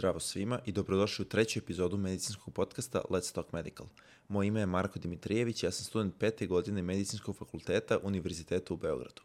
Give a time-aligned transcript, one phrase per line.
[0.00, 3.86] Zdravo svima i dobrodošli u treću epizodu medicinskog podcasta Let's Talk Medical.
[4.28, 9.22] Moje ime je Marko Dimitrijević, ja sam student pete godine medicinskog fakulteta Univerziteta u Beogradu.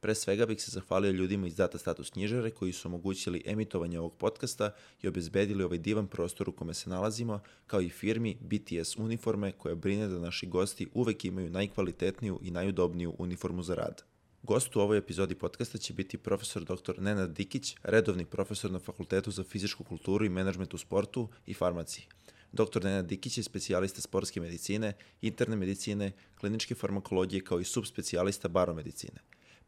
[0.00, 4.16] Pre svega bih se zahvalio ljudima iz Data Status knjižare koji su omogućili emitovanje ovog
[4.16, 4.70] podcasta
[5.02, 9.74] i obezbedili ovaj divan prostor u kome se nalazimo, kao i firmi BTS Uniforme koja
[9.74, 14.02] brine da naši gosti uvek imaju najkvalitetniju i najudobniju uniformu za rad.
[14.42, 16.98] Gost u ovoj epizodi podcasta će biti profesor dr.
[16.98, 22.06] Nenad Dikić, redovni profesor na Fakultetu za fizičku kulturu i menadžment u sportu i farmaciji.
[22.52, 22.84] Dr.
[22.84, 29.20] Nenad Dikić je specijalista sportske medicine, interne medicine, kliničke farmakologije kao i subspecijalista baromedicine.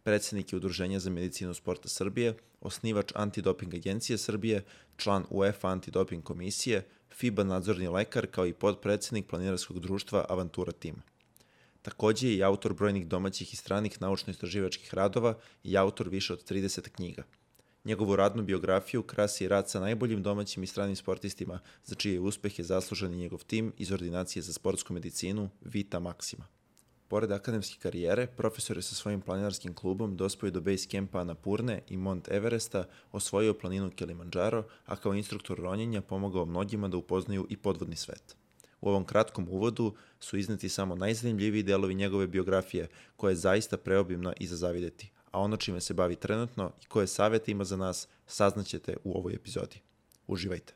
[0.03, 4.65] Predsednik je Udruženja za medicinu sporta Srbije, osnivač Antidoping agencije Srbije,
[4.97, 11.03] član UEFA Antidoping komisije, FIBA nadzorni lekar kao i podpredsednik planirarskog društva Avantura Team.
[11.85, 15.35] Takođe je i autor brojnih domaćih i stranih naučno-istraživačkih radova
[15.65, 17.23] i autor više od 30 knjiga.
[17.85, 22.65] Njegovu radnu biografiju krasi rad sa najboljim domaćim i stranim sportistima, za čije uspehe je
[22.65, 26.45] zaslužen i njegov tim iz Ordinacije za sportsku medicinu Vita Maxima.
[27.09, 31.97] Pored akademske karijere, profesor je sa svojim planinarskim klubom dospio do base campa Anapurne i
[31.97, 37.97] Mont Everesta, osvojio planinu Kilimanjaro, a kao instruktor ronjenja pomogao mnogima da upoznaju i podvodni
[37.97, 38.37] svet.
[38.85, 44.33] U ovom kratkom uvodu su izneti samo najzanimljiviji delovi njegove biografije, koja je zaista preobimna
[44.41, 48.09] i za zavideti, a ono čime se bavi trenutno i koje savete ima za nas
[48.27, 49.81] saznaćete u ovoj epizodi.
[50.27, 50.75] Uživajte!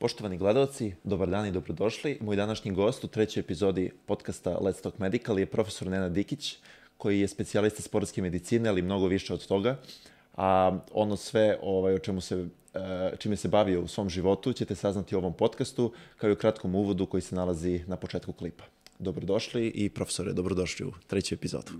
[0.00, 2.18] Poštovani gledalci, dobar dan i dobrodošli.
[2.20, 6.56] Moj današnji gost u trećoj epizodi podcasta Let's Talk Medical je profesor Nenad Dikić,
[6.96, 9.80] koji je specijalista sportske medicine, ali mnogo više od toga.
[10.36, 12.48] A ono sve ovaj, o čemu se
[13.18, 16.74] čime se bavio u svom životu ćete saznati u ovom podcastu, kao i u kratkom
[16.74, 18.64] uvodu koji se nalazi na početku klipa.
[18.98, 21.72] Dobrodošli i profesore, dobrodošli u treću epizodu.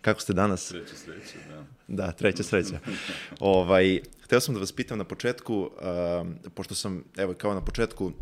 [0.00, 0.68] Kako ste danas?
[0.68, 1.64] Treća sreća, da.
[1.88, 2.78] Da, treća sreća.
[3.40, 8.12] ovaj, hteo sam da vas pitam na početku, uh, pošto sam, evo, kao na početku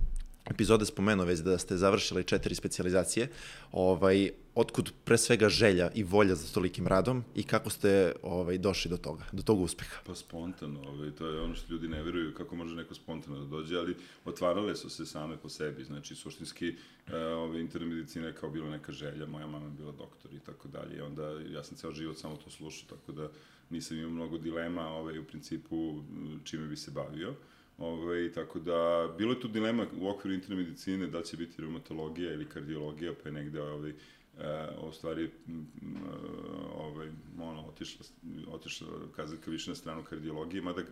[0.51, 3.29] epizode spomenuo već da ste završili četiri specializacije,
[3.73, 8.91] ovaj, otkud pre svega želja i volja za tolikim radom i kako ste ovaj, došli
[8.91, 9.97] do toga, do tog uspeha?
[10.07, 13.47] Pa spontano, ovaj, to je ono što ljudi ne veruju kako može neko spontano da
[13.47, 16.75] dođe, ali otvarale su se same po sebi, znači suštinski
[17.07, 20.69] e, ovaj, intermedicina je kao bila neka želja, moja mama je bila doktor i tako
[20.69, 23.29] dalje, onda ja sam ceo život samo to slušao, tako da
[23.71, 26.03] nisam imao mnogo dilema ovaj, u principu
[26.45, 27.35] čime bi se bavio.
[27.79, 31.63] Ove, ovaj, tako da, bilo je tu dilema u okviru interne medicine da će biti
[31.63, 33.95] reumatologija ili kardiologija, pa je negde ovaj, e,
[34.79, 35.31] o stvari e,
[36.77, 37.09] ovaj,
[37.41, 38.07] ono, otišla,
[38.49, 40.85] otišla kazaka više na stranu kardiologije, mada e,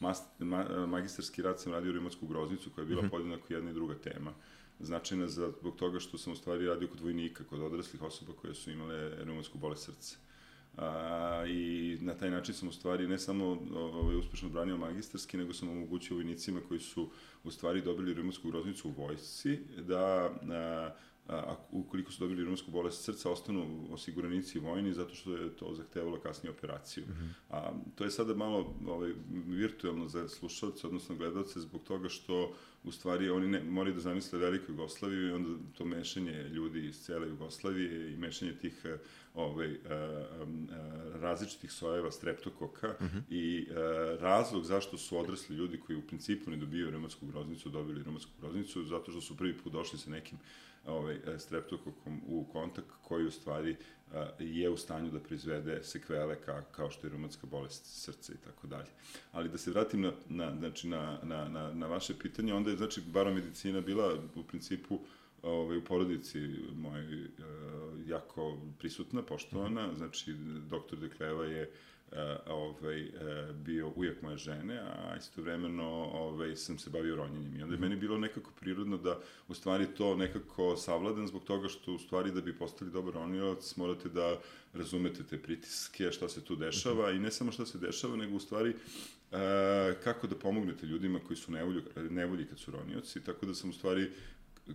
[0.00, 3.10] mas, ma, magistarski rad sam radio u reumatsku groznicu koja je bila mm -hmm.
[3.10, 4.32] podjednako jedna i druga tema
[4.80, 8.54] značajna za, zbog toga što sam u stvari radio kod vojnika, kod odraslih osoba koje
[8.54, 10.16] su imale reumatsku bolest srca.
[10.76, 15.52] A, I na taj način sam u stvari ne samo ovaj, uspešno branio magistarski, nego
[15.52, 17.10] sam omogućio vojnicima koji su
[17.44, 20.30] u stvari dobili reumatsku groznicu u vojsci, da
[21.28, 25.74] a, a, ukoliko su dobili reumatsku bolest srca, ostanu osiguranici vojni, zato što je to
[25.74, 27.04] zahtevalo kasnije operaciju.
[27.04, 27.30] Mm -hmm.
[27.50, 29.12] A, to je sada malo ovaj,
[29.46, 32.54] virtualno za slušalce, odnosno gledalce, zbog toga što
[32.86, 37.00] u stvari oni ne, moraju da zamisle veliku Jugoslaviju i onda to mešanje ljudi iz
[37.00, 38.98] cele Jugoslavije i mešanje tih eh,
[39.34, 39.78] ovaj, uh,
[40.42, 40.68] um,
[41.14, 43.16] različitih sojeva streptokoka uh mhm.
[43.16, 43.22] -huh.
[43.30, 43.76] i uh,
[44.20, 48.84] razlog zašto su odrasli ljudi koji u principu ne dobijaju reumatsku groznicu, dobili reumatsku groznicu,
[48.84, 50.38] zato što su prvi put došli sa nekim
[50.86, 53.76] ovaj, streptokokom u kontakt koji u stvari
[54.38, 58.66] je u stanju da proizvede sekvele ka, kao što je reumatska bolest srca i tako
[58.66, 58.90] dalje.
[59.32, 62.76] Ali da se vratim na, na, znači, na, na, na, na vaše pitanje, onda je
[62.76, 64.98] znači baromedicina bila u principu
[65.42, 66.38] ovaj, u porodici
[66.74, 67.30] moje
[68.06, 70.34] jako prisutna, poštovana, znači
[70.70, 71.68] doktor Dekleva je E,
[72.46, 73.10] ovaj, e,
[73.52, 77.56] bio ujak moje žene, a istovremeno ovaj, sam se bavio ronjenjem.
[77.56, 79.18] I onda je meni bilo nekako prirodno da
[79.48, 83.76] u stvari to nekako savladam zbog toga što u stvari da bi postali dobar ronilac
[83.76, 84.38] morate da
[84.72, 88.40] razumete te pritiske, šta se tu dešava i ne samo šta se dešava, nego u
[88.40, 88.74] stvari e,
[90.04, 93.72] kako da pomognete ljudima koji su nevolji, nevolji kad su ronioci, tako da sam u
[93.72, 94.10] stvari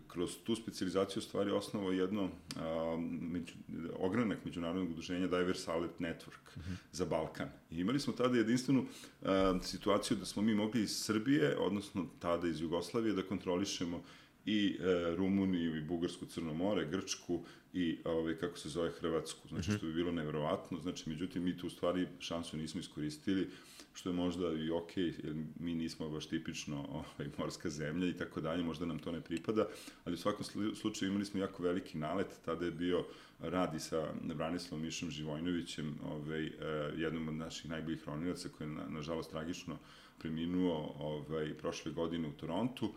[0.07, 3.53] kroz tu specializaciju stvari osnovo jedno a, među,
[3.99, 6.71] ogranak međunarodnog udruženja Divers Alert Network uh mhm.
[6.71, 6.75] -huh.
[6.91, 7.49] za Balkan.
[7.71, 8.85] I imali smo tada jedinstvenu
[9.21, 14.03] a, situaciju da smo mi mogli iz Srbije, odnosno tada iz Jugoslavije, da kontrolišemo
[14.45, 17.43] i e, Rumuniju i Bugarsku Crno more, Grčku
[17.73, 19.77] i ovaj, kako se zove Hrvatsku, znači Mhm.
[19.77, 23.47] što bi bilo nevjerovatno, znači međutim mi tu u stvari šansu nismo iskoristili,
[23.93, 28.41] što je možda i okej, jer mi nismo baš tipično ovaj, morska zemlja i tako
[28.41, 29.67] dalje, možda nam to ne pripada,
[30.05, 33.05] ali u svakom slu- slučaju imali smo jako veliki nalet, tada je bio
[33.39, 36.51] radi sa Branislavom Mišom Živojnovićem, ovaj, eh,
[36.97, 39.77] jednom od naših najboljih ronilaca koji je na, nažalost tragično
[40.19, 42.93] preminuo ovaj, prošle godine u Torontu.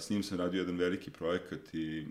[0.00, 2.04] S njim sam radio jedan veliki projekat i e,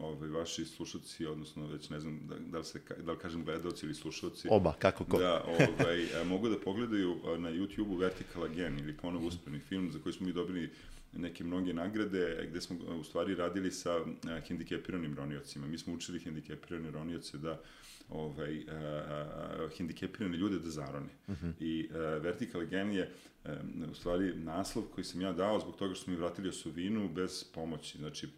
[0.00, 3.86] ovaj, vaši slušalci, odnosno već ne znam da, da, li, se, da li kažem gledalci
[3.86, 5.18] ili slušalci, Oba, kako ko.
[5.18, 9.98] da ovaj, a, mogu da pogledaju na YouTube-u Vertical Again ili ponovo uspešni film za
[9.98, 10.70] koji smo mi dobili
[11.16, 15.66] neke mnoge nagrade gde smo u stvari radili sa a, hendikepiranim roniocima.
[15.66, 17.60] Mi smo učili hendikepirane ronioce da
[18.08, 21.10] ovaj, a, a, hendikepirane ljude da zarone.
[21.28, 21.52] Uh -huh.
[21.60, 23.10] I a, Vertical Again je
[23.90, 27.44] u stvari naslov koji sam ja dao zbog toga što smo mi vratili osovinu bez
[27.54, 27.98] pomoći.
[27.98, 28.28] Znači,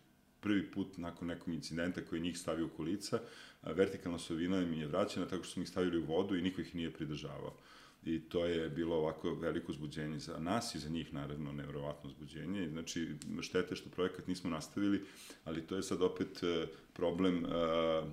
[0.41, 3.21] prvi put nakon nekog incidenta koji je njih stavio u kolica,
[3.63, 6.75] vertikalna osovina mi je vraćena tako što smo ih stavili u vodu i niko ih
[6.75, 7.57] nije pridržavao.
[8.07, 12.65] I to je bilo ovako veliko uzbuđenje za nas i za njih, naravno, nevrovatno uzbuđenje.
[12.65, 13.09] I, Znači,
[13.41, 15.03] štete što projekat nismo nastavili,
[15.45, 17.51] ali to je sad opet e, problem uh,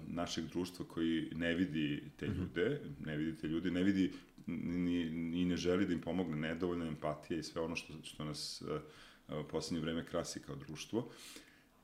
[0.08, 4.12] našeg društva koji ne vidi te ljude, ne vidi te ljude, ne vidi
[4.48, 8.62] ni, ni ne želi da im pomogne nedovoljna empatija i sve ono što, što nas
[8.62, 11.10] uh, u poslednje vreme krasi kao društvo.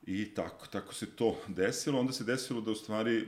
[0.06, 2.00] I tako, tako se to desilo.
[2.00, 3.24] Onda se desilo da u stvari e,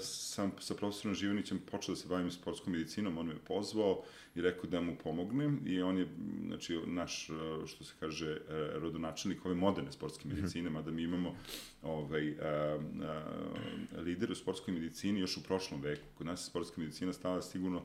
[0.00, 4.02] sam sa profesorom Živanićem počeo da se bavim sportskom medicinom, on me pozvao
[4.34, 6.08] i rekao da mu pomognem i on je,
[6.46, 7.32] znači, naš, e,
[7.66, 8.38] što se kaže, e,
[8.74, 11.34] rodonačelnik ove moderne sportske medicine, mada mi imamo
[11.82, 16.06] ovaj, a, a, lider u sportskoj medicini još u prošlom veku.
[16.18, 17.82] Kod nas je sportska medicina stala sigurno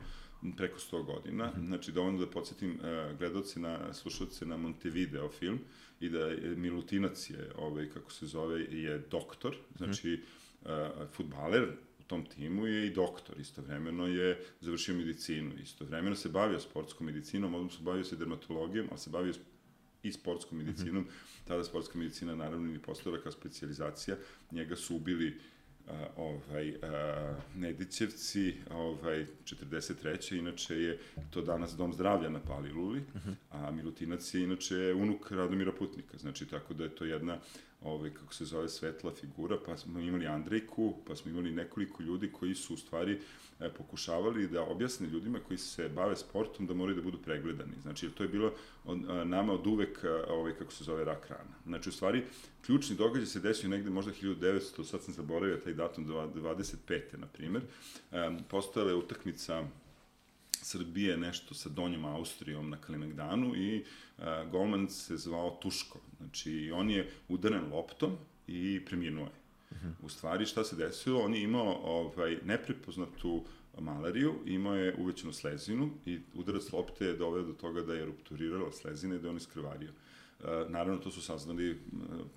[0.58, 1.52] preko 100 godina.
[1.66, 2.80] Znači, dovoljno da podsjetim
[3.18, 5.60] gledalce na, slušalce na Montevideo film
[6.00, 10.22] i da je Milutinac je, ovaj, kako se zove, je doktor, znači
[10.62, 10.70] uh,
[11.12, 11.64] futbaler
[12.00, 17.54] u tom timu je i doktor, istovremeno je završio medicinu, istovremeno se bavio sportskom medicinom,
[17.54, 19.34] odnosno bavio se dermatologijom, ali se bavio
[20.04, 21.08] i sportskom medicinom,
[21.48, 24.18] tada sportska medicina naravno ni postojala kao specializacija,
[24.52, 25.40] njega su ubili
[25.88, 30.40] a, ovaj, a, Nedićevci, ovaj, 43.
[30.40, 31.00] Inače je
[31.30, 33.04] to danas Dom zdravlja na Paliluli,
[33.52, 37.38] a Milutinac je inače unuk Radomira Putnika, znači tako da je to jedna
[37.88, 42.32] ovaj, kako se zove, svetla figura, pa smo imali Andrejku, pa smo imali nekoliko ljudi
[42.32, 43.20] koji su u stvari
[43.60, 47.74] e, pokušavali da objasne ljudima koji se bave sportom da moraju da budu pregledani.
[47.82, 48.54] Znači, to je bilo
[48.86, 51.56] od, a, nama od uvek, a, ovaj, kako se zove, rak rana.
[51.66, 52.24] Znači, u stvari,
[52.66, 57.02] ključni događaj se desio negde možda 1900, sad sam zaboravio taj datum, 25.
[57.18, 57.62] na primer.
[58.12, 59.64] E, postojala je utakmica
[60.68, 63.84] Srbije nešto sa Donjom Austrijom na Kalemegdanu i
[64.18, 66.00] uh, golman se zvao Tuško.
[66.18, 68.18] Znači, on je udaren loptom
[68.48, 69.32] i preminuo je.
[69.72, 69.92] Uh -huh.
[70.02, 71.22] U stvari, šta se desilo?
[71.22, 73.44] On je imao ovaj, neprepoznatu
[73.80, 78.72] malariju, imao je uvećanu slezinu i udarac lopte je doveo do toga da je rupturirala
[78.72, 79.90] slezina i da je on iskrvario.
[79.90, 80.07] Uh,
[80.70, 81.78] naravno, to su saznali uh,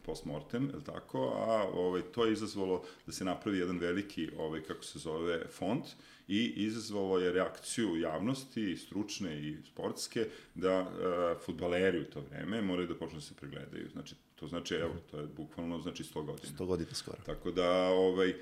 [0.03, 1.19] post-mortem, je tako?
[1.37, 5.83] A ovaj, to je izazvalo da se napravi jedan veliki, ovaj, kako se zove, fond
[6.29, 12.89] i izazvalo je reakciju javnosti, stručne i sportske, da uh, futbaleri u to vreme moraju
[12.89, 13.89] da počnu da se pregledaju.
[13.93, 16.53] Znači, to znači, evo, to je bukvalno, znači 100 godina.
[16.59, 17.19] 100 godina skoro.
[17.27, 18.35] Tako da, ovaj,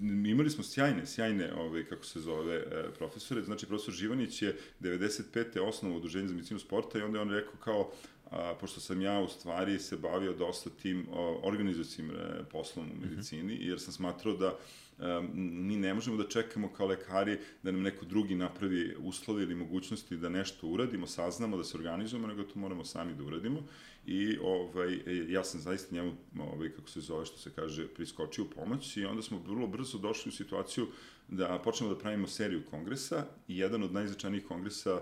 [0.00, 3.42] imali smo sjajne, sjajne, ovaj, kako se zove, e, profesore.
[3.42, 5.60] Znači, profesor Živanić je 95.
[5.60, 7.92] osnovu udruženja za medicinu sporta i onda je on rekao kao,
[8.30, 11.06] a, pošto sam ja u stvari se bavio dosta tim
[11.42, 14.58] organizacijim e, poslom u medicini, jer sam smatrao da
[14.98, 15.30] um,
[15.66, 20.16] mi ne možemo da čekamo kao lekari da nam neko drugi napravi uslove ili mogućnosti
[20.16, 23.62] da nešto uradimo, saznamo, da se organizujemo, nego to moramo sami da uradimo.
[24.06, 28.50] I ovaj, ja sam zaista njemu, ovaj, kako se zove, što se kaže, priskočio u
[28.50, 30.86] pomoć i onda smo vrlo brzo došli u situaciju
[31.28, 35.00] da počnemo da pravimo seriju kongresa i jedan od najznačajnijih kongresa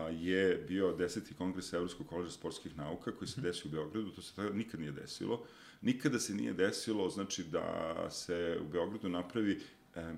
[0.00, 4.34] je bio deseti kongres Evropskog koleža sportskih nauka koji se desio u Beogradu, to se
[4.34, 5.44] tada nikad nije desilo.
[5.82, 9.60] Nikada se nije desilo, znači da se u Beogradu napravi
[9.96, 10.14] e,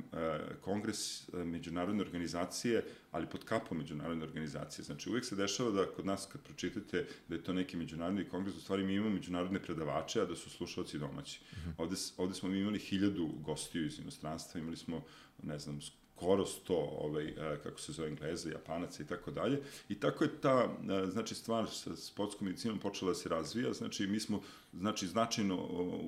[0.61, 4.85] kongres e, međunarodne organizacije, ali pod kapom međunarodne organizacije.
[4.85, 8.57] Znači, uvek se dešava da kod nas kad pročitate da je to neki međunarodni kongres,
[8.57, 11.41] u stvari mi imamo međunarodne predavače, a da su slušalci domaći.
[11.41, 11.73] Mm -hmm.
[11.79, 15.05] ovde, ovde smo mi imali hiljadu gostiju iz inostranstva, imali smo,
[15.43, 15.81] ne znam,
[16.19, 19.61] skoro 100, ovaj, kako se zove, Engleza, Japanaca i tako dalje.
[19.89, 20.69] I tako je ta,
[21.13, 25.57] znači, stvar sa sportskom medicinom počela da se razvija, znači, mi smo, znači, značajno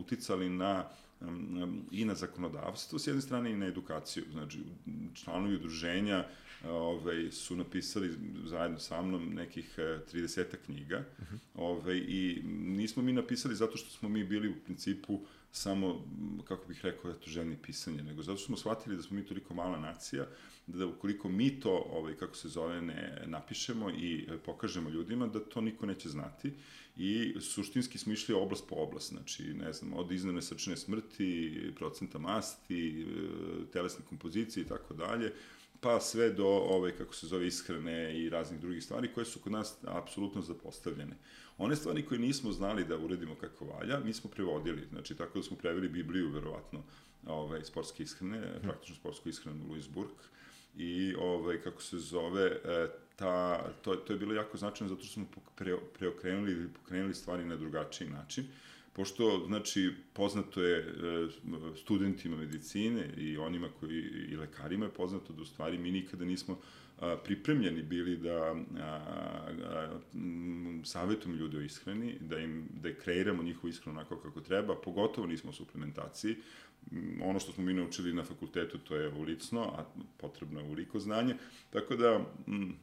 [0.01, 0.85] uticali na
[1.91, 4.25] i na zakonodavstvo, s jedne strane i na edukaciju.
[4.33, 4.59] Znači,
[5.15, 6.25] članovi udruženja
[6.69, 8.15] ovaj, su napisali
[8.45, 10.99] zajedno sa mnom nekih 30 knjiga.
[11.19, 11.39] Uh -huh.
[11.55, 15.21] ovaj, I nismo mi napisali zato što smo mi bili u principu
[15.53, 16.05] samo,
[16.45, 19.79] kako bih rekao, eto, željni pisanje, nego zato smo shvatili da smo mi toliko mala
[19.79, 20.27] nacija,
[20.67, 25.61] da ukoliko mi to, ovaj, kako se zove, ne napišemo i pokažemo ljudima, da to
[25.61, 26.53] niko neće znati.
[26.97, 32.19] I suštinski smo išli oblast po oblast, znači, ne znam, od iznene srčne smrti, procenta
[32.19, 33.07] masti,
[33.73, 35.33] telesne kompozicije i tako dalje,
[35.81, 39.53] pa sve do ove, kako se zove, ishrane i raznih drugih stvari koje su kod
[39.53, 41.17] nas apsolutno zapostavljene.
[41.59, 45.43] One stvari koje nismo znali da uredimo kako valja, mi smo prevodili, znači tako da
[45.43, 46.83] smo preveli Bibliju, verovatno,
[47.27, 50.11] ovaj, sportske ishrane, praktično sportsku ishranu Louisburg,
[50.77, 55.13] i ovaj, kako se zove, e, ta, to, to je bilo jako značajno zato što
[55.13, 58.45] smo pre, preokrenuli ili pokrenuli stvari na drugačiji način.
[58.93, 60.85] Pošto, znači, poznato je e,
[61.77, 66.59] studentima medicine i onima koji, i lekarima je poznato da u stvari mi nikada nismo
[67.25, 68.55] pripremljeni bili da
[70.85, 75.51] savjetujemo ljude o ishrani, da im da kreiramo njihovu ishranu onako kako treba, pogotovo nismo
[75.51, 76.37] u suplementaciji.
[77.23, 79.85] Ono što smo mi naučili na fakultetu to je ulicno, a
[80.17, 81.35] potrebno je uliko znanje.
[81.71, 82.77] Tako da, m,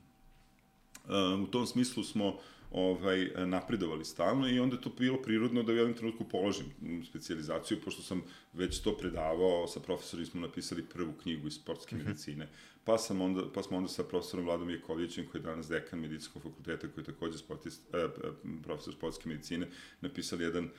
[1.08, 2.40] a, u tom smislu smo
[2.78, 6.66] ovaj, napredovali stalno i onda je to bilo prirodno da u jednom trenutku položim
[7.10, 12.06] specializaciju, pošto sam već to predavao, sa profesorom smo napisali prvu knjigu iz sportske mhm.
[12.06, 12.48] medicine,
[12.84, 16.42] pa, sam onda, pa smo onda sa profesorom Vladom Jekovićem, koji je danas dekan medicinskog
[16.42, 18.08] fakulteta, koji je takođe sportist, eh,
[18.64, 19.68] profesor sportske medicine,
[20.02, 20.70] napisali jedan uh,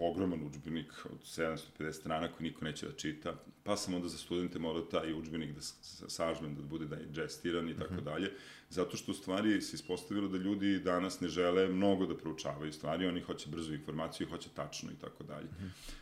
[0.00, 4.58] ogroman učbenik od 750 strana koji niko neće da čita, pa sam onda za studente
[4.58, 5.60] morao taj učbenik da
[6.08, 8.04] sažmem, da bude digestiran i tako mhm.
[8.04, 8.30] dalje,
[8.72, 13.06] zato što u stvari se ispostavilo da ljudi danas ne žele mnogo da proučavaju stvari,
[13.06, 15.48] oni hoće brzu informaciju, hoće tačno i tako dalje.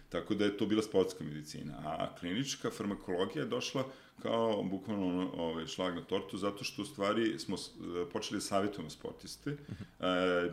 [0.09, 1.75] Tako da je to bila sportska medicina.
[1.85, 3.85] A klinička farmakologija je došla
[4.23, 7.57] kao bukvalno ovaj, šlag na tortu, zato što u stvari smo
[8.13, 9.51] počeli da savjetujemo sportiste.
[9.51, 10.07] Uh,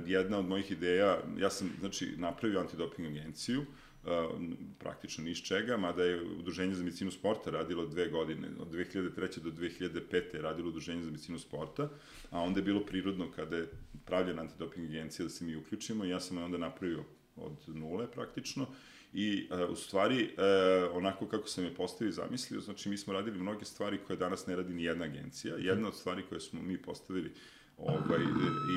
[0.06, 3.66] jedna od mojih ideja, ja sam znači, napravio antidoping agenciju,
[4.08, 4.42] uh,
[4.80, 9.40] praktično niš čega, mada je Udruženje za medicinu sporta radilo dve godine, od 2003.
[9.40, 10.36] do 2005.
[10.36, 11.90] je radilo Udruženje za medicinu sporta,
[12.32, 13.68] a onda je bilo prirodno kada je
[14.06, 17.04] pravljena antidoping agencija da se mi uključimo i ja sam onda napravio
[17.36, 18.68] od nule praktično
[19.14, 23.14] I uh, u stvari, uh, onako kako sam je postavio i zamislio, znači mi smo
[23.14, 25.56] radili mnoge stvari koje danas ne radi ni jedna agencija.
[25.58, 27.32] Jedna od stvari koje smo mi postavili
[27.78, 28.20] ovaj,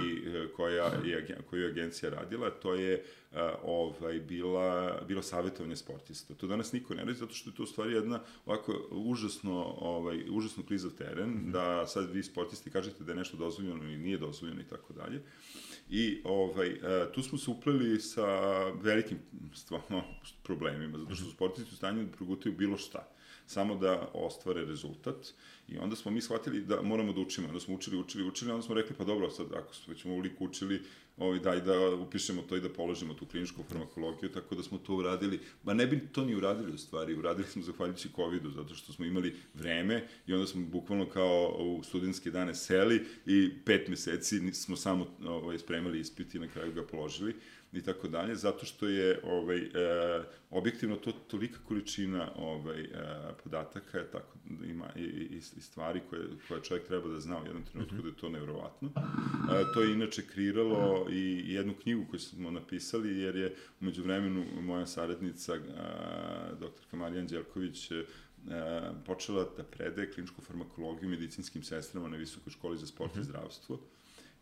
[0.05, 0.21] i
[0.57, 3.05] koja je, koju je agencija radila, to je
[3.63, 6.35] ovaj, bila, bilo savjetovanje sportista.
[6.35, 10.25] To danas niko ne radi, zato što je to u stvari jedna ovako užasno, ovaj,
[10.31, 11.53] užasno klizav teren, mm -hmm.
[11.53, 15.23] da sad vi sportisti kažete da je nešto dozvoljeno ili nije dozvoljeno i tako dalje.
[15.91, 16.81] I ovaj,
[17.15, 18.27] tu smo se upleli sa
[18.69, 19.19] velikim
[19.55, 20.03] stvarno
[20.43, 23.09] problemima, zato što su sportisti u stanju da progutaju bilo šta
[23.51, 25.27] samo da ostvare rezultat.
[25.69, 27.49] I onda smo mi shvatili da moramo da učimo.
[27.49, 30.45] Onda smo učili, učili, učili, onda smo rekli, pa dobro, sad ako smo već uliko
[30.45, 30.83] učili,
[31.17, 34.95] ovaj, daj da upišemo to i da položimo tu kliničku farmakologiju, tako da smo to
[34.95, 35.41] uradili.
[35.63, 39.05] Ba ne bi to ni uradili u stvari, uradili smo zahvaljujući COVID-u, zato što smo
[39.05, 44.77] imali vreme i onda smo bukvalno kao u studentske dane seli i pet meseci smo
[44.77, 47.35] samo ovaj, spremali ispit i na kraju ga položili
[47.73, 49.69] i tako dalje, zato što je ovaj, e,
[50.51, 52.89] objektivno to tolika količina ovaj, e,
[53.43, 57.45] podataka je tako, ima i, i, i stvari koje, koje čovjek treba da zna u
[57.45, 58.03] jednom trenutku mm -hmm.
[58.03, 58.89] da je to nevrovatno.
[58.89, 64.45] E, to je inače kreiralo i jednu knjigu koju smo napisali, jer je umeđu vremenu
[64.61, 68.05] moja saradnica, a, doktorka Marija Anđelković, e,
[69.07, 73.21] počela da predaje kliničku farmakologiju medicinskim sestrama na Visokoj školi za sport mm -hmm.
[73.21, 73.31] i mhm.
[73.31, 73.81] zdravstvo.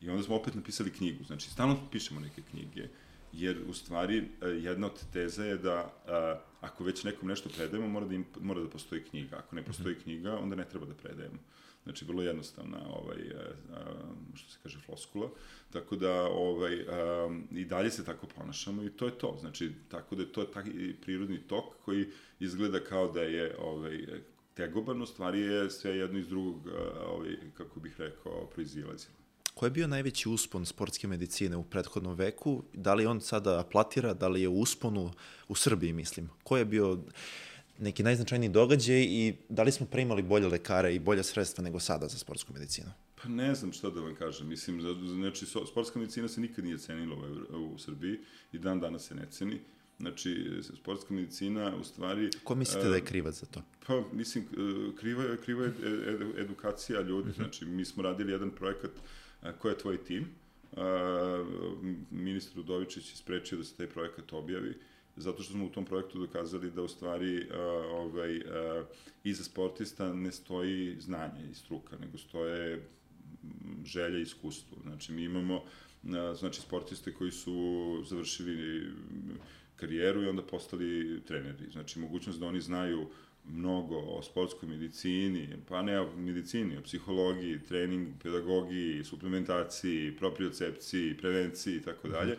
[0.00, 1.25] I onda smo opet napisali knjigu.
[1.25, 2.88] Znači, stalno pišemo neke knjige
[3.32, 7.49] jer u stvari e, jedna od teza je da a, e, ako već nekom nešto
[7.49, 9.37] predajemo, mora da, im, mora da postoji knjiga.
[9.37, 10.02] Ako ne postoji mhm.
[10.02, 11.38] knjiga, onda ne treba da predajemo.
[11.85, 15.30] Znači, vrlo jednostavna, ovaj, a, e, što se kaže, floskula.
[15.73, 19.37] Tako da, ovaj, a, i dalje se tako ponašamo i to je to.
[19.40, 20.64] Znači, tako da je to taj
[21.02, 22.06] prirodni tok koji
[22.40, 24.06] izgleda kao da je ovaj,
[24.54, 26.68] tegoban, u stvari je sve jedno iz drugog,
[27.06, 29.18] ovaj, kako bih rekao, proizilazilo.
[29.59, 32.62] Ko je bio najveći uspon sportske medicine u prethodnom veku?
[32.73, 35.11] Da li on sada platira, da li je u usponu
[35.49, 36.29] u Srbiji, mislim?
[36.43, 36.99] Ko je bio
[37.79, 41.81] neki najznačajniji događaj i da li smo pre imali bolje lekare i bolje sredstva nego
[41.81, 42.91] sada za sportsku medicinu?
[43.23, 44.49] Pa ne znam šta da vam kažem.
[44.49, 44.81] Mislim,
[45.21, 47.17] znači, sportska medicina se nikad nije cenila
[47.50, 48.19] u, u Srbiji
[48.53, 49.61] i dan danas se ne ceni.
[49.99, 52.31] Znači, sportska medicina u stvari...
[52.45, 53.62] Ko mislite da je krivac za to?
[53.87, 54.47] Pa, mislim,
[55.00, 55.73] kriva je, kriva je
[56.37, 57.31] edukacija ljudi.
[57.31, 57.43] Mhm.
[57.43, 59.03] Znači, mi smo radili jedan projekat uh,
[59.59, 60.26] ko je tvoj tim.
[62.11, 64.75] Ministar Udovičić je sprečio da se taj projekat objavi
[65.18, 67.50] zato što smo u tom projektu dokazali da u stvari uh,
[67.90, 68.42] ovaj, uh,
[69.25, 72.88] iza sportista ne stoji znanje i struka, nego stoje
[73.85, 74.76] želja i iskustvo.
[74.83, 75.62] Znači, mi imamo uh,
[76.35, 78.87] znači, sportiste koji su završili
[79.76, 81.71] karijeru i onda postali treneri.
[81.73, 83.09] Znači, mogućnost da oni znaju
[83.49, 91.76] mnogo o sportskoj medicini, pa ne o medicini, o psihologiji, trening, pedagogiji, suplementaciji, propriocepciji, prevenciji
[91.76, 92.37] i tako dalje,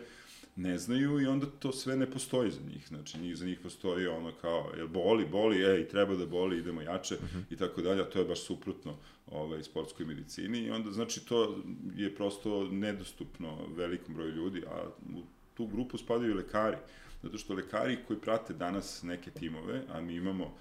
[0.56, 2.88] ne znaju i onda to sve ne postoji za njih.
[2.88, 6.82] Znači, njih, za njih postoji ono kao, jel boli, boli, ej, treba da boli, idemo
[6.82, 7.42] jače uh -huh.
[7.50, 11.62] i tako dalje, a to je baš suprotno ovaj, sportskoj medicini i onda, znači, to
[11.96, 15.22] je prosto nedostupno velikom broju ljudi, a u
[15.54, 16.76] tu grupu spadaju lekari,
[17.22, 20.54] zato što lekari koji prate danas neke timove, a mi imamo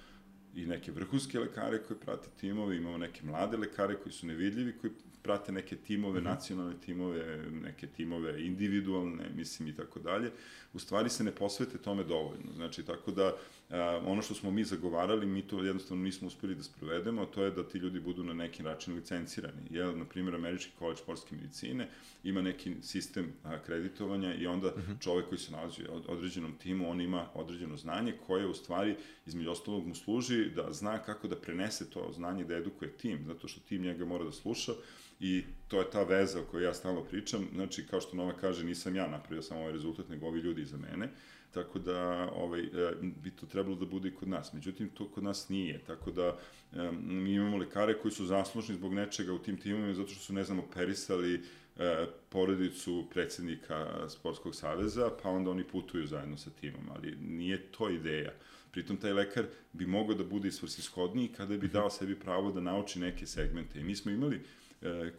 [0.55, 4.93] i neke vrhunske lekare koji prate timove, imamo neke mlade lekare koji su nevidljivi, koji
[5.21, 6.23] prate neke timove, -hmm.
[6.23, 10.31] nacionalne timove, neke timove individualne, mislim i tako dalje,
[10.73, 12.53] u stvari se ne posvete tome dovoljno.
[12.55, 13.35] Znači, tako da
[13.69, 17.51] a, ono što smo mi zagovarali, mi to jednostavno nismo uspeli da sprovedemo, to je
[17.51, 19.61] da ti ljudi budu na neki način licencirani.
[19.69, 21.87] Jel, na primjer, Američki koleđ sportske medicine
[22.23, 25.03] ima neki sistem akreditovanja i onda -hmm.
[25.03, 28.95] čovek koji se nalazi u određenom timu, on ima određeno znanje koje u stvari,
[29.25, 33.47] između ostalog, mu služi da zna kako da prenese to znanje da edukuje tim, zato
[33.47, 34.71] što tim njega mora da sluša,
[35.19, 38.63] i to je ta veza o kojoj ja stalno pričam, znači kao što Nova kaže
[38.63, 41.09] nisam ja napravio samo ovaj rezultat, nego ovi ljudi iza mene,
[41.51, 44.53] tako da ovaj, e, bi to trebalo da bude i kod nas.
[44.53, 46.37] Međutim, to kod nas nije, tako da
[46.73, 50.33] e, mi imamo lekare koji su zaslužni zbog nečega u tim timovima zato što su,
[50.33, 51.41] ne znam, operisali
[51.77, 57.89] e, porodicu predsednika Sportskog saveza, pa onda oni putuju zajedno sa timom, ali nije to
[57.89, 58.31] ideja.
[58.71, 62.61] Pritom taj lekar bi mogao da bude i svrsishodniji kada bi dao sebi pravo da
[62.61, 63.79] nauči neke segmente.
[63.79, 64.41] I mi smo imali e,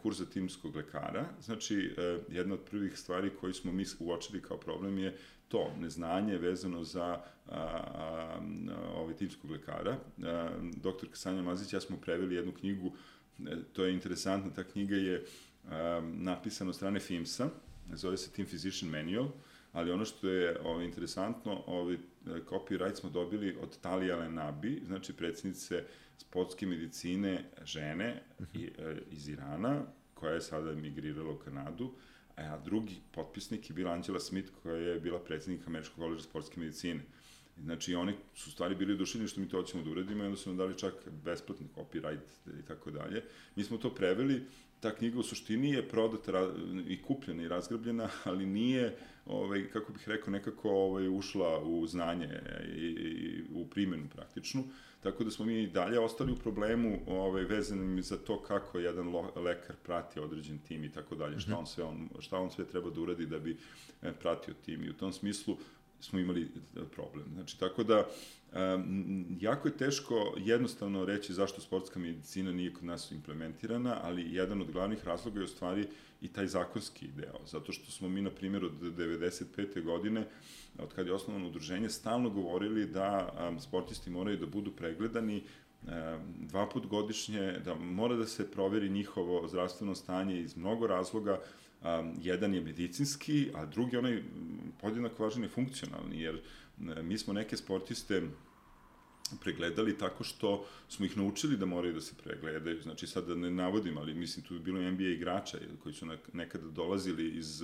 [0.01, 1.25] kursa timskog lekara.
[1.41, 6.37] Znači, e, jedna od prvih stvari koji smo mi uočili kao problem je to, neznanje
[6.37, 8.39] vezano za a, a,
[8.95, 9.97] ovaj timskog lekara.
[10.23, 12.91] A, doktor Sanja Mazić, ja smo preveli jednu knjigu,
[13.47, 15.25] e, to je interesantno, ta knjiga je
[15.69, 17.49] a, napisana od strane FIMSA,
[17.93, 19.27] zove se Team Physician Manual,
[19.71, 25.83] ali ono što je ovaj, interesantno, ovaj, copyright smo dobili od Talija Lenabi, znači predsjednice
[26.21, 28.69] sportske medicine žene e,
[29.11, 29.81] iz Irana,
[30.13, 31.91] koja je sada emigrirala u Kanadu,
[32.35, 37.01] a drugi potpisnik je bila Angela Smith, koja je bila predsednik Američkog koleđa sportske medicine.
[37.57, 40.49] Znači, oni su stvari bili oduševljeni što mi to hoćemo da uradimo i onda su
[40.49, 40.93] nam dali čak
[41.23, 43.23] besplatni copyright i tako dalje.
[43.55, 44.43] Mi smo to preveli,
[44.79, 46.49] ta knjiga u suštini je prodata
[46.87, 52.39] i kupljena i razgrabljena, ali nije, ovaj, kako bih rekao, nekako ovaj, ušla u znanje
[52.75, 54.63] i, i u primjenu praktičnu.
[55.03, 59.33] Tako da smo mi dalje ostali u problemu ovaj, vezanim za to kako jedan lo,
[59.35, 61.59] lekar prati određen tim i tako dalje, šta mhm.
[61.59, 63.57] on sve, on, šta on sve treba da uradi da bi
[64.01, 64.83] e, pratio tim.
[64.83, 65.57] I u tom smislu
[66.01, 66.47] smo imali e,
[66.95, 67.25] problem.
[67.33, 68.05] Znači, tako da,
[69.39, 74.71] jako je teško jednostavno reći zašto sportska medicina nije kod nas implementirana, ali jedan od
[74.71, 75.87] glavnih razloga je u stvari
[76.21, 79.83] i taj zakonski deo, zato što smo mi, na primjer, od 95.
[79.83, 80.27] godine,
[80.79, 85.43] od kada je osnovano udruženje, stalno govorili da sportisti moraju da budu pregledani
[86.39, 91.39] dva put godišnje, da mora da se proveri njihovo zdravstveno stanje iz mnogo razloga,
[91.81, 94.23] um, jedan je medicinski, a drugi onaj
[94.81, 96.41] podjednako važan je funkcionalni, jer
[97.03, 98.21] mi smo neke sportiste
[99.41, 102.81] pregledali tako što smo ih naučili da moraju da se pregledaju.
[102.81, 106.67] Znači, sad da ne navodim, ali mislim tu je bilo NBA igrača koji su nekada
[106.67, 107.63] dolazili iz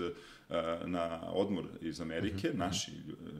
[0.86, 2.58] na odmor iz Amerike, mm -hmm.
[2.58, 2.92] naši,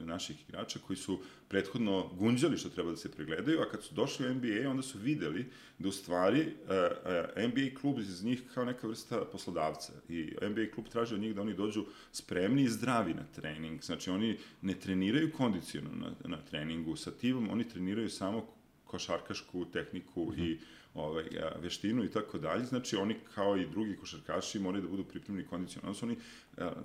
[0.04, 4.26] naših igrača koji su prethodno gunđali što treba da se pregledaju, a kad su došli
[4.26, 5.46] u NBA, onda su videli
[5.78, 6.54] da u stvari
[7.36, 11.42] NBA klub iz njih kao neka vrsta poslodavca i NBA klub traži od njih da
[11.42, 13.82] oni dođu spremni i zdravi na trening.
[13.82, 18.46] Znači, oni ne treniraju kondicijonu na, na treningu sa tivom, oni treniraju samo
[18.84, 20.44] košarkašku tehniku mm -hmm.
[20.44, 20.58] i
[20.98, 21.24] ovaj,
[21.62, 22.64] veštinu i tako dalje.
[22.64, 25.94] Znači, oni kao i drugi košarkaši moraju da budu pripremni kondicionalno.
[25.94, 26.16] Su oni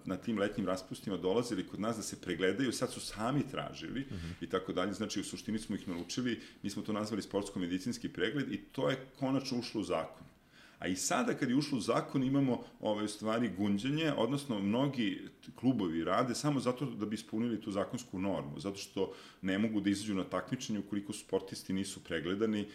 [0.06, 4.12] na tim letnjim raspustima dolazili kod nas da se pregledaju, sad su sami tražili uh
[4.12, 4.28] mhm.
[4.28, 4.43] -huh.
[4.43, 4.93] i tako dalje.
[4.93, 9.06] Znači, u suštini smo ih naučili, mi smo to nazvali sportsko-medicinski pregled i to je
[9.19, 10.33] konačno ušlo u zakon.
[10.84, 15.22] A i sada kad je ušlo u zakon imamo ove stvari gunđenje, odnosno mnogi
[15.56, 19.89] klubovi rade samo zato da bi ispunili tu zakonsku normu, zato što ne mogu da
[19.89, 22.67] izađu na takmičenje ukoliko sportisti nisu pregledani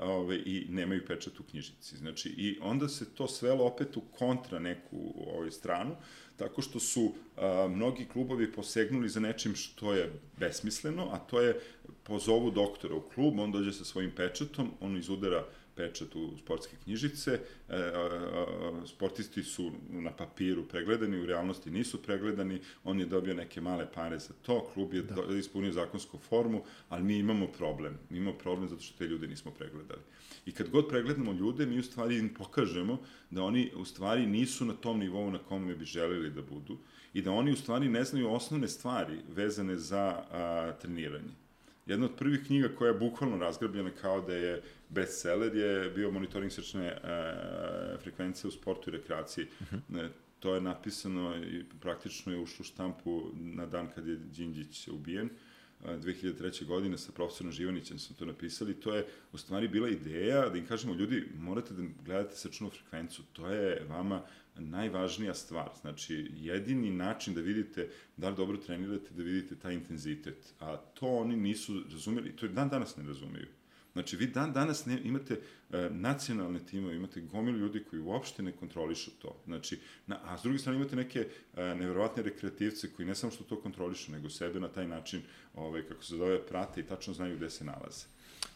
[0.00, 1.96] ove, i nemaju pečat u knjižici.
[1.96, 5.96] Znači, i onda se to svelo opet u kontra neku ovaj, stranu,
[6.36, 11.60] tako što su a, mnogi klubovi posegnuli za nečim što je besmisleno, a to je
[12.02, 15.44] pozovu doktora u klub, on dođe sa svojim pečatom, on izudara
[15.76, 22.60] pečat u sportske knjižice, e, a, sportisti su na papiru pregledani, u realnosti nisu pregledani,
[22.84, 25.36] on je dobio neke male pare za to, klub je da.
[25.38, 27.98] ispunio zakonsku formu, ali mi imamo problem.
[28.10, 30.00] Mi imamo problem zato što te ljude nismo pregledali.
[30.46, 32.98] I kad god pregledamo ljude, mi u stvari im pokažemo
[33.30, 36.78] da oni u stvari nisu na tom nivou na kome bi želeli da budu
[37.14, 41.41] i da oni u stvari ne znaju osnovne stvari vezane za a, treniranje.
[41.86, 46.52] Jedna od prvih knjiga koja je bukvalno razgrabljena kao da je bestseller je bio monitoring
[46.52, 46.98] srčne e,
[48.02, 49.46] frekvencije u sportu i rekreaciji.
[49.60, 49.76] Uh mhm.
[49.76, 50.06] -huh.
[50.06, 54.88] e, to je napisano i praktično je ušlo u štampu na dan kad je Đinđić
[54.88, 55.30] ubijen.
[55.84, 56.66] 2003.
[56.66, 60.66] godine sa profesorom Živanićem smo to napisali, to je u stvari bila ideja da im
[60.66, 64.22] kažemo, ljudi, morate da gledate srčnu frekvenciju, to je vama
[64.56, 65.70] najvažnija stvar.
[65.80, 70.54] Znači, jedini način da vidite da li dobro trenirate, da vidite taj intenzitet.
[70.60, 73.46] A to oni nisu razumeli, to dan danas ne razumeju.
[73.92, 78.52] Znači, vi dan danas ne, imate e, nacionalne timove, imate gomilu ljudi koji uopšte ne
[78.52, 79.42] kontrolišu to.
[79.44, 83.44] Znači, na, a s druge strane imate neke e, nevjerovatne rekreativce koji ne samo što
[83.44, 85.22] to kontrolišu, nego sebe na taj način,
[85.54, 88.06] ovaj, kako se zove, prate i tačno znaju gde se nalaze.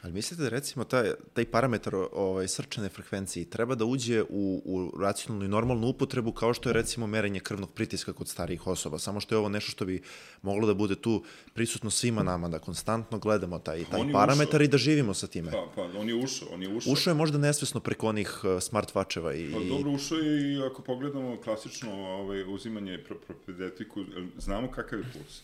[0.03, 5.01] Ali mislite da recimo taj, taj parametar ovaj, srčane frekvencije treba da uđe u, u
[5.01, 9.21] racionalnu i normalnu upotrebu kao što je recimo merenje krvnog pritiska kod starijih osoba, samo
[9.21, 10.03] što je ovo nešto što bi
[10.43, 14.65] moglo da bude tu prisutno svima nama, da konstantno gledamo taj, taj parametar ušao.
[14.65, 15.51] i da živimo sa time.
[15.51, 16.93] Pa, pa, on je ušao, on je ušao.
[16.93, 19.53] Ušao je možda nesvesno preko onih uh, smartwatcheva i...
[19.53, 24.05] Pa dobro, ušao je i ako pogledamo klasično ovaj, uzimanje propedetiku,
[24.39, 25.43] znamo kakav je puls.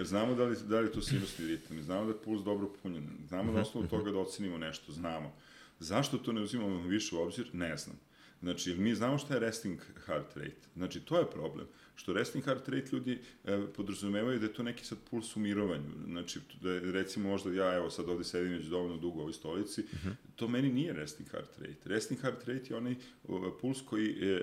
[0.00, 3.08] Jer znamo da li, da li to sinusni ritam, znamo da je puls dobro punjen,
[3.28, 5.32] znamo na osnovu toga da ocenimo nešto, znamo.
[5.80, 7.50] Zašto to ne uzimamo više u obzir?
[7.52, 7.96] Ne znam.
[8.42, 10.68] Znači, mi znamo šta je resting heart rate.
[10.74, 11.66] Znači, to je problem
[12.00, 15.90] što resting heart rate ljudi e, podrazumevaju da je to neki sad puls u mirovanju.
[16.06, 19.32] Znači, da je, recimo možda ja, evo sad ovde sedim već dovoljno dugo u ovoj
[19.32, 20.08] stolici, uh mhm.
[20.08, 20.14] -huh.
[20.36, 21.88] to meni nije resting heart rate.
[21.88, 22.94] Resting heart rate je onaj
[23.28, 24.42] o, puls koji e, e,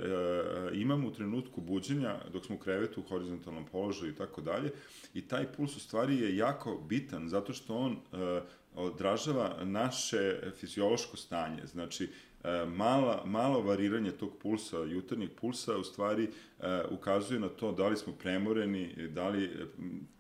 [0.73, 4.71] imamo u trenutku buđenja, dok smo u krevetu, u horizontalnom položaju i tako dalje,
[5.13, 8.41] i taj puls u stvari je jako bitan, zato što on e,
[8.75, 11.65] odražava naše fiziološko stanje.
[11.65, 12.09] Znači,
[12.67, 17.97] mala, malo variranje tog pulsa, jutarnjeg pulsa, u stvari e, ukazuje na to da li
[17.97, 19.49] smo premoreni, da li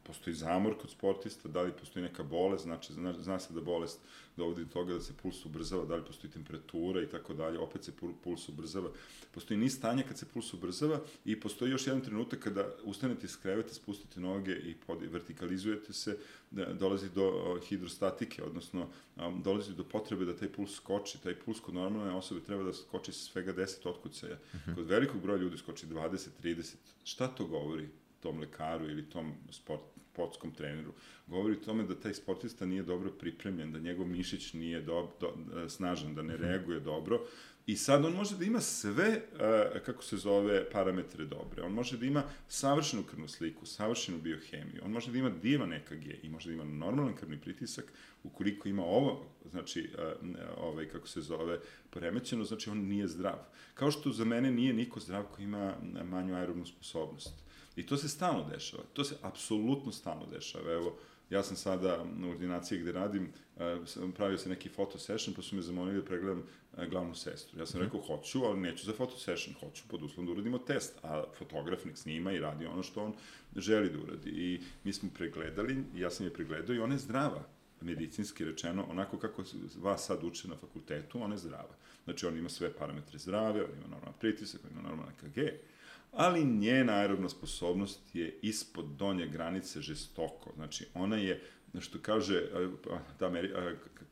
[0.07, 3.99] postoji zamor kod sportista, da li postoji neka bolest, znači zna, zna se da bolest
[4.37, 7.83] dovodi do toga da se puls ubrzava, da li postoji temperatura i tako dalje, opet
[7.83, 7.91] se
[8.23, 8.89] puls ubrzava.
[9.31, 13.37] Postoji niz stanja kad se puls ubrzava i postoji još jedan trenutak kada ustanete iz
[13.41, 16.17] kreveta, spustite noge i pod, vertikalizujete se,
[16.51, 21.21] da dolazi do hidrostatike, odnosno um, dolazi do potrebe da taj puls skoči.
[21.23, 24.37] Taj puls kod normalne osobe treba da skoči svega 10 otkucaja.
[24.55, 24.75] Mhm.
[24.75, 26.75] Kod velikog broja ljudi skoči 20, 30.
[27.03, 27.89] Šta to govori?
[28.19, 29.81] tom lekaru ili tom sport,
[30.17, 30.93] sportskom treneru,
[31.27, 35.33] govori o tome da taj sportista nije dobro pripremljen, da njegov mišić nije do, do,
[35.69, 36.43] snažan, da ne mhm.
[36.43, 37.19] reaguje dobro.
[37.67, 41.63] I sad on može da ima sve, uh, kako se zove, parametre dobre.
[41.63, 44.81] On može da ima savršenu krvnu sliku, savršenu biohemiju.
[44.85, 47.85] On može da ima divan EKG i može da ima normalan krvni pritisak.
[48.23, 49.89] Ukoliko ima ovo, znači,
[50.21, 50.27] uh,
[50.57, 53.37] ovaj, kako se zove, poremećeno, znači on nije zdrav.
[53.73, 57.33] Kao što za mene nije niko zdrav ko ima manju aerobnu sposobnost
[57.75, 58.83] I to se stalno dešava.
[58.93, 60.71] To se apsolutno stalno dešava.
[60.71, 60.97] Evo,
[61.29, 65.55] ja sam sada na ordinaciji gde radim, uh, pravio se neki foto session, pa su
[65.55, 67.59] me zamolili da pregledam uh, glavnu sestru.
[67.59, 67.85] Ja sam mm -hmm.
[67.85, 71.85] rekao, hoću, ali neću za foto session, hoću pod uslovom da uradimo test, a fotograf
[71.85, 73.13] nek snima i radi ono što on
[73.55, 74.29] želi da uradi.
[74.29, 79.19] I mi smo pregledali, ja sam je pregledao i ona je zdrava medicinski rečeno, onako
[79.19, 79.43] kako
[79.77, 81.75] vas sad uče na fakultetu, ona je zdrava.
[82.03, 85.37] Znači, on ima sve parametre zdrave, on ima normalan pritisak, on ima normalan EKG,
[86.11, 90.51] ali njena aerobna sposobnost je ispod donje granice žestoko.
[90.55, 91.41] Znači, ona je,
[91.79, 92.43] što kaže
[93.19, 93.51] ta Ameri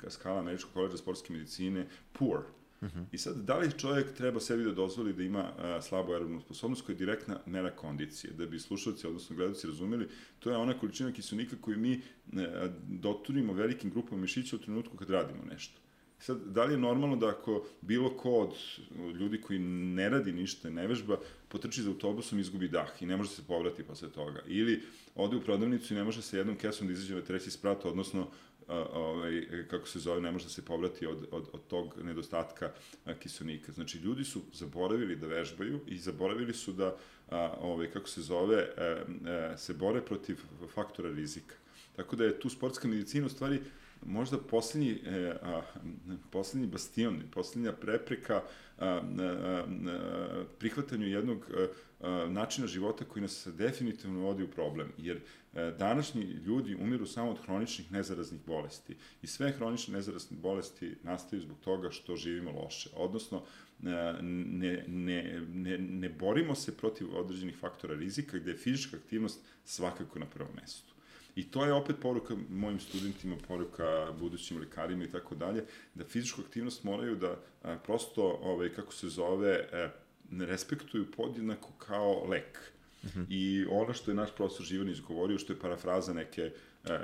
[0.10, 2.40] skala Američkog koleđa sportske medicine, poor.
[2.82, 3.00] Uh mhm.
[3.00, 3.06] -huh.
[3.12, 6.86] I sad, da li čovjek treba sebi da dozvoli da ima a, slabu aerobnu sposobnost
[6.86, 8.34] koja je direktna mera kondicije?
[8.34, 10.08] Da bi slušalci, odnosno gledalci razumeli,
[10.40, 12.02] to je ona količina kiselnika koju mi
[12.34, 15.85] a, doturimo velikim grupama mišića u trenutku kad radimo nešto.
[16.20, 18.54] Sad, da li je normalno da ako bilo ko od
[19.16, 23.18] ljudi koji ne radi ništa, ne vežba, potrči za autobusom i izgubi dah i ne
[23.18, 24.42] može se povrati posle toga?
[24.48, 24.82] Ili
[25.16, 28.28] ode u prodavnicu i ne može sa jednom kesom da izađe na treći sprat, odnosno
[28.68, 32.72] a, ovaj, kako se zove, ne može da se povrati od, od, od tog nedostatka
[33.06, 33.72] a, kiselnika.
[33.72, 36.96] Znači, ljudi su zaboravili da vežbaju i zaboravili su da,
[37.30, 40.38] a, ovaj, kako se zove, a, a, se bore protiv
[40.74, 41.56] faktora rizika.
[41.96, 43.60] Tako da je tu sportska medicina u stvari
[44.06, 45.62] možda poslednji, e, a,
[46.32, 48.42] poslednji bastion, poslednja prepreka
[48.78, 51.68] a, a, a, prihvatanju jednog a,
[52.02, 55.20] a, načina života koji nas definitivno vodi u problem, jer
[55.54, 61.42] a, današnji ljudi umiru samo od hroničnih nezaraznih bolesti i sve hronične nezarazne bolesti nastaju
[61.42, 63.44] zbog toga što živimo loše, odnosno
[63.80, 70.20] ne, ne, ne, ne borimo se protiv određenih faktora rizika gde je fizička aktivnost svakako
[70.20, 70.95] na prvom mestu.
[71.36, 75.64] I to je opet poruka mojim studentima, poruka budućim lekarima i tako dalje,
[75.96, 79.90] da fizičku aktivnost moraju da a, prosto, ovaj, kako se zove, a,
[80.32, 82.72] ne respektuju podjednako kao lek.
[83.04, 83.20] Mhm.
[83.20, 83.26] -huh.
[83.30, 87.00] I ono što je naš profesor Živanić govorio, što je parafraza neke e,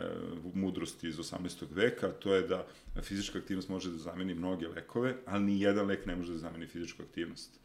[0.53, 1.65] mudrosti iz 18.
[1.71, 2.67] veka, to je da
[3.01, 6.67] fizička aktivnost može da zameni mnoge lekove, ali ni jedan lek ne može da zameni
[6.67, 7.59] fizičku aktivnost.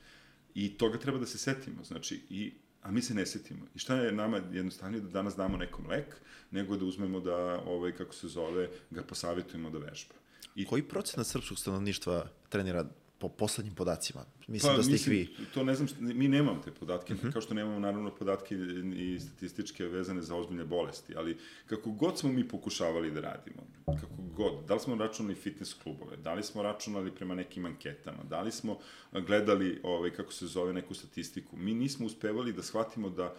[0.55, 1.85] I toga treba da se setimo.
[1.85, 2.53] Znači, i
[2.87, 3.67] a mi se ne setimo.
[3.75, 6.17] I šta je nama jednostavnije da danas damo nekom lek,
[6.51, 10.15] nego da uzmemo da, ovaj, kako se zove, ga posavjetujemo da vežba.
[10.55, 10.65] I...
[10.65, 12.85] Koji procenat srpskog stanovništva trenira
[13.19, 14.25] po poslednjim podacima.
[14.49, 15.47] Mislim pa, da ste mislim, ih vi...
[15.55, 17.29] To ne znam, šta, mi nemamo te podatke, uh mhm.
[17.29, 17.33] -huh.
[17.33, 18.55] kao što nemamo naravno podatke
[18.97, 24.23] i statističke vezane za ozbiljne bolesti, ali kako god smo mi pokušavali da radimo, kako
[24.37, 28.41] god, da li smo računali fitness klubove, da li smo računali prema nekim anketama, da
[28.41, 28.79] li smo
[29.13, 33.35] gledali, ovaj, kako se zove, neku statistiku, mi nismo uspevali da shvatimo da,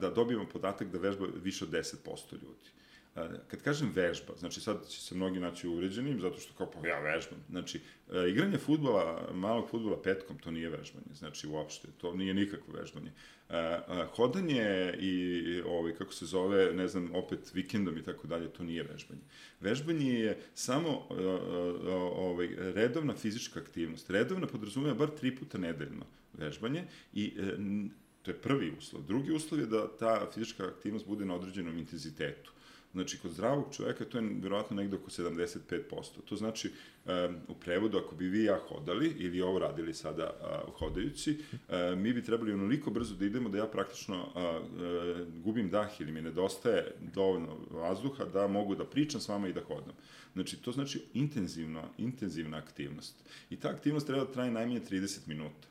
[0.00, 2.70] da dobijemo podatak da vežba više od 10% ljudi.
[3.48, 7.00] Kad kažem vežba, znači sad će se mnogi naći uvređenim, zato što kao pa ja
[7.00, 7.38] vežbam.
[7.50, 7.80] Znači,
[8.28, 13.12] igranje futbola, malog futbola petkom, to nije vežbanje, znači uopšte, to nije nikakvo vežbanje.
[14.16, 18.82] Hodanje i, ovaj, kako se zove, ne znam, opet vikendom i tako dalje, to nije
[18.82, 19.20] vežbanje.
[19.60, 21.06] Vežbanje je samo
[22.16, 24.10] ovaj, redovna fizička aktivnost.
[24.10, 27.56] Redovna podrazumeva bar tri puta nedeljno vežbanje i e,
[28.22, 29.02] to je prvi uslov.
[29.02, 32.52] Drugi uslov je da ta fizička aktivnost bude na određenom intenzitetu.
[32.92, 35.80] Znači, kod zdravog čoveka to je vjerovatno negde oko 75%.
[36.24, 36.70] To znači,
[37.04, 41.38] um, u prevodu, ako bi vi i ja hodali, ili ovo radili sada uh, hodajući,
[41.52, 46.00] uh, mi bi trebali onoliko brzo da idemo da ja praktično uh, uh, gubim dah
[46.00, 49.94] ili mi nedostaje dovoljno vazduha da mogu da pričam s vama i da hodam.
[50.32, 53.14] Znači, to znači intenzivna, intenzivna aktivnost.
[53.50, 55.68] I ta aktivnost treba da traje najmanje 30 minuta.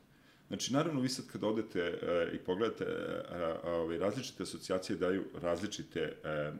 [0.50, 6.00] Znači, naravno, vi sad kad odete e, i pogledate, e, ove, različite asocijacije daju različite,
[6.00, 6.52] e, e,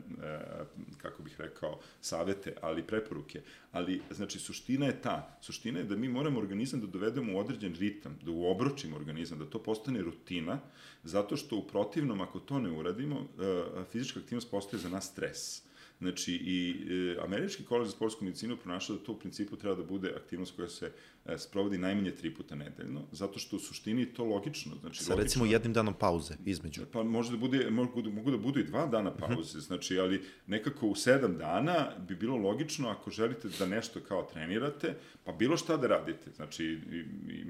[0.97, 3.41] kako bih rekao, savete, ali preporuke.
[3.71, 5.37] Ali, znači, suština je ta.
[5.41, 9.45] Suština je da mi moramo organizam da dovedemo u određen ritam, da uobročimo organizam, da
[9.45, 10.59] to postane rutina,
[11.03, 15.61] zato što u protivnom, ako to ne uradimo, e, fizička aktivnost postaje za nas stres.
[16.01, 19.83] Znači, i e, Američki koleđ za sportsku medicinu pronašao da to u principu treba da
[19.83, 20.91] bude aktivnost koja se
[21.37, 24.75] sprovodi najmanje tri puta nedeljno, zato što u suštini to logično.
[24.81, 26.81] Znači, Sa logično, recimo jednim danom pauze između.
[26.91, 29.19] Pa može da bude, mogu, mogu da budu i dva dana mhm.
[29.19, 34.23] pauze, znači, ali nekako u sedam dana bi bilo logično ako želite da nešto kao
[34.23, 36.31] trenirate, pa bilo šta da radite.
[36.35, 37.03] Znači, i,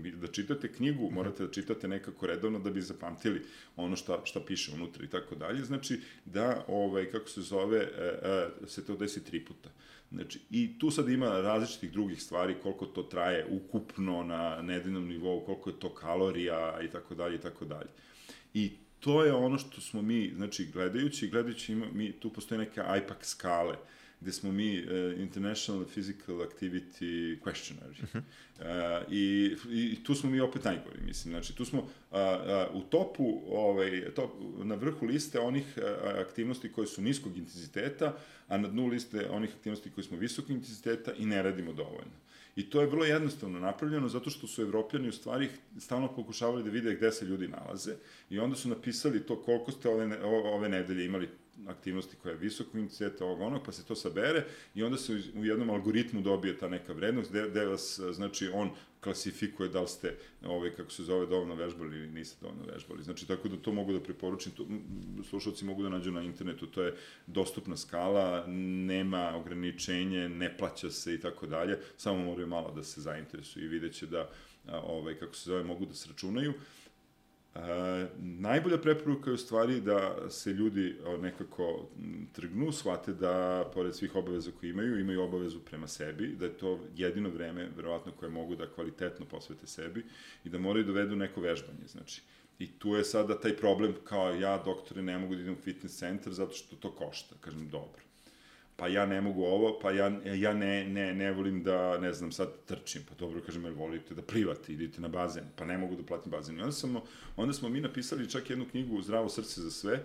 [0.08, 1.16] i, da čitate knjigu, mhm.
[1.16, 3.42] morate da čitate nekako redovno da bi zapamtili
[3.76, 5.64] ono šta, šta piše unutra i tako dalje.
[5.64, 8.20] Znači, da, ovaj, kako se zove, e,
[8.64, 9.70] e, se to desi tri puta.
[10.12, 15.46] Znači, i tu sad ima različitih drugih stvari, koliko to traje ukupno na nedeljnom nivou,
[15.46, 17.90] koliko je to kalorija i tako dalje i tako dalje.
[18.54, 22.82] I to je ono što smo mi, znači, gledajući, gledajući, ima, mi, tu postoje neke
[22.98, 23.76] IPAC skale,
[24.22, 28.04] gde smo mi uh, International Physical Activity Questionary.
[28.04, 28.22] Uh -huh.
[28.60, 31.32] uh, i, I tu smo mi opet najgori, mislim.
[31.32, 31.88] Znači, tu smo uh,
[32.72, 34.32] uh, u topu, ovaj, top,
[34.64, 35.84] na vrhu liste onih uh,
[36.20, 41.14] aktivnosti koje su niskog intenziteta, a na dnu liste onih aktivnosti koje smo visokog intenziteta
[41.14, 42.22] i ne radimo dovoljno.
[42.56, 46.70] I to je vrlo jednostavno napravljeno zato što su evropljani u stvari stalno pokušavali da
[46.70, 47.96] vide gde se ljudi nalaze
[48.30, 51.30] i onda su napisali to koliko ste ove, ove nedelje imali
[51.68, 55.46] aktivnosti koja je visoko intenziteta ovog onog, pa se to sabere i onda se u
[55.46, 60.72] jednom algoritmu dobije ta neka vrednost gde, vas, znači, on klasifikuje da li ste, ovaj,
[60.72, 63.04] kako se zove, dovoljno vežbali ili niste dovoljno vežbali.
[63.04, 64.66] Znači, tako da to mogu da preporučim, to,
[65.30, 66.96] slušalci mogu da nađu na internetu, to je
[67.28, 68.48] dostupna skala,
[68.88, 73.70] nema ograničenje, ne plaća se i tako dalje, samo moraju malo da se zainteresuju i
[73.70, 74.30] vidjet će da,
[74.68, 76.54] ovaj, kako se zove, mogu da se računaju.
[77.56, 81.88] E, najbolja preporuka je u stvari da se ljudi nekako
[82.34, 86.80] trgnu, shvate da, pored svih obaveza koje imaju, imaju obavezu prema sebi, da je to
[86.96, 90.06] jedino vreme, verovatno, koje mogu da kvalitetno posvete sebi
[90.44, 92.22] i da moraju da vedu neko vežbanje, znači.
[92.60, 95.98] I tu je sada taj problem kao ja, doktore, ne mogu da idem u fitness
[95.98, 97.36] centar zato što to košta.
[97.42, 98.11] Kažem, dobro
[98.76, 102.32] pa ja ne mogu ovo, pa ja, ja ne, ne, ne volim da, ne znam,
[102.32, 105.96] sad trčim, pa dobro, kažem, jer volite da plivate, idite na bazen, pa ne mogu
[105.96, 106.58] da platim bazen.
[106.58, 107.04] I onda, smo,
[107.36, 110.04] onda smo mi napisali čak jednu knjigu Zdravo srce za sve,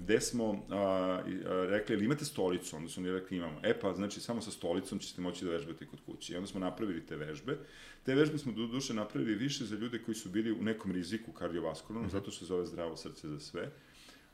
[0.00, 1.22] gde smo a, a,
[1.68, 2.76] rekli, ili imate stolicu?
[2.76, 3.60] Onda su oni rekli, imamo.
[3.62, 6.32] E pa, znači, samo sa stolicom ćete moći da vežbate kod kuće.
[6.32, 7.58] I onda smo napravili te vežbe.
[8.04, 11.32] Te vežbe smo do duše napravili više za ljude koji su bili u nekom riziku
[11.32, 12.12] kardiovaskularnom, mm -hmm.
[12.12, 13.70] zato što se zove Zdravo srce za sve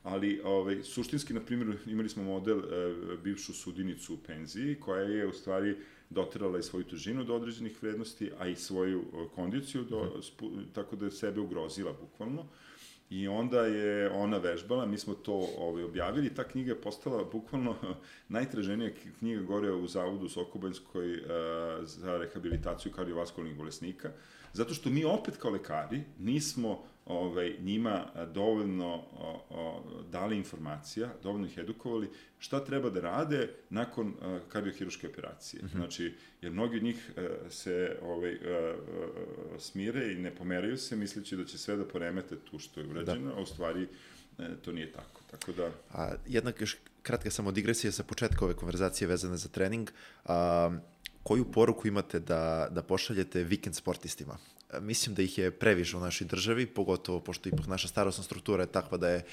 [0.03, 5.27] ali ovaj, suštinski, na primjer, imali smo model e, bivšu sudinicu u penziji, koja je
[5.27, 5.77] u stvari
[6.11, 10.21] doterala i svoju težinu do određenih vrednosti, a i svoju e, kondiciju, do, mhm.
[10.21, 12.47] spu, tako da je sebe ugrozila bukvalno.
[13.11, 17.77] I onda je ona vežbala, mi smo to ovaj, objavili, ta knjiga je postala bukvalno
[18.29, 21.27] najtraženija knjiga gore u Zavodu Sokobanjskoj uh,
[21.83, 24.11] za rehabilitaciju kardiovaskularnih bolesnika,
[24.53, 31.47] zato što mi opet kao lekari nismo ovaj, njima dovoljno o, o, dali informacija, dovoljno
[31.47, 35.63] ih edukovali šta treba da rade nakon uh, kardiohiruške operacije.
[35.63, 35.77] Mm -hmm.
[35.77, 40.97] Znači, jer mnogi od njih uh, se ovaj, uh, uh, smire i ne pomeraju se
[40.97, 43.37] misleći da će sve da poremete tu što je urađeno, da.
[43.37, 43.89] a u stvari
[44.65, 45.21] to nije tako.
[45.31, 45.71] Tako da...
[45.91, 49.91] A, jednak još kratka samo digresija sa početka ove konverzacije vezane za trening.
[50.25, 50.71] A,
[51.23, 54.39] koju poruku imate da, da pošaljete vikend sportistima?
[54.81, 58.73] Mislim da ih je previše u našoj državi, pogotovo pošto ipak naša starostna struktura je
[58.73, 59.25] takva da je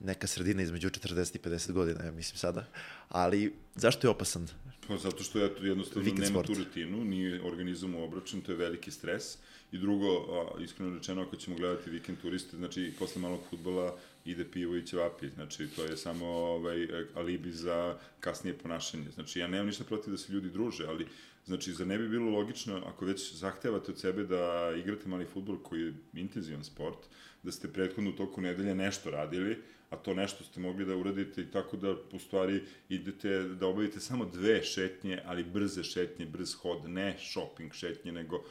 [0.00, 2.66] neka sredina između 40 i 50 godina, ja mislim sada.
[3.08, 4.48] Ali zašto je opasan?
[4.88, 6.46] Pa zato što ja jednostavno Weekend nema sport.
[6.46, 9.38] tu rutinu, nije organizam obračun, to je veliki stres.
[9.72, 14.44] I drugo, a, iskreno rečeno, ako ćemo gledati vikend turiste, znači posle malog futbola ide
[14.44, 15.28] pivo i ćevapi.
[15.28, 19.10] Znači, to je samo ovaj, alibi za kasnije ponašanje.
[19.10, 21.06] Znači, ja nemam ništa protiv da se ljudi druže, ali
[21.46, 25.58] Znači, za ne bi bilo logično, ako već zahtevate od sebe da igrate mali futbol
[25.62, 26.98] koji je intenzivan sport,
[27.42, 31.42] da ste prethodno u toku nedelje nešto radili, a to nešto ste mogli da uradite
[31.42, 36.54] i tako da u stvari idete da obavite samo dve šetnje, ali brze šetnje, brz
[36.54, 38.44] hod, ne shopping šetnje, nego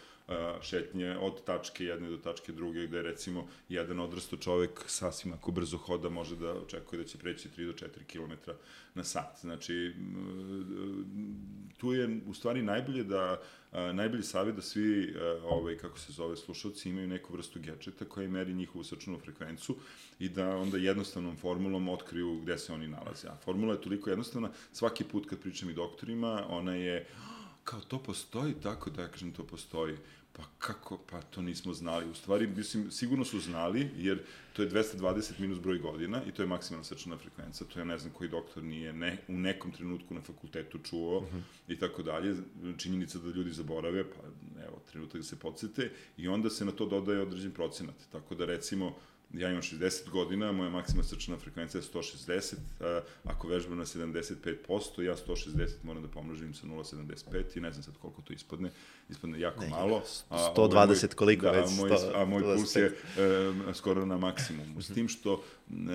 [0.61, 5.77] šetnje od tačke jedne do tačke druge, gde recimo jedan odrasto čovek sasvim ako brzo
[5.77, 8.51] hoda može da očekuje da će preći 3 do 4 km
[8.93, 9.37] na sat.
[9.41, 9.93] Znači,
[11.77, 13.41] tu je u stvari najbolje da
[13.93, 18.53] najbolji savjet da svi, ovaj, kako se zove, slušalci imaju neku vrstu gadžeta koja meri
[18.53, 19.75] njihovu srčanu frekvencu
[20.19, 23.27] i da onda jednostavnom formulom otkriju gde se oni nalaze.
[23.27, 27.07] A formula je toliko jednostavna, svaki put kad pričam i doktorima, ona je
[27.63, 29.97] kao to postoji, tako da ja kažem to postoji.
[30.35, 32.09] Pa kako, pa to nismo znali.
[32.09, 34.23] U stvari, mislim, sigurno su znali, jer
[34.53, 37.65] to je 220 minus broj godina i to je maksimalna srčana frekvenca.
[37.65, 41.25] To ja ne znam koji doktor nije ne, u nekom trenutku na fakultetu čuo
[41.67, 42.35] i tako dalje.
[42.77, 44.19] Činjenica da ljudi zaborave, pa
[44.65, 47.95] evo, trenutak da se podsete i onda se na to dodaje određen procenat.
[48.11, 48.95] Tako da recimo,
[49.33, 55.01] ja imam 60 godina, moja maksimalna srčana frekvencija je 160, a, ako vežbam na 75%,
[55.01, 58.69] ja 160 moram da pomnožim sa 0,75 i ne znam sad koliko to ispadne,
[59.09, 60.03] ispadne jako ne, malo.
[60.29, 61.77] A, 120 ovaj moj, koliko da, već?
[61.77, 64.81] Moj, 100, a moj puls je e, skoro na maksimumu.
[64.81, 65.43] S tim što,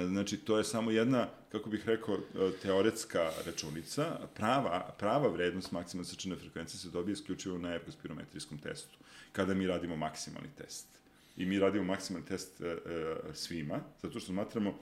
[0.07, 2.18] znači, to je samo jedna, kako bih rekao, e,
[2.62, 8.98] teoretska računica, prava, prava vrednost maksimalne srčane frekvencije se dobije isključivo na ergospirometrijskom testu,
[9.33, 10.97] kada mi radimo maksimalni test
[11.38, 14.74] i mi radimo maksimalni test e, e, svima, zato što smatramo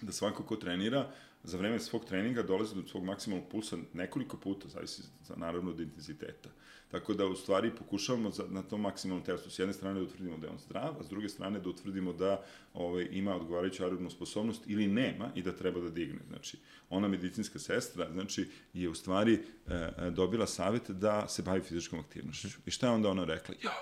[0.00, 1.10] da svako ko trenira,
[1.44, 5.02] za vreme svog treninga dolazi do svog maksimalnog pulsa nekoliko puta, zavisi
[5.36, 6.48] naravno od intenziteta.
[6.92, 10.36] Tako da u stvari pokušavamo za, na tom maksimalnom testu s jedne strane da utvrdimo
[10.36, 14.10] da je on zdrav, a s druge strane da utvrdimo da ovaj, ima odgovarajuću aerobnu
[14.10, 16.20] sposobnost ili nema i da treba da digne.
[16.28, 16.56] Znači,
[16.90, 22.00] ona medicinska sestra znači, je u stvari e, e dobila savet da se bavi fizičkom
[22.00, 22.48] aktivnošću.
[22.66, 23.54] I šta je onda ona rekla?
[23.62, 23.72] Ja,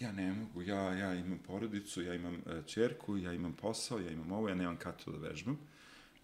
[0.00, 4.10] ja ne mogu, ja, ja imam porodicu, ja imam e, čerku, ja imam posao, ja
[4.10, 5.58] imam ovo, ja nemam kato da vežbam.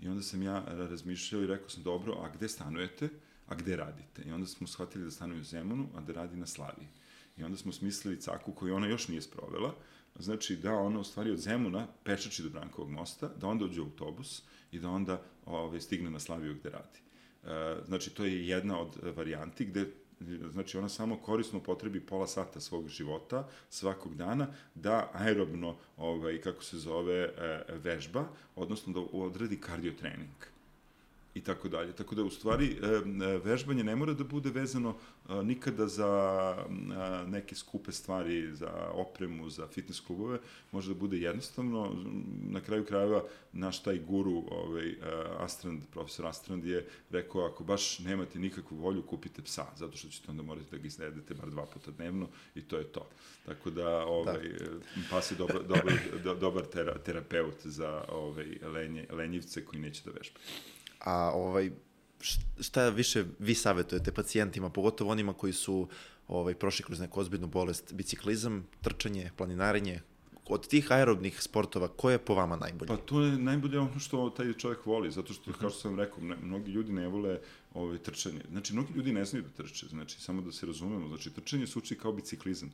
[0.00, 3.08] I onda sam ja razmišljao i rekao sam, dobro, a gde stanujete?
[3.52, 4.22] A gde radite?
[4.26, 6.88] I onda smo shvatili da stanuju u Zemunu, a da radi na Slaviji.
[7.36, 9.74] I onda smo smislili caku koju ona još nije sprovela,
[10.18, 13.84] znači da ona u stvari od Zemuna pešači do Brankovog mosta, da onda uđe u
[13.84, 16.98] autobus i da onda ove, ovaj, stigne na Slaviju gde radi.
[17.44, 19.86] E, znači, to je jedna od varijanti gde
[20.52, 26.64] znači ona samo korisno potrebi pola sata svog života svakog dana da aerobno ovaj kako
[26.64, 28.24] se zove e, vežba
[28.56, 30.52] odnosno da odradi kardiotrening
[31.34, 31.92] i tako dalje.
[31.92, 32.76] Tako da u stvari
[33.44, 34.96] vežbanje ne mora da bude vezano
[35.28, 36.56] nikada za
[37.26, 40.38] neke skupe stvari, za opremu, za fitness klubove,
[40.72, 41.96] može da bude jednostavno.
[42.50, 44.94] Na kraju krajeva naš taj guru, ovaj,
[45.38, 50.30] Astrand, profesor Astrand je rekao ako baš nemate nikakvu volju, kupite psa, zato što ćete
[50.30, 53.08] onda morati da ga izvedete bar dva puta dnevno i to je to.
[53.46, 55.02] Tako da ovaj, da.
[55.10, 55.94] pas je dobar, dobar,
[56.40, 56.64] dobar
[57.04, 60.44] terapeut za ovaj, lenje, lenjivce koji neće da vežbaju.
[61.04, 61.70] A ovaj,
[62.60, 65.88] šta više vi savjetujete pacijentima, pogotovo onima koji su
[66.28, 70.00] ovaj, prošli kroz neku ozbiljnu bolest, biciklizam, trčanje, planinarenje,
[70.46, 72.88] od tih aerobnih sportova, ko je po vama najbolji?
[72.88, 76.24] Pa to je najbolje ono što taj čovjek voli, zato što, kao što sam rekao,
[76.24, 77.38] ne, mnogi ljudi ne vole
[77.74, 78.40] ovaj, trčanje.
[78.50, 81.08] Znači, mnogi ljudi ne znaju da trče, znači, samo da se razumemo.
[81.08, 82.72] Znači, trčanje se uči kao biciklizam.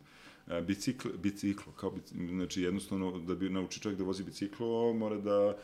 [0.51, 5.17] E, bicikl, biciklo, kao bic, znači, jednostavno, da bi nauči čovjek da vozi biciklo, mora
[5.17, 5.57] da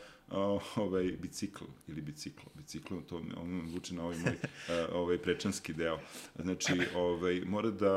[0.75, 4.35] ovaj bicikl ili biciklo, biciklo to on zvuči na ovaj moj
[5.01, 5.99] ovaj prečanski deo.
[6.39, 7.93] Znači, ovaj mora da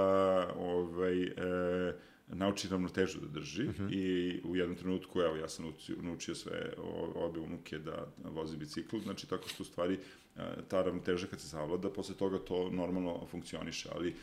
[0.58, 1.32] ovaj e,
[2.28, 3.84] nauči ravnotežu da drži uh mhm.
[3.84, 3.94] -huh.
[3.94, 6.72] i u jednom trenutku, evo, ja sam naučio, naučio sve
[7.14, 9.98] obe unuke da vozi bicikl, znači tako što u stvari
[10.68, 14.14] ta ravnoteža kad se zavlada, posle toga to normalno funkcioniše, ali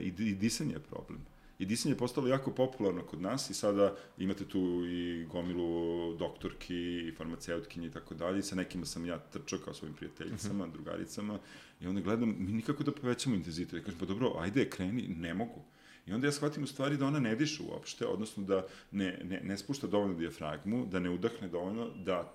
[0.00, 1.33] i, i disanje je problem.
[1.58, 6.76] I disanje je postalo jako popularno kod nas i sada imate tu i gomilu doktorki
[7.08, 8.42] i farmaceutkinje i tako dalje.
[8.42, 10.70] Sa nekima sam ja trčao kao svojim prijateljicama, uh mhm.
[10.70, 10.72] -huh.
[10.72, 11.38] drugaricama
[11.80, 13.80] i onda gledam, mi nikako da povećamo intenzitet.
[13.80, 15.64] I kažem, pa dobro, ajde, kreni, ne mogu.
[16.06, 19.40] I onda ja shvatim u stvari da ona ne diše uopšte, odnosno da ne, ne,
[19.40, 22.34] ne spušta dovoljno dijafragmu, da ne udahne dovoljno, da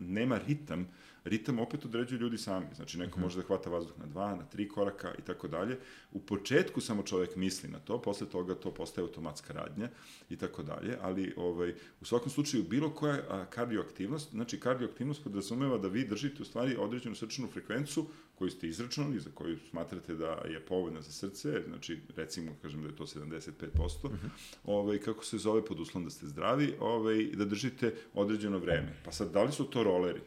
[0.00, 0.88] nema ritam,
[1.26, 2.66] ritam opet određuju ljudi sami.
[2.74, 3.24] Znači, neko mm -hmm.
[3.24, 5.78] može da hvata vazduh na dva, na tri koraka i tako dalje.
[6.12, 9.88] U početku samo čovek misli na to, posle toga to postaje automatska radnja
[10.30, 15.78] i tako dalje, ali ovaj, u svakom slučaju bilo koja a, kardioaktivnost, znači kardioaktivnost podrazumeva
[15.78, 20.42] da vi držite u stvari određenu srčanu frekvencu koju ste izračunali, za koju smatrate da
[20.48, 24.30] je povoljna za srce, znači recimo kažem da je to 75%, mm -hmm.
[24.64, 28.96] ovaj, kako se zove pod uslovom da ste zdravi, ovaj, da držite određeno vreme.
[29.04, 30.20] Pa sad, da li su to roleri?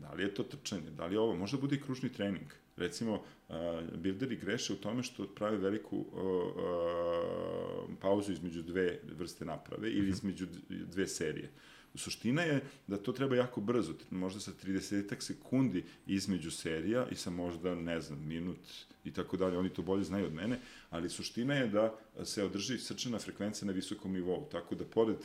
[0.00, 0.90] Da li je to trčanje?
[0.90, 1.36] Da li je ovo?
[1.36, 2.46] Možda bude i kružni trening.
[2.76, 3.54] Recimo, uh,
[3.96, 10.02] bilderi greše u tome što prave veliku uh, uh, pauzu između dve vrste naprave ili
[10.02, 10.10] mhm.
[10.10, 11.50] između dve serije.
[11.94, 17.30] Suština je da to treba jako brzo, možda sa 30 sekundi između serija i sa
[17.30, 18.58] možda, ne znam, minut
[19.04, 22.78] i tako dalje, oni to bolje znaju od mene, ali suština je da se održi
[22.78, 25.16] srčana frekvencija na visokom nivou, tako da pored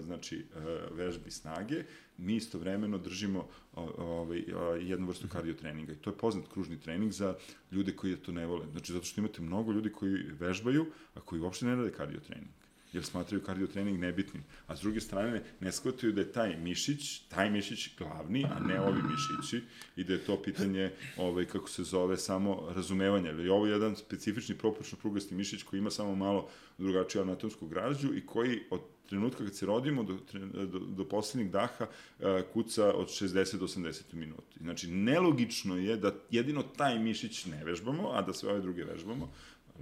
[0.00, 0.44] znači
[0.90, 1.84] vežbi snage,
[2.18, 3.48] mi istovremeno držimo
[3.96, 4.44] ovaj,
[4.80, 7.34] jednu vrstu kardiotreninga i to je poznat kružni trening za
[7.72, 8.66] ljude koji to ne vole.
[8.72, 12.50] Znači, zato što imate mnogo ljudi koji vežbaju, a koji uopšte ne rade kardiotrening
[12.96, 14.44] jer smatraju kardiotrening nebitnim.
[14.66, 18.80] A s druge strane, ne shvataju da je taj mišić, taj mišić glavni, a ne
[18.80, 19.62] ovi mišići,
[19.96, 23.34] i da je to pitanje, ovaj, kako se zove, samo razumevanja.
[23.50, 26.48] Ovo je jedan specifični propočno prugasti mišić koji ima samo malo
[26.78, 30.18] drugačiju anatomsku građu i koji od trenutka kad se rodimo do,
[30.66, 34.56] do, do poslednjeg daha uh, kuca od 60 do 80 minuta.
[34.60, 39.32] Znači, nelogično je da jedino taj mišić ne vežbamo, a da sve ove druge vežbamo,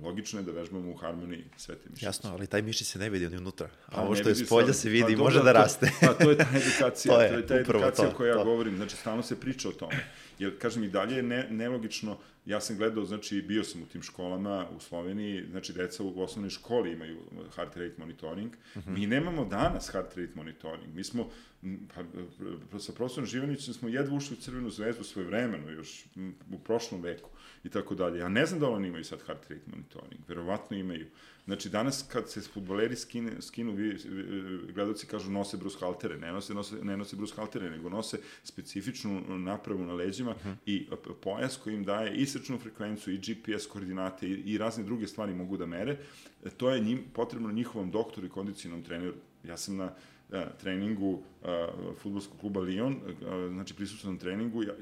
[0.03, 2.07] logično je da vežbamo u harmoniji sve te mišiće.
[2.07, 3.69] Jasno, ali taj mišić se ne vidi, on je unutra.
[3.87, 5.91] A pa, ovo što je s polja se vidi, pa, može da, da raste.
[6.01, 8.77] Pa to je ta edukacija, to je, to je ta edukacija to, koja ja govorim,
[8.77, 10.07] znači stalno se priča o tome.
[10.39, 14.03] Jer, kažem, i dalje je ne, nelogično, ja sam gledao, znači, bio sam u tim
[14.03, 17.19] školama u Sloveniji, znači, deca u osnovnoj školi imaju
[17.55, 18.53] heart rate monitoring.
[18.53, 18.91] Uh mhm.
[18.91, 18.99] -huh.
[18.99, 20.95] Mi nemamo danas heart rate monitoring.
[20.95, 21.31] Mi smo,
[22.71, 26.05] pa, sa profesorom Živanićem smo jedva ušli u Crvenu zvezdu svoje vremeno, još
[26.53, 27.31] u prošlom veku
[27.65, 28.19] i tako dalje.
[28.19, 31.07] Ja ne znam da oni imaju sad heart rate monitoring, verovatno imaju.
[31.45, 33.99] Znači, danas kad se futboleri skine, skinu, vi,
[34.75, 39.39] gledalci kažu nose brus haltere, ne nose, nose, ne nose brus haltere, nego nose specifičnu
[39.39, 40.49] napravu na leđima uh mhm.
[40.49, 40.57] -huh.
[40.67, 40.87] i
[41.21, 45.35] pojas koji im daje i srčnu frekvencu, i GPS koordinate, i, i razne druge stvari
[45.35, 45.97] mogu da mere.
[46.57, 49.15] To je njim, potrebno njihovom doktoru i kondicijnom treneru.
[49.45, 49.95] Ja sam na
[50.29, 51.49] da, treningu uh,
[52.03, 54.73] futbolskog kluba Lyon, uh, znači prisutnom treningu, ja,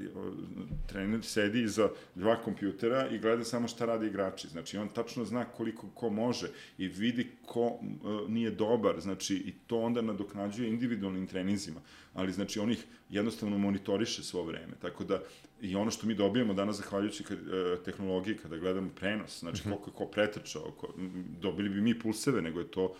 [0.87, 4.47] trener sedi iza dva kompjutera i gleda samo šta rade igrači.
[4.47, 9.51] Znači, on tačno zna koliko ko može i vidi ko uh, nije dobar, znači, i
[9.67, 11.79] to onda nadoknađuje individualnim treninzima.
[12.13, 14.73] Ali, znači, on ih jednostavno monitoriše svo vreme.
[14.81, 15.19] Tako da,
[15.61, 19.69] i ono što mi dobijemo danas zahvaljujući kad, e, tehnologiji kada gledamo prenos, znači mhm.
[19.69, 20.93] koliko je ko pretrčao, ko,
[21.41, 22.95] dobili bi mi pulseve, nego je to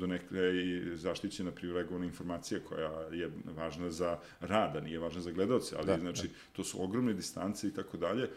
[0.00, 5.76] do neke i zaštićena privilegovana informacija koja je važna za rada, nije važna za gledalce,
[5.78, 6.34] ali da, znači da.
[6.52, 8.28] to su ogromne distance i tako dalje,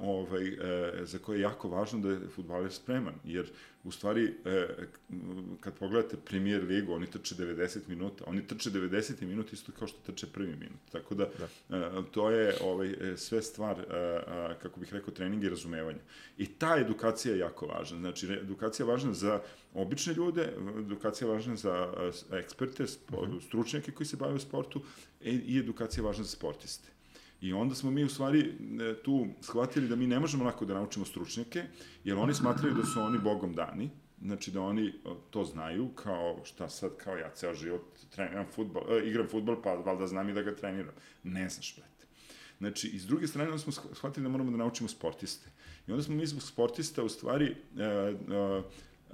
[0.00, 3.50] ovaj, e, za koje je jako važno da je futbaler spreman, jer
[3.84, 4.68] u stvari, e,
[5.60, 9.98] kad pogledate premier ligu, oni trče 90 minuta, oni trče 90 minuta isto kao što
[10.06, 11.28] trče prvi minut, tako da,
[11.68, 12.02] da.
[12.10, 13.84] to je ovaj, sve stvar,
[14.62, 15.98] kako bih rekao, treninga i razumevanja.
[16.38, 19.40] I ta edukacija je jako važna, znači edukacija je važna za
[19.74, 21.92] obične ljude, edukacija je važna za
[22.32, 23.38] eksperte, mhm.
[23.46, 24.82] stručnjake koji se bave u sportu
[25.20, 26.88] i edukacija je važna za sportiste.
[27.42, 30.74] I onda smo mi u stvari e, tu shvatili da mi ne možemo lako da
[30.74, 31.62] naučimo stručnjake,
[32.04, 33.90] jer oni smatraju da su oni bogom dani,
[34.22, 34.92] znači da oni
[35.30, 39.74] to znaju, kao šta sad, kao ja ceo život treniram futbol, e, igram futbol, pa
[39.74, 40.94] valjda znam i da ga treniram.
[41.22, 42.06] Ne znaš, brate.
[42.58, 45.50] Znači, i s druge strane, onda smo shvatili da moramo da naučimo sportiste.
[45.88, 48.12] I onda smo mi zbog sportista, u stvari, e, e,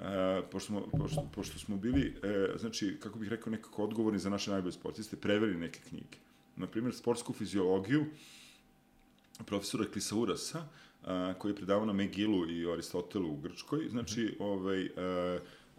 [0.05, 4.29] e, pošto, smo, pošto, pošto smo bili, e, znači, kako bih rekao, nekako odgovorni za
[4.29, 6.17] naše najbolje sportiste, preveli neke knjige.
[6.59, 8.05] Naprimjer, sportsku fiziologiju
[9.45, 10.67] profesora Klisaurasa,
[11.05, 14.45] a, koji je predavao na Megilu i Aristotelu u Grčkoj, znači, mm -hmm.
[14.45, 14.89] ovaj,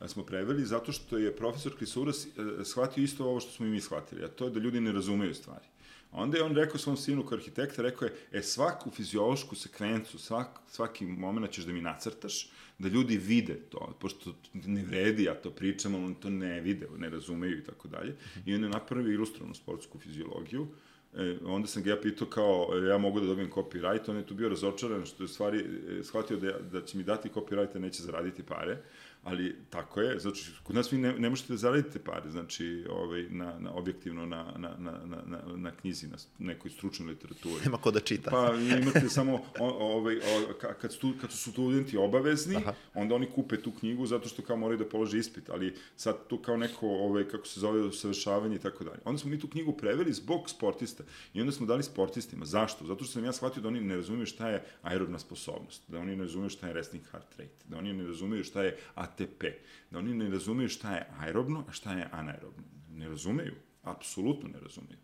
[0.00, 2.26] a, smo preveli zato što je profesor Klisouras
[2.64, 5.34] shvatio isto ovo što smo i mi shvatili, a to je da ljudi ne razumeju
[5.34, 5.66] stvari.
[6.12, 10.61] Onda je on rekao svom sinu kao arhitekta, rekao je, e, svaku fiziološku sekvencu, svak,
[10.68, 15.50] svaki moment ćeš da mi nacrtaš, da ljudi vide to, pošto ne vredi, ja to
[15.50, 18.16] pričam, ali on to ne vide, ne razumeju i tako dalje.
[18.46, 20.68] I on je napravio ilustrovanu sportsku fiziologiju,
[21.16, 24.34] E, onda sam ga ja pitao kao, ja mogu da dobijem copyright, on je tu
[24.34, 28.02] bio razočaran što je stvari e, shvatio da, da će mi dati copyright, a neće
[28.02, 28.78] zaraditi pare
[29.22, 33.22] ali tako je, znači, kod nas vi ne, ne možete da zaradite pare, znači, ovaj,
[33.30, 37.54] na, na, objektivno na, na, na, na, na knjizi, na nekoj stručnoj literaturi.
[37.64, 38.30] Nema ko da čita.
[38.30, 42.74] Pa imate samo, o, ovaj, o, kad, stu, kad su studenti obavezni, Aha.
[42.94, 46.38] onda oni kupe tu knjigu zato što kao moraju da polože ispit, ali sad tu
[46.38, 48.98] kao neko, ovaj, kako se zove, usavršavanje i tako dalje.
[49.04, 51.04] Onda smo mi tu knjigu preveli zbog sportista
[51.34, 52.44] i onda smo dali sportistima.
[52.44, 52.86] Zašto?
[52.86, 56.16] Zato što sam ja shvatio da oni ne razumeju šta je aerobna sposobnost, da oni
[56.16, 58.78] ne razumeju šta je resting heart rate, da oni ne razumeju šta je
[59.11, 59.44] ATP,
[59.90, 62.62] da oni ne razumeju šta je aerobno, a šta je anaerobno.
[62.90, 64.98] Ne razumeju, apsolutno ne razumeju.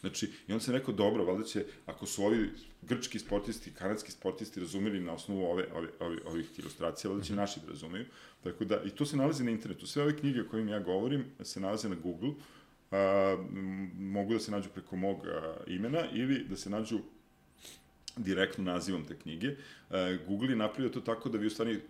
[0.00, 2.50] Znači, i on se rekao, dobro, valjda će, ako su ovi
[2.82, 7.36] grčki sportisti, kanadski sportisti razumeli na osnovu ove, ove, ove, ovih ilustracija, valjda će -hmm.
[7.36, 8.04] naši da razumeju.
[8.42, 9.86] Tako da, i to se nalazi na internetu.
[9.86, 12.30] Sve ove knjige o kojim ja govorim se nalaze na Google,
[12.90, 13.36] a,
[13.98, 16.98] mogu da se nađu preko mog a, imena ili da se nađu
[18.18, 19.46] direktno nazivom te knjige.
[19.46, 21.80] E, Google je napravio to tako da vi u stvari, e,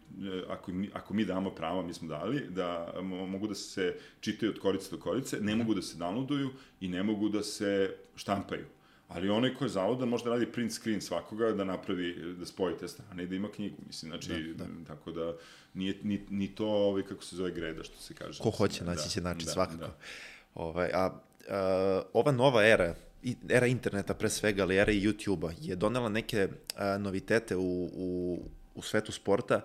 [0.49, 4.91] ako, ako mi damo prava, mi smo dali, da mogu da se čitaju od korice
[4.91, 6.51] do korice, ne mogu da se downloaduju
[6.81, 8.65] i ne mogu da se štampaju.
[9.09, 12.77] Ali onaj ko je zavodan može da radi print screen svakoga, da napravi, da spoji
[12.77, 14.85] te strane i da ima knjigu, mislim, znači, da, da.
[14.87, 15.35] tako da
[15.75, 18.43] nije ni, ni to, ovaj, kako se zove, greda, što se kaže.
[18.43, 19.79] Ko hoće, naći da, će način da, svakako.
[19.79, 19.97] Da.
[20.55, 22.95] Ovaj, a, a, ova nova era
[23.49, 28.39] era interneta pre svega, ali era i YouTube-a, je donela neke a, novitete u, u,
[28.75, 29.65] u svetu sporta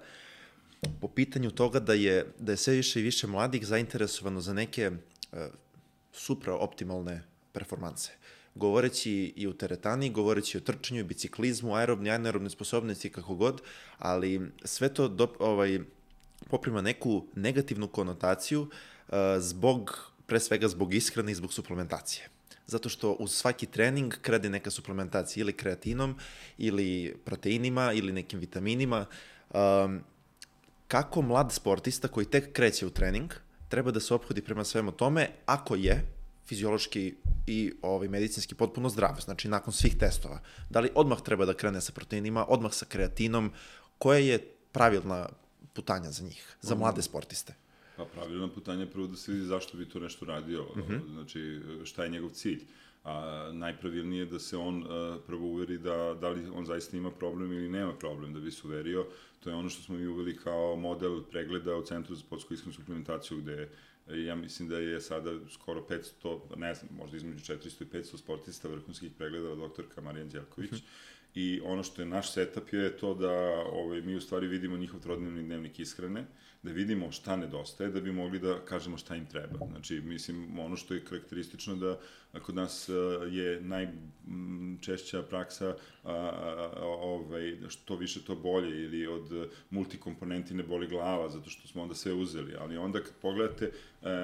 [1.02, 4.92] po pitanju toga da je, da je sve više i više mladih zainteresovano za neke
[5.32, 5.50] a,
[6.12, 8.12] supraoptimalne performanse.
[8.56, 13.62] Govoreći i u teretani, govoreći o trčanju, biciklizmu, aerobni, anaerobne sposobnosti, kako god,
[13.98, 15.80] ali sve to do, ovaj,
[16.50, 18.70] poprima neku negativnu konotaciju
[19.10, 22.33] a, zbog, pre svega zbog ishrane i zbog suplementacije
[22.68, 26.16] zato što uz svaki trening krade neka suplementacija ili kreatinom,
[26.58, 29.06] ili proteinima, ili nekim vitaminima.
[29.54, 30.02] Um,
[30.88, 33.34] kako mlad sportista koji tek kreće u trening
[33.70, 36.06] treba da se ophodi prema svemu tome ako je
[36.46, 37.16] fiziološki
[37.48, 40.40] i ovaj, medicinski potpuno zdrav, znači nakon svih testova.
[40.70, 43.52] Da li odmah treba da krene sa proteinima, odmah sa kreatinom,
[43.98, 44.40] koja je
[44.72, 45.30] pravilna
[45.74, 47.54] putanja za njih, za mlade sportiste?
[47.98, 51.00] Pa pravilna putanja prvo da se vidi zašto bi to nešto radio, mm -hmm.
[51.14, 52.64] znači šta je njegov cilj.
[53.04, 57.12] A najpravilnije je da se on uh, prvo uveri da, da li on zaista ima
[57.12, 59.06] problem ili nema problem, da bi se uverio.
[59.40, 62.74] To je ono što smo mi uveli kao model pregleda u Centru za sportsku iskrenu
[62.74, 63.70] suplementaciju, gde
[64.08, 68.68] ja mislim da je sada skoro 500, ne znam, možda između 400 i 500 sportista
[68.68, 70.72] vrhunskih pregleda doktorka Marijan Đelković.
[70.72, 73.32] Mm -hmm i ono što je naš setup je to da
[73.72, 76.26] ovaj, mi u stvari vidimo njihov trodnevni dnevnik ishrane,
[76.64, 79.68] da vidimo šta nedostaje, da bi mogli da kažemo šta im treba.
[79.72, 82.00] Znači, mislim, ono što je karakteristično da
[82.40, 82.90] kod nas
[83.32, 91.50] je najčešća praksa ovaj, što više to bolje ili od multikomponenti ne boli glava, zato
[91.50, 92.56] što smo onda sve uzeli.
[92.60, 93.72] Ali onda kad pogledate, e,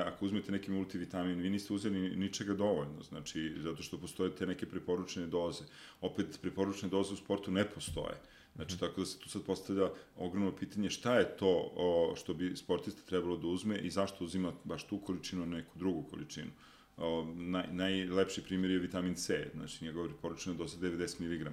[0.05, 4.65] ako uzmete neki multivitamin, vi niste uzeli ničega dovoljno, znači, zato što postoje te neke
[4.65, 5.63] preporučene doze.
[6.01, 8.15] Opet, preporučene doze u sportu ne postoje.
[8.55, 8.79] Znači, mm.
[8.79, 13.01] tako da se tu sad postavlja ogromno pitanje šta je to o, što bi sportista
[13.05, 16.51] trebalo da uzme i zašto uzima baš tu količinu, a neku drugu količinu.
[16.99, 21.47] O, naj, najlepši primjer je vitamin C, znači njegov preporučeno dosta 90 mg.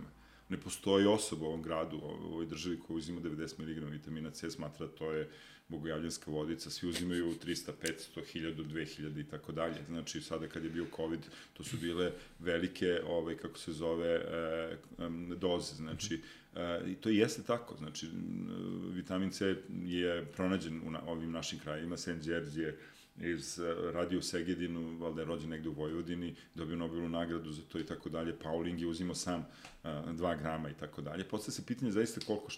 [0.48, 4.50] Ne postoji osoba u ovom gradu, u ovoj državi koja uzima 90 mg vitamina C,
[4.50, 5.28] smatra to je
[5.68, 9.76] bogojavljanska vodica, svi uzimaju 300, 500, 1000, 2000 i tako dalje.
[9.88, 11.20] Znači, sada kad je bio COVID,
[11.52, 14.76] to su bile velike, ovaj, kako se zove, e,
[15.36, 15.74] doze.
[15.74, 16.20] Znači,
[16.56, 17.76] e, i to jeste tako.
[17.76, 18.06] Znači,
[18.92, 22.22] vitamin C je pronađen u na, ovim našim krajima, St.
[23.20, 27.62] Iz eh, radio u Segedinu, valjda je rođen negde u Vojvodini, dobio Nobelovu nagradu za
[27.62, 28.38] to i tako dalje.
[28.38, 29.46] Pauling je uzimao sam
[29.84, 31.24] 2 eh, grama i tako dalje.
[31.24, 32.48] Postaje se pitanje zaista koliko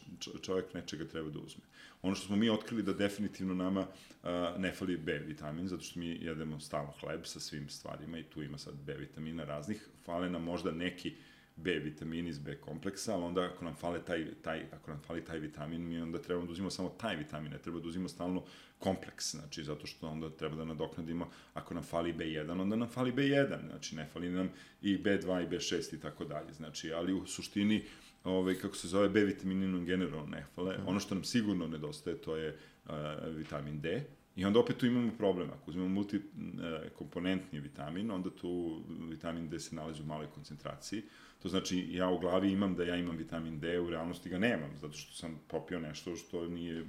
[0.43, 1.63] čovjek nečega treba da uzme.
[2.03, 4.29] Ono što smo mi otkrili da definitivno nama uh,
[4.59, 8.43] ne fali B vitamin, zato što mi jedemo stalno hleb sa svim stvarima i tu
[8.43, 9.89] ima sad B vitamina raznih.
[10.05, 11.15] Fale nam možda neki
[11.63, 15.25] B vitamini iz B kompleksa, ali onda ako nam fale taj, taj, ako nam fali
[15.25, 18.43] taj vitamin, mi onda trebamo da uzimamo samo taj vitamin, ne treba da uzimamo stalno
[18.79, 23.13] kompleks, znači zato što onda treba da nadoknadimo, ako nam fali B1, onda nam fali
[23.13, 24.51] B1, znači ne fali nam
[24.83, 27.85] i B2 i B6 i tako dalje, znači, ali u suštini,
[28.25, 30.89] ovaj, kako se zove, B vitamini nam generalno ne fale, mm.
[30.89, 32.93] ono što nam sigurno nedostaje, to je uh,
[33.37, 34.05] vitamin D,
[34.39, 35.51] I onda opet tu imamo problem.
[35.51, 41.03] Ako uzmemo multikomponentni vitamin, onda tu vitamin D se nalazi u maloj koncentraciji.
[41.43, 44.71] To znači, ja u glavi imam da ja imam vitamin D, u realnosti ga nemam,
[44.81, 46.85] zato što sam popio nešto što nije,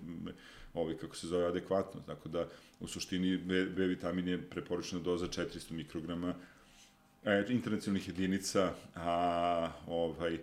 [0.73, 2.01] ovaj, kako se zove, adekvatno.
[2.05, 2.47] Tako da,
[2.79, 6.33] u suštini, B, B vitamin je preporučena doza 400 mikrograma
[7.25, 10.39] e, internacionalnih jedinica, a ovaj,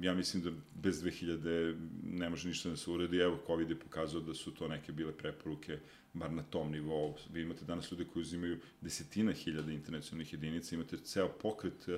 [0.00, 3.18] ja mislim da bez 2000 ne može ništa da se uredi.
[3.18, 5.78] Evo, COVID je pokazao da su to neke bile preporuke,
[6.12, 7.14] bar na tom nivou.
[7.32, 11.94] Vi imate danas ljude koji uzimaju desetina hiljada internacionalnih jedinica, imate ceo pokret uh,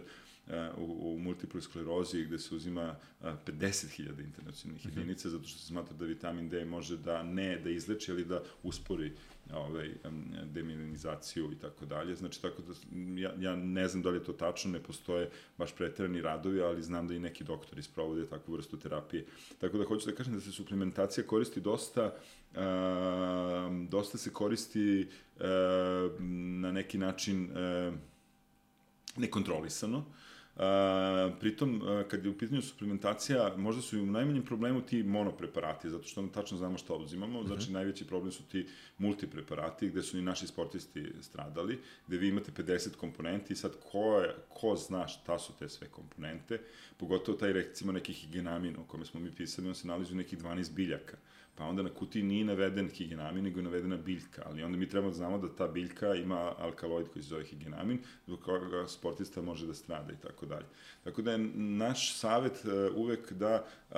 [0.76, 4.98] u, u multiple sklerozi gde se uzima 50.000 internacionalnih mm -hmm.
[4.98, 8.42] jedinica zato što se smatra da vitamin D može da ne da izleči, ali da
[8.62, 9.12] uspori
[9.55, 9.90] ovaj,
[10.44, 12.16] demilinizaciju i tako dalje.
[12.16, 12.74] Znači, tako da,
[13.20, 16.82] ja, ja ne znam da li je to tačno, ne postoje baš pretrani radovi, ali
[16.82, 19.26] znam da i neki doktori sprovode takvu vrstu terapije.
[19.59, 22.14] Tako da hoću da kažem da se suplementacija koristi dosta,
[22.53, 22.59] uh,
[23.88, 25.42] dosta se koristi uh,
[26.61, 27.94] na neki način uh,
[29.16, 30.05] nekontrolisano.
[30.57, 30.62] Uh,
[31.40, 36.09] pritom, kad je u pitanju suplementacija, možda su i u najmanjem problemu ti monopreparati, zato
[36.09, 37.42] što onda tačno znamo šta uzimamo.
[37.42, 37.70] Znači, uh mhm.
[37.70, 37.72] -huh.
[37.72, 38.66] najveći problem su ti
[38.98, 44.20] multipreparati, gde su i naši sportisti stradali, gde vi imate 50 komponenti i sad ko,
[44.20, 46.61] je, ko zna šta su te sve komponente,
[46.96, 50.38] pogotovo taj, recimo, neki higenamin o kome smo mi pisali, on se nalazi u nekih
[50.38, 51.16] 12 biljaka
[51.57, 55.11] pa onda na kutiji nije naveden higenamin, nego je navedena biljka, ali onda mi trebamo
[55.11, 59.66] da znamo da ta biljka ima alkaloid koji se zove higenamin, zbog koga sportista može
[59.66, 60.66] da strada i tako dalje.
[61.04, 63.54] Tako da je naš savet uh, uvek da
[63.90, 63.96] uh,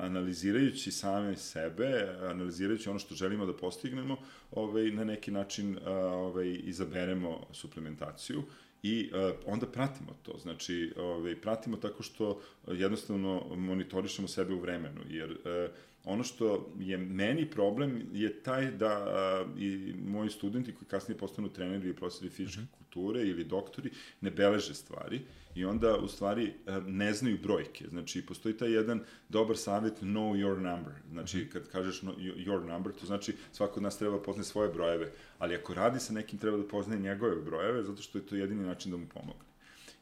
[0.00, 4.16] analizirajući same sebe, analizirajući ono što želimo da postignemo,
[4.50, 8.42] ovaj, na neki način uh, ovaj, izaberemo suplementaciju
[8.82, 10.38] i uh, onda pratimo to.
[10.38, 15.70] Znači, ovaj, pratimo tako što jednostavno monitorišemo sebe u vremenu, jer uh,
[16.04, 21.48] Ono što je meni problem je taj da a, i moji studenti koji kasnije postanu
[21.48, 22.70] treneri ili profesori fizičke mhm.
[22.72, 22.78] -huh.
[22.78, 23.90] kulture ili doktori
[24.20, 25.20] ne beleže stvari
[25.54, 26.52] i onda u stvari
[26.86, 27.88] ne znaju brojke.
[27.88, 30.92] Znači, postoji taj jedan dobar savjet know your number.
[31.10, 31.48] Znači, mhm.
[31.52, 35.74] kad kažeš your number, to znači svako od nas treba poznaje svoje brojeve, ali ako
[35.74, 38.96] radi sa nekim treba da poznaje njegove brojeve, zato što je to jedini način da
[38.96, 39.49] mu pomogne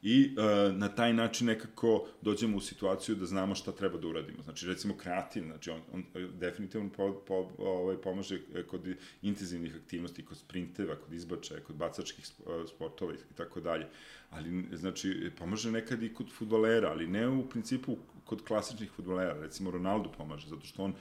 [0.03, 4.43] i uh, na taj način nekako dođemo u situaciju da znamo šta treba da uradimo.
[4.43, 8.41] Znači, recimo kreatin, znači on, on definitivno po, po, ovaj, pomaže
[8.71, 8.89] kod
[9.23, 12.27] intenzivnih aktivnosti, kod sprinteva, kod izbačaja, kod bacačkih
[12.69, 13.87] sportova i tako dalje.
[14.31, 17.97] Ali, znači, pomaže nekad i kod futbolera, ali ne u principu
[18.29, 19.35] kod klasičnih futbolera.
[19.41, 20.93] Recimo, Ronaldo pomaže, zato što on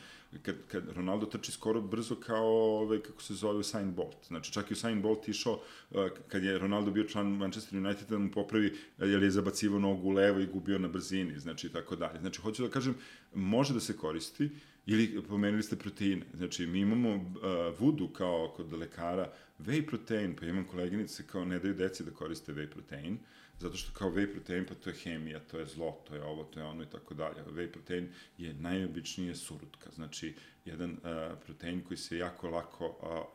[0.44, 2.48] kad, kad Ronaldo trči skoro brzo kao,
[2.82, 4.28] ovaj, kako se zove, Usain Bolt.
[4.28, 8.18] Znači, čak i Usain Bolt išao, uh, kad je Ronaldo bio član Manchester United, da
[8.18, 12.20] mu popravi, jer je zabacivo nogu levo i gubio na brzini, znači, tako dalje.
[12.20, 12.96] Znači, hoću da kažem,
[13.36, 14.50] može da se koristi,
[14.86, 16.26] ili pomenuli ste proteine.
[16.34, 21.60] Znači, mi imamo uh, vudu kao kod lekara, whey protein, pa imam koleginice kao ne
[21.60, 23.20] daju deci da koriste whey protein, uh,
[23.60, 26.44] zato što kao whey protein pa to je hemija, to je zlo, to je ovo,
[26.44, 27.44] to je ono i tako dalje.
[27.56, 30.34] Whey protein je najobičnije surutka, znači
[30.66, 30.98] jedan uh,
[31.46, 32.88] protein koji se jako lako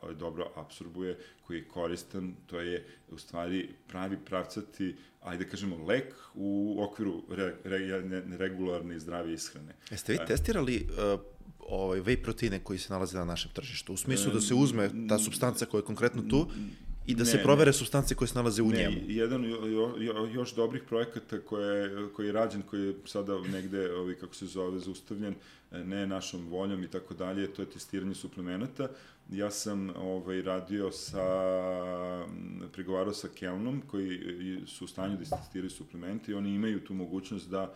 [0.02, 5.84] uh, dobro absorbuje, koji je koristan, to je u stvari pravi pravcati, ajde da kažemo,
[5.84, 8.02] lek u okviru re, re,
[8.38, 9.74] regularne i zdrave ishrane.
[9.90, 11.20] Jeste vi testirali uh,
[11.58, 13.92] ovaj whey proteine koji se nalaze na našem tržištu.
[13.92, 16.50] U smislu da se uzme ta substanca koja je konkretno tu
[17.06, 17.72] I da ne, se provere ne.
[17.72, 18.96] substance koje se nalaze u ne, njemu.
[19.06, 24.14] Jedan jo, jo, još dobrih projekata koje, koji je rađen, koji je sada negde, ovi,
[24.14, 25.34] kako se zove, zaustavljen,
[25.70, 28.88] ne našom voljom i tako dalje, to je testiranje suplemenata.
[29.30, 31.24] Ja sam ovaj, radio sa,
[32.72, 34.20] pregovarao sa Kelnom, koji
[34.66, 37.74] su u stanju da testiraju suplemente i oni imaju tu mogućnost da a,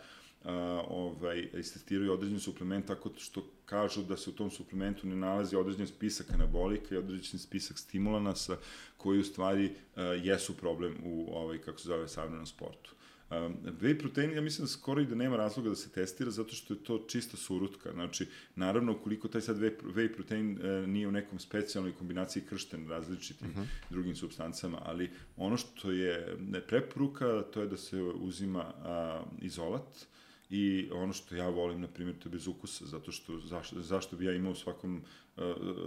[0.87, 5.87] ovaj, istestiraju određen suplement tako što kažu da se u tom suplementu ne nalazi određen
[5.87, 8.57] spisak anabolika i određen spisak stimulanasa
[8.97, 12.97] koji u stvari a, jesu problem u ovaj, kako se zove savremenom sportu.
[13.29, 16.55] Um, whey protein, ja mislim da skoro i da nema razloga da se testira, zato
[16.55, 17.91] što je to čista surutka.
[17.91, 23.47] Znači, naravno, ukoliko taj sad whey protein uh, nije u nekom specijalnoj kombinaciji kršten različitim
[23.47, 23.61] uh mhm.
[23.61, 23.89] -huh.
[23.89, 26.37] drugim substancama, ali ono što je
[26.67, 30.07] preporuka, to je da se uzima uh, izolat,
[30.49, 34.15] I ono što ja volim, na primjer, to je bez ukusa, zato što, zašto, zašto
[34.15, 35.03] bi ja imao u svakom,
[35.37, 35.43] uh,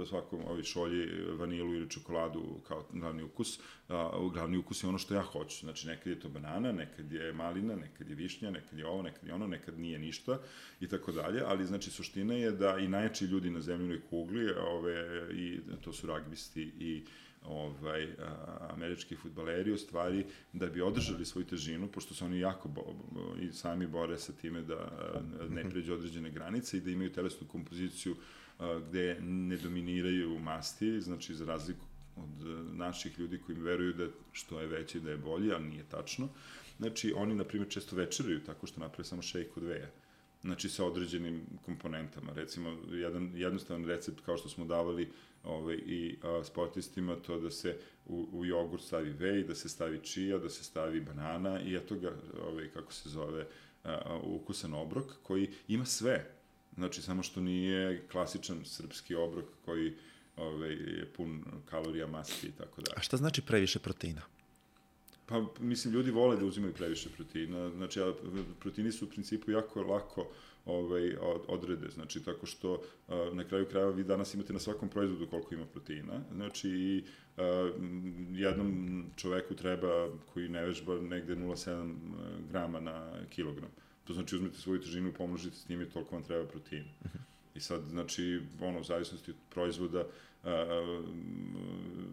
[0.09, 1.09] svakom ovi šolji
[1.39, 5.87] vanilu ili čokoladu kao glavni ukus, uh, glavni ukus je ono što ja hoću, znači
[5.87, 9.35] nekad je to banana, nekad je malina, nekad je višnja, nekad je ovo, nekad je
[9.35, 10.39] ono, nekad nije ništa
[10.81, 15.29] i tako dalje, ali znači suština je da i najjači ljudi na zemljinoj kugli, ove,
[15.35, 17.05] i to su ragbisti i
[17.45, 18.09] ovaj,
[18.71, 23.35] američki futbaleri u stvari da bi održali svoju težinu, pošto su oni jako bo, bo,
[23.41, 24.91] i sami bore sa time da
[25.51, 25.71] ne mhm.
[25.71, 28.17] pređe određene granice i da imaju telesnu kompoziciju
[28.89, 31.87] gde ne dominiraju masti, znači za razliku
[32.17, 35.85] od naših ljudi koji im veruju da što je veće da je bolje, ali nije
[35.85, 36.29] tačno.
[36.79, 39.91] Znači, oni, na primjer, često večeraju tako što naprave samo šejk od veja
[40.43, 42.33] znači sa određenim komponentama.
[42.33, 45.09] Recimo, jedan jednostavan recept kao što smo davali
[45.45, 47.77] ovaj, i a, sportistima, to da se
[48.07, 51.97] u, u jogurt stavi vej, da se stavi čija, da se stavi banana i eto
[51.97, 52.13] ga,
[52.47, 53.47] ovaj, kako se zove,
[53.85, 56.31] a, ukusan obrok koji ima sve.
[56.75, 59.97] Znači, samo što nije klasičan srpski obrok koji
[60.37, 62.95] ovaj, je pun kalorija, masti i tako dalje.
[62.97, 64.23] A šta znači previše proteina?
[65.27, 67.71] Pa, mislim, ljudi vole da uzimaju previše proteina.
[67.71, 68.15] Znači, a,
[68.61, 70.31] proteini su u principu jako lako
[70.65, 71.17] ovaj,
[71.49, 72.83] odrede, znači tako što
[73.33, 77.05] na kraju krajeva vi danas imate na svakom proizvodu koliko ima proteina, znači
[78.33, 81.95] jednom čoveku treba koji ne vežba negde 0,7
[82.51, 83.71] grama na kilogram.
[84.05, 86.89] To znači uzmete svoju težinu, pomnožite s njim i toliko vam treba proteina.
[87.55, 90.07] I sad, znači, ono, u zavisnosti od proizvoda,
[90.45, 91.07] a,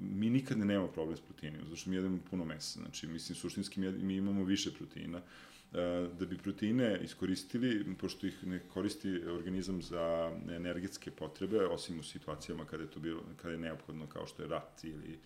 [0.02, 2.80] mi nikad ne nemamo problem s proteinima, zato što mi jedemo puno mesa.
[2.80, 5.22] Znači, mislim, suštinski mi, mi imamo više proteina.
[6.20, 12.66] Da bi proteine iskoristili, pošto ih ne koristi organizam za energetske potrebe, osim u situacijama
[12.66, 15.20] kada je to bilo, kada je neophodno, kao što je rat ili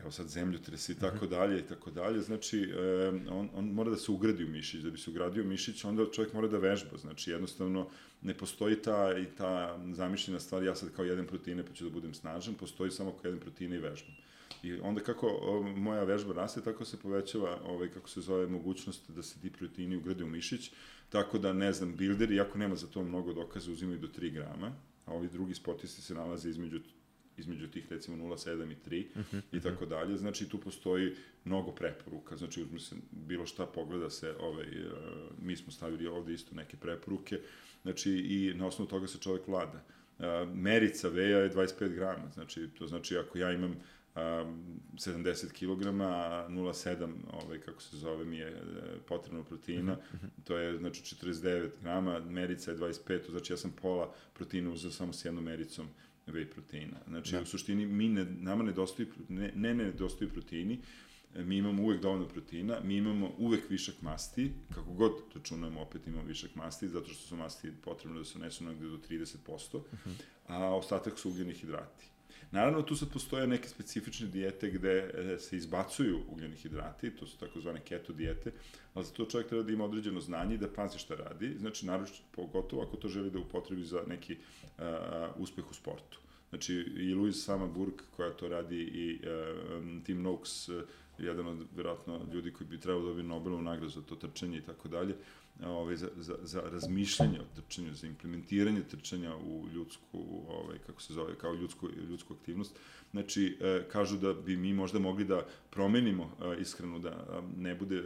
[0.00, 1.30] evo sad zemljotres i tako mhm.
[1.30, 2.72] dalje i tako dalje, znači
[3.30, 6.32] on, on mora da se ugradi u mišić, da bi se ugradio mišić, onda čovjek
[6.32, 7.88] mora da vežba, znači jednostavno
[8.22, 11.90] ne postoji ta i ta zamišljena stvar, ja sad kao jedem proteine pa ću da
[11.90, 14.14] budem snažan, postoji samo ako jedem proteine i vežbam.
[14.62, 15.40] I onda kako
[15.76, 19.96] moja vežba raste, tako se povećava, ovaj, kako se zove, mogućnost da se ti proteini
[19.96, 20.72] ugrade u mišić,
[21.08, 24.72] tako da, ne znam, bilderi, iako nema za to mnogo dokaza, uzimaju do 3 grama,
[25.06, 26.80] a ovi drugi sportisti se nalaze između
[27.38, 30.16] između tih recimo 0,7 i 3 uh -huh, i tako dalje.
[30.16, 32.36] Znači tu postoji mnogo preporuka.
[32.36, 34.92] Znači uzme se bilo šta pogleda se, ovaj uh,
[35.42, 37.40] mi smo stavili ovde isto neke preporuke.
[37.82, 39.84] Znači i na osnovu toga se čovek vlada.
[40.18, 40.24] Uh,
[40.54, 42.30] merica veja je 25 grama.
[42.34, 43.76] Znači to znači ako ja imam
[44.42, 48.62] um, 70 kg, 0,7 ovaj, kako se zove mi je
[49.08, 50.28] potrebno proteina, uh -huh.
[50.44, 54.90] to je znači 49 grama, merica je 25, to znači ja sam pola proteina uzeo
[54.90, 55.88] samo s jednom mericom
[56.26, 56.96] whey proteina.
[57.08, 57.42] Znači, da.
[57.42, 60.80] u suštini, mi ne, nama nedostaju, ne, ne nedostaju proteini,
[61.34, 66.24] mi imamo uvek dovoljno proteina, mi imamo uvek višak masti, kako god računamo, opet imamo
[66.24, 70.14] višak masti, zato što su masti potrebno da se unesu negde do 30%, uh -huh.
[70.46, 72.04] a ostatak su ugljeni hidrati.
[72.50, 77.38] Naravno, tu sad postoje neke specifične dijete gde e, se izbacuju ugljeni hidrati, to su
[77.38, 78.52] takozvane keto dijete,
[78.94, 81.86] ali za to čovjek treba da ima određeno znanje i da pazi šta radi, znači,
[81.86, 84.36] naravno, pogotovo ako to želi da upotrebi za neki
[84.78, 84.84] uh,
[85.36, 86.18] uspeh u sportu.
[86.48, 90.82] Znači, i Louise Samaburg, koja to radi, i uh, Tim Noakes, uh,
[91.18, 94.62] jedan od, verovatno, ljudi koji bi trebao da dobiti Nobelovu nagradu za to trčanje i
[94.62, 95.14] tako dalje,
[95.66, 101.12] ovaj, za, za, za razmišljanje o trčanju, za implementiranje trčanja u ljudsku, ovaj, kako se
[101.12, 102.76] zove, kao ljudsku, ljudsku aktivnost.
[103.10, 108.04] Znači, e, kažu da bi mi možda mogli da promenimo e, ishranu, da ne bude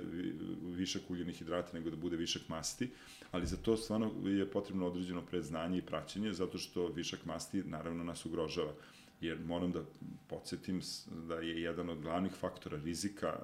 [0.62, 2.90] višak uljenih hidrata, nego da bude višak masti,
[3.30, 8.04] ali za to stvarno je potrebno određeno predznanje i praćenje, zato što višak masti naravno
[8.04, 8.72] nas ugrožava
[9.22, 9.82] jer moram da
[10.26, 10.80] podsjetim
[11.28, 13.36] da je jedan od glavnih faktora rizika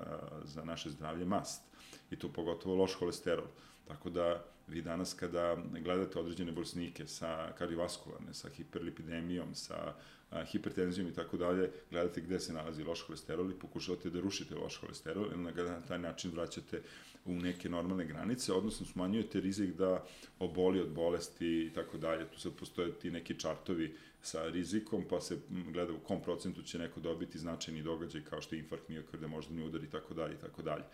[0.45, 1.63] za naše zdravlje mast
[2.11, 3.47] i to pogotovo loš holesterol.
[3.89, 9.95] Tako da vi danas kada gledate određene bolesnike sa kardiovaskularne, sa hiperlipidemijom, sa
[10.31, 14.55] a, hipertenzijom i tako dalje, gledate gde se nalazi loš holesterol i pokušavate da rušite
[14.55, 16.83] loš holesterol i na taj način vraćate
[17.25, 20.05] u neke normalne granice, odnosno smanjujete rizik da
[20.39, 22.31] oboli od bolesti i tako dalje.
[22.31, 25.39] Tu sad postoje ti neki čartovi sa rizikom, pa se
[25.73, 29.63] gleda u kom procentu će neko dobiti značajni događaj kao što je infarkt miokarda, moždani
[29.63, 30.85] udar i tako dalje i tako dalje.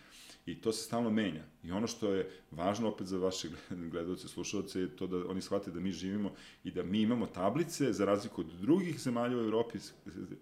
[0.45, 1.43] I to se stalno menja.
[1.63, 3.49] I ono što je važno opet za vaše
[3.91, 7.93] gledalce, slušalce je to da oni shvate da mi živimo i da mi imamo tablice
[7.93, 9.79] za razliku od drugih zemalja u Evropi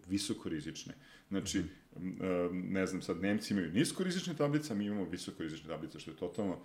[0.07, 0.93] visoko rizične.
[1.29, 2.71] Znači, mm -hmm.
[2.71, 6.11] ne znam, sad Nemci imaju nisko rizične tablice, a mi imamo visoko rizične tablice, što
[6.11, 6.59] je totalno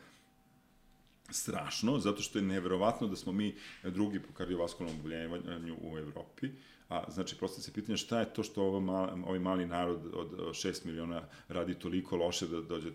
[1.31, 3.55] strašno, zato što je neverovatno da smo mi
[3.85, 6.51] drugi po kardiovaskulnom oboljevanju u Evropi.
[6.89, 10.31] A, znači, prosto se pitanje šta je to što ovo mali, ovaj mali narod od
[10.31, 12.91] 6 miliona radi toliko loše da dođe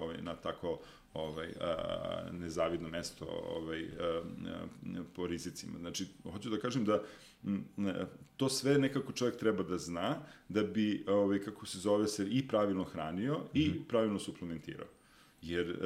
[0.00, 0.80] ovaj, na tako
[1.14, 3.26] ovaj, a, nezavidno mesto
[3.56, 4.66] ovaj, a, a,
[5.14, 5.78] po rizicima.
[5.78, 7.02] Znači, hoću da kažem da
[7.44, 7.64] m,
[8.36, 10.16] to sve nekako čovjek treba da zna
[10.48, 13.66] da bi, ovaj, kako se zove, se i pravilno hranio mm -hmm.
[13.66, 13.82] i mhm.
[13.88, 14.88] pravilno suplementirao.
[15.44, 15.76] Jer e,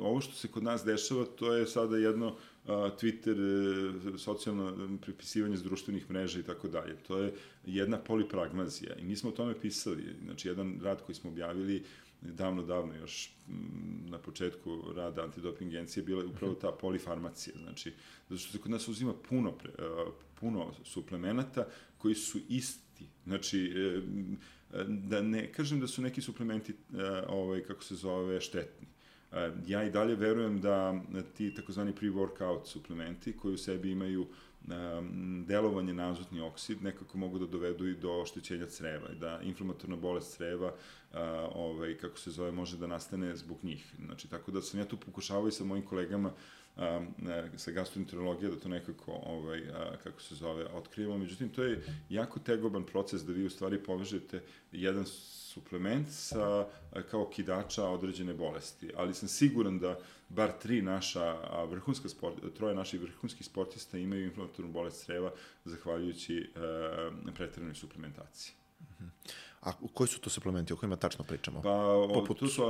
[0.00, 3.36] ovo što se kod nas dešava, to je sada jedno Twitter,
[4.14, 6.96] e, socijalno pripisivanje s društvenih mreža i tako dalje.
[6.96, 7.32] To je
[7.66, 10.04] jedna polipragmazija i mi smo o tome pisali.
[10.24, 11.82] Znači, jedan rad koji smo objavili
[12.20, 13.30] davno, davno, još
[14.08, 17.54] na početku rada antidoping agencije, bila je upravo ta polifarmacija.
[17.62, 17.92] Znači,
[18.28, 19.72] zato što se kod nas uzima puno, pre,
[20.40, 21.66] puno suplemenata
[21.98, 23.06] koji su isti.
[23.24, 24.02] Znači, e,
[24.88, 28.86] da ne kažem da su neki suplementi, e, ovaj, kako se zove, štetni.
[29.32, 31.00] E, ja i dalje verujem da
[31.36, 34.26] ti takozvani pre-workout suplementi koji u sebi imaju
[34.66, 39.40] um, delovanje na azotni oksid nekako mogu da dovedu i do oštećenja creva i da
[39.42, 41.18] inflamatorna bolest creva uh,
[41.54, 43.94] ovaj, kako se zove, može da nastane zbog njih.
[44.06, 46.32] Znači, tako da sam ja tu pokušavao i sa mojim kolegama
[46.78, 47.06] a,
[47.56, 51.18] sa gastroenterologije da to nekako, ovaj, a, kako se zove, otkrijemo.
[51.18, 56.66] Međutim, to je jako tegoban proces da vi u stvari povežete jedan suplement sa,
[57.10, 58.90] kao kidača određene bolesti.
[58.96, 59.98] Ali sam siguran da
[60.28, 61.32] bar tri naša
[61.64, 65.32] vrhunska sport, troje naših vrhunskih sportista imaju inflamatornu bolest creva
[65.64, 68.54] zahvaljujući e, pretrednoj suplementaciji.
[68.80, 69.32] Mm -hmm.
[69.60, 71.62] A koji su to suplementi o kojima tačno pričamo?
[71.62, 72.38] Pa, Poput...
[72.38, 72.62] tu su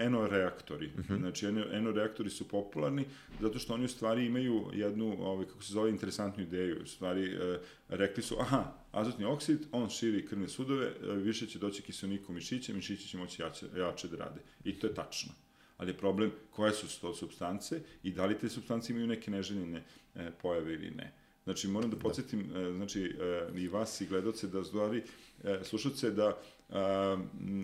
[0.00, 0.86] enoreaktori.
[0.86, 1.14] Uh mhm.
[1.14, 1.18] -huh.
[1.18, 3.04] Znači, enoreaktori su popularni
[3.40, 6.82] zato što oni u stvari imaju jednu, ovaj, kako se zove, interesantnu ideju.
[6.82, 7.58] U stvari, e,
[7.88, 12.32] rekli su, aha, azotni oksid, on širi krvne sudove, e, više će doći kiselnika u
[12.32, 14.40] mišiće, mišići će moći jače, jače da rade.
[14.64, 15.32] I to je tačno.
[15.76, 19.84] Ali je problem koje su to substance i da li te substance imaju neke neželjene
[20.14, 21.12] e, pojave ili ne.
[21.44, 22.02] Znači, moram da, da.
[22.02, 22.72] podsjetim, da.
[22.72, 25.02] znači, e, i vas i gledoce da stvari,
[25.44, 26.38] e, slušace da
[26.70, 27.16] a,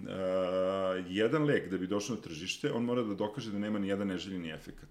[0.09, 3.89] a, jedan lek da bi došao na tržište, on mora da dokaže da nema ni
[3.89, 4.89] jedan neželjeni efekat.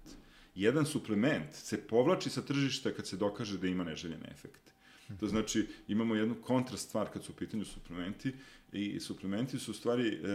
[0.54, 4.72] Jedan suplement se povlači sa tržišta kad se dokaže da ima neželjeni efekt.
[5.20, 8.32] To znači, imamo jednu kontrast stvar kad su u pitanju suplementi
[8.72, 10.28] i suplementi su u stvari e,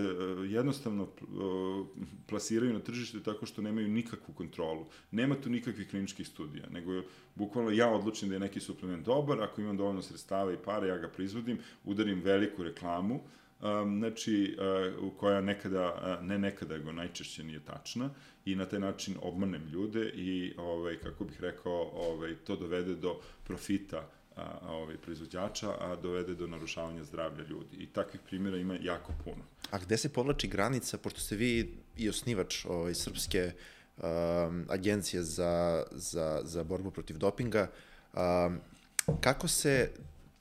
[0.47, 1.25] jednostavno e,
[2.27, 4.85] plasiraju na tržište tako što nemaju nikakvu kontrolu.
[5.11, 6.91] Nema tu nikakvih kliničkih studija, nego
[7.35, 10.97] bukvalno ja odlučim da je neki suplement dobar, ako imam dovoljno sredstava i para, ja
[10.97, 14.57] ga proizvodim, udarim veliku reklamu, um, znači,
[15.01, 18.09] uh, koja nekada, uh, ne nekada, nego najčešće nije tačna
[18.45, 23.19] i na taj način obmanem ljude i, ovaj, kako bih rekao, ovaj, to dovede do
[23.43, 27.77] profita a, ovaj, proizvođača, a dovede do narušavanja zdravlja ljudi.
[27.77, 29.43] I takvih primjera ima jako puno.
[29.71, 33.51] A gde se povlači granica, pošto ste vi i osnivač ovaj, srpske
[33.97, 37.71] um, agencije za, za, za borbu protiv dopinga,
[38.13, 38.59] um,
[39.21, 39.91] kako se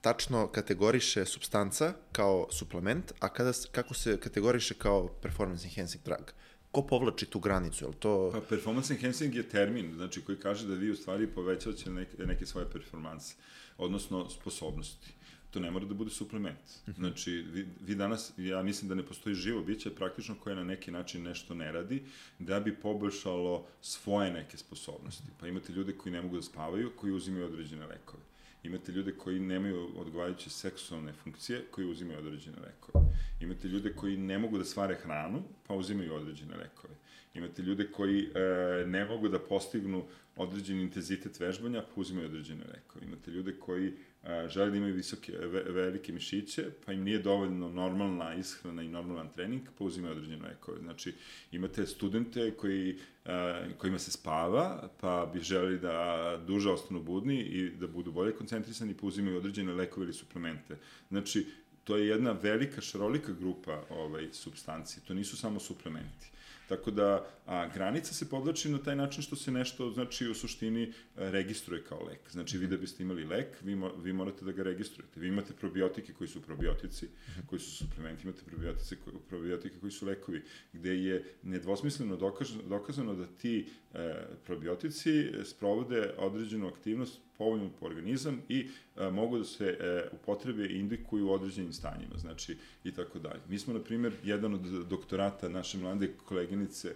[0.01, 6.33] tačno kategoriše substanca kao suplement, a kada, kako se kategoriše kao performance enhancing drug?
[6.73, 7.85] Ko povlači tu granicu?
[7.85, 8.31] Je to...
[8.33, 12.47] Pa performance enhancing je termin, znači koji kaže da vi u stvari povećavate neke, neke
[12.47, 13.35] svoje performanse
[13.83, 15.13] odnosno sposobnosti.
[15.51, 16.59] To ne mora da bude suplement.
[16.89, 17.01] Mhm.
[17.01, 20.91] Znači, vi, vi danas, ja mislim da ne postoji živo biće praktično koje na neki
[20.91, 22.03] način nešto ne radi,
[22.39, 25.29] da bi poboljšalo svoje neke sposobnosti.
[25.41, 28.23] Pa imate ljude koji ne mogu da spavaju, koji uzimaju određene lekove.
[28.63, 33.05] Imate ljude koji nemaju odgovarajuće seksualne funkcije, koji uzimaju određene lekove.
[33.41, 36.95] Imate ljude koji ne mogu da svare hranu, pa uzimaju određene lekove.
[37.35, 40.05] Imate ljude koji e, ne mogu da postignu
[40.37, 43.07] određeni intenzitet vežbanja, pa uzimaju određene lekove.
[43.07, 47.69] Imate ljude koji a, žele da imaju visoke, ve, velike mišiće, pa im nije dovoljno
[47.69, 50.81] normalna ishrana i normalan trening, pa uzimaju određene lekove.
[50.81, 51.15] Znači,
[51.53, 57.71] imate studente koji, a, kojima se spava, pa bi želi da duže ostanu budni i
[57.71, 60.77] da budu bolje koncentrisani, pa uzimaju određene lekove ili suplemente.
[61.09, 61.47] Znači,
[61.85, 66.32] to je jedna velika, šarolika grupa ovaj, substanci, to nisu samo suplementi.
[66.77, 70.83] Tako da, a granica se podlači na taj način što se nešto, znači, u suštini
[70.83, 72.31] e, registruje kao lek.
[72.31, 75.21] Znači, vi da biste imali lek, vi, mo, vi morate da ga registrujete.
[75.21, 77.09] Vi imate probiotike koji su probiotici,
[77.47, 80.43] koji su suplementi, imate probiotice, koji, probiotike koji su lekovi,
[80.73, 84.15] gde je nedvosmisleno dokazano, dokazano da ti e,
[84.47, 90.67] probiotici sprovode određenu aktivnost povoljno po organizam i a, e, mogu da se e, upotrebe
[90.67, 93.41] i indikuju u određenim stanjima, znači i tako dalje.
[93.49, 96.95] Mi smo, na primjer, jedan od doktorata naše mlade koleginice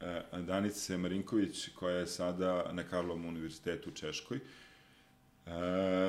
[0.00, 4.40] e, Danice Marinković, koja je sada na Karlovom univerzitetu u Češkoj, e,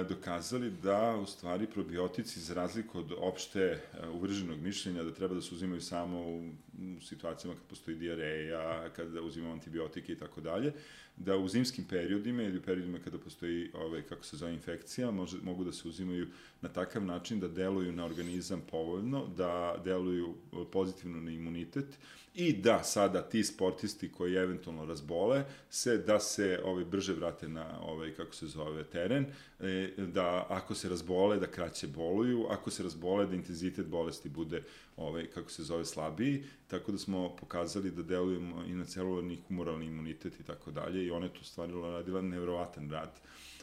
[0.09, 5.41] dokazali da u stvari probiotici za razliku od opšte e, uvrženog mišljenja da treba da
[5.41, 6.49] se uzimaju samo u
[6.97, 10.73] u situacijama kad postoji diareja, kada uzimamo antibiotike i tako dalje,
[11.17, 15.37] da u zimskim periodima ili u periodima kada postoji, ovaj, kako se zove, infekcija, može,
[15.43, 16.27] mogu da se uzimaju
[16.65, 20.33] na takav način da deluju na organizam povoljno, da deluju
[20.71, 21.97] pozitivno na imunitet
[22.35, 27.79] i da sada ti sportisti koji eventualno razbole se, da se ovaj, brže vrate na
[27.81, 29.25] ovaj, kako se zove, teren,
[29.59, 34.63] e, da ako se razbole, da kraće boluju, ako se razbole, da intenzitet bolesti bude
[34.97, 39.85] ovaj, kako se zove, slabiji, tako da smo pokazali da delujemo i na celularni humoralni
[39.85, 43.19] imunitet i tako dalje i ona je tu stvarila radila nevrovatan rad.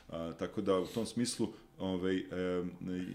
[0.09, 1.49] A, tako da u tom smislu
[1.83, 2.17] ovaj,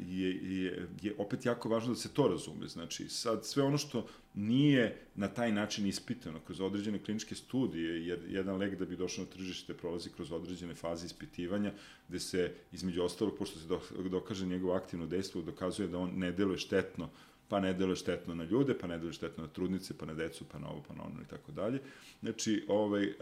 [0.08, 2.68] je, je, je opet jako važno da se to razume.
[2.68, 8.20] Znači, sad sve ono što nije na taj način ispitano kroz određene kliničke studije, jer
[8.30, 11.74] jedan lek da bi došao na tržište prolazi kroz određene faze ispitivanja,
[12.10, 13.68] gde se, između ostalog, pošto se
[14.10, 17.10] dokaže njegovo aktivno dejstvo, dokazuje da on ne deluje štetno
[17.50, 20.46] pa ne deluje štetno na ljude, pa ne deluje štetno na trudnice, pa na decu,
[20.52, 21.80] pa na ovo, pa na ono i tako dalje.
[22.20, 23.14] Znači, ovaj, uh,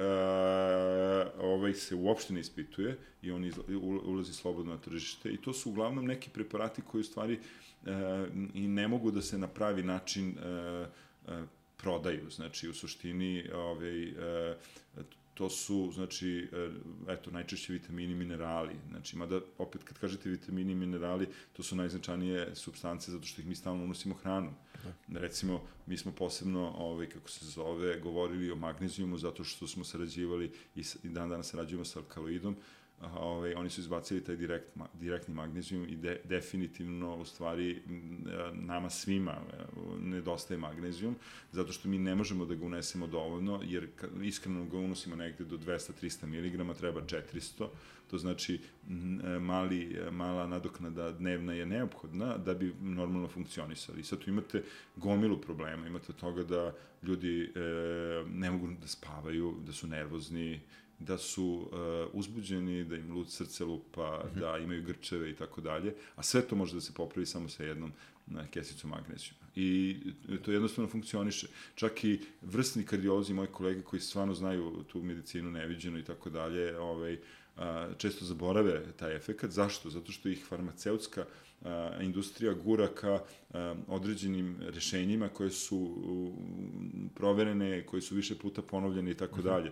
[1.42, 3.64] ovaj se uopšte ne ispituje i on izla,
[4.06, 7.40] ulazi slobodno na tržište i to su uglavnom neki preparati koji u stvari
[7.82, 7.90] uh,
[8.54, 10.88] i ne mogu da se na pravi način uh,
[11.28, 11.44] uh,
[11.78, 12.30] prodaju.
[12.30, 14.56] Znači, u suštini ovaj, uh,
[15.36, 16.70] to su, znači, e,
[17.14, 18.76] eto, najčešće vitamini i minerali.
[18.90, 23.48] Znači, mada, opet, kad kažete vitamini i minerali, to su najznačajnije substance zato što ih
[23.48, 24.54] mi stalno unosimo hranu.
[25.08, 25.20] Da.
[25.20, 30.52] Recimo, mi smo posebno, ovaj, kako se zove, govorili o magnezijumu zato što smo sarađivali
[30.76, 32.56] i, i dan danas sarađujemo sa alkaloidom,
[33.02, 37.82] ovaj, oni su izbacili taj direkt, direktni magnezijum i de, definitivno, u stvari,
[38.54, 39.64] nama svima e,
[40.02, 41.16] nedostaje magnezijum,
[41.52, 43.88] zato što mi ne možemo da ga unesemo dovoljno, jer
[44.24, 47.68] iskreno ga unosimo negde do 200-300 mg, treba 400,
[48.08, 48.60] to znači e,
[49.40, 54.04] mali, mala nadoknada dnevna je neophodna da bi normalno funkcionisali.
[54.04, 54.64] Sad tu imate
[54.96, 56.74] gomilu problema, imate toga da
[57.04, 57.60] ljudi e,
[58.30, 60.62] ne mogu da spavaju, da su nervozni,
[61.00, 61.70] da su uh,
[62.14, 64.40] uzbuđeni, da im lud srce lupa, mm -hmm.
[64.40, 67.64] da imaju grčeve i tako dalje, a sve to može da se popravi samo sa
[67.64, 67.92] jednom
[68.28, 69.46] na kesicom magnezijuma.
[69.56, 69.98] I
[70.46, 71.48] to jednostavno funkcioniše.
[71.76, 76.80] Čak i vrstni kardiolozi, moji kolege koji stvarno znaju tu medicinu neviđenu i tako dalje,
[76.80, 77.18] ovaj,
[77.98, 79.52] često zaborave taj efekat.
[79.52, 79.90] Zašto?
[79.90, 81.26] Zato što ih farmaceutska a,
[82.02, 83.20] industrija gura ka
[83.88, 85.96] određenim rešenjima koje su
[87.16, 89.48] proverene, koje su više puta ponovljene i tako mhm.
[89.48, 89.72] dalje.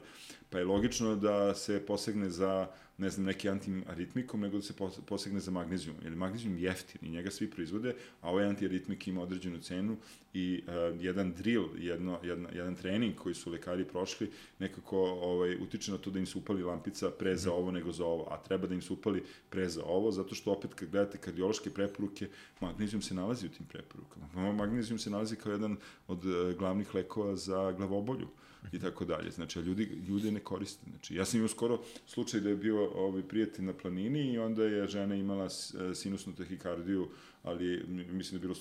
[0.49, 2.67] Pa je logično da se posegne za
[2.97, 4.73] ne znam, neki antiaritmikom, nego da se
[5.05, 5.95] posegne za magnezijum.
[6.03, 9.97] Jer magnezijum je jeftin i njega svi proizvode, a ovaj antiaritmik ima određenu cenu
[10.33, 14.29] i uh, jedan drill, jedno, jedna, jedan trening koji su lekari prošli,
[14.59, 17.59] nekako ovaj, utiče na to da im se upali lampica pre za mhm.
[17.59, 20.51] ovo nego za ovo, a treba da im se upali pre za ovo, zato što
[20.51, 22.27] opet kad gledate kardiološke preporuke,
[22.61, 24.53] magnezijum se nalazi u tim preporukama.
[24.53, 25.77] Magnezijum se nalazi kao jedan
[26.07, 28.27] od uh, glavnih lekova za glavobolju
[28.71, 29.31] i tako dalje.
[29.31, 30.85] Znači, a ljudi, ljudi ne koriste.
[30.89, 34.63] Znači, ja sam imao skoro slučaj da je bio ovaj, prijatelj na planini i onda
[34.63, 35.49] je žena imala e,
[35.95, 37.07] sinusnu tahikardiju,
[37.43, 38.55] ali mislim da je bilo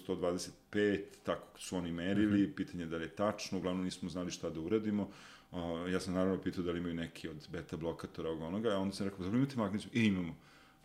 [0.75, 2.55] 125, tako su oni merili, mm -hmm.
[2.55, 5.09] pitanje da li je tačno, uglavnom nismo znali šta da uradimo.
[5.53, 5.59] Uh,
[5.93, 8.95] ja sam naravno pitao da li imaju neki od beta blokatora ovog onoga, a onda
[8.95, 9.91] sam rekao, da imate magneziju?
[9.95, 10.37] I e, imamo.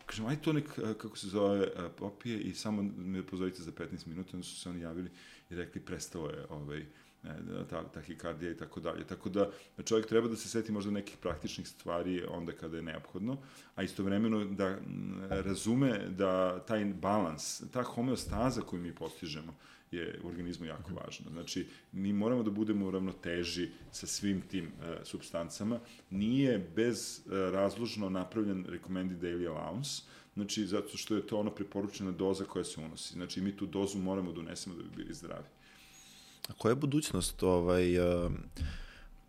[0.06, 4.06] Kažem, aj to nek, e, kako se zove, popije i samo me pozovite za 15
[4.06, 5.10] minuta, onda su se oni javili
[5.50, 6.86] i rekli, prestao je ovaj,
[7.22, 7.34] ne,
[7.70, 9.06] ta, tahikardija i tako dalje.
[9.06, 9.50] Tako da
[9.84, 13.36] čovjek treba da se seti možda nekih praktičnih stvari onda kada je neophodno,
[13.74, 14.78] a istovremeno da
[15.28, 19.54] razume da taj balans, ta homeostaza koju mi postižemo
[19.90, 20.98] je u organizmu jako mhm.
[20.98, 21.30] važna.
[21.32, 25.80] Znači, mi moramo da budemo u ravnoteži sa svim tim uh, substancama.
[26.10, 30.02] Nije bez uh, razložno napravljen recommended daily allowance,
[30.34, 33.12] znači zato što je to ona preporučena doza koja se unosi.
[33.12, 35.46] Znači, mi tu dozu moramo da unesemo da bi bili zdravi.
[36.56, 37.98] Koja je budućnost ovaj,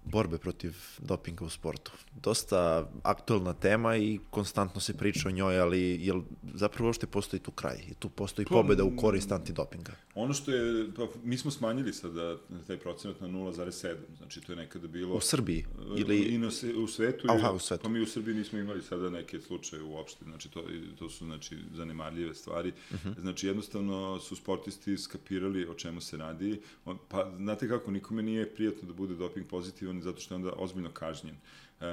[0.03, 1.91] borbe protiv dopinga u sportu?
[2.21, 6.21] Dosta aktuelna tema i konstantno se priča o njoj, ali jel
[6.53, 7.77] zapravo uopšte postoji tu kraj?
[7.91, 9.91] I tu postoji pa, pobeda u korist antidopinga?
[10.15, 12.37] Ono što je, pa mi smo smanjili sada
[12.67, 15.15] taj procenat na 0,7, znači to je nekada bilo...
[15.15, 15.65] U Srbiji?
[15.97, 16.19] Ili...
[16.19, 16.49] I na,
[16.83, 17.83] u svetu, Aha, u svetu.
[17.83, 20.63] pa mi u Srbiji nismo imali sada neke slučaje uopšte, znači to,
[20.99, 22.69] to su znači, zanemarljive stvari.
[22.69, 23.09] Uh mhm.
[23.09, 23.21] -huh.
[23.21, 26.61] Znači jednostavno su sportisti skapirali o čemu se radi,
[27.07, 30.91] pa znate kako, nikome nije prijatno da bude doping pozitivan zato što je onda ozbiljno
[30.91, 31.35] kažnjen.
[31.35, 31.85] E,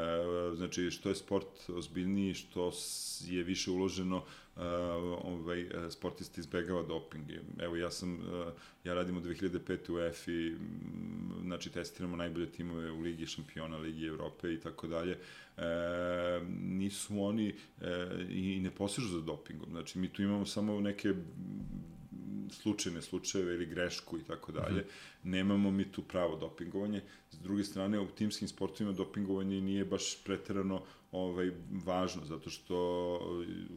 [0.54, 2.72] znači, što je sport ozbiljniji, što
[3.24, 4.24] je više uloženo,
[4.56, 4.60] e,
[5.24, 7.24] ovaj, sportist izbegava doping.
[7.58, 8.50] Evo, ja sam, e,
[8.84, 9.92] ja radim od 2005.
[9.92, 10.56] u EFI,
[11.42, 15.18] znači, testiramo najbolje timove u Ligi šampiona, Ligi Evrope i tako dalje.
[15.56, 15.62] E,
[16.60, 19.70] nisu oni e, i ne posežu za dopingom.
[19.70, 21.14] Znači, mi tu imamo samo neke
[22.50, 24.84] slučajne slučajeve ili grešku i tako dalje.
[25.22, 27.02] Nemamo mi tu pravo dopingovanje.
[27.30, 30.82] S druge strane, u timskim sportovima dopingovanje nije baš preterano
[31.12, 31.50] ovaj,
[31.84, 32.76] važno, zato što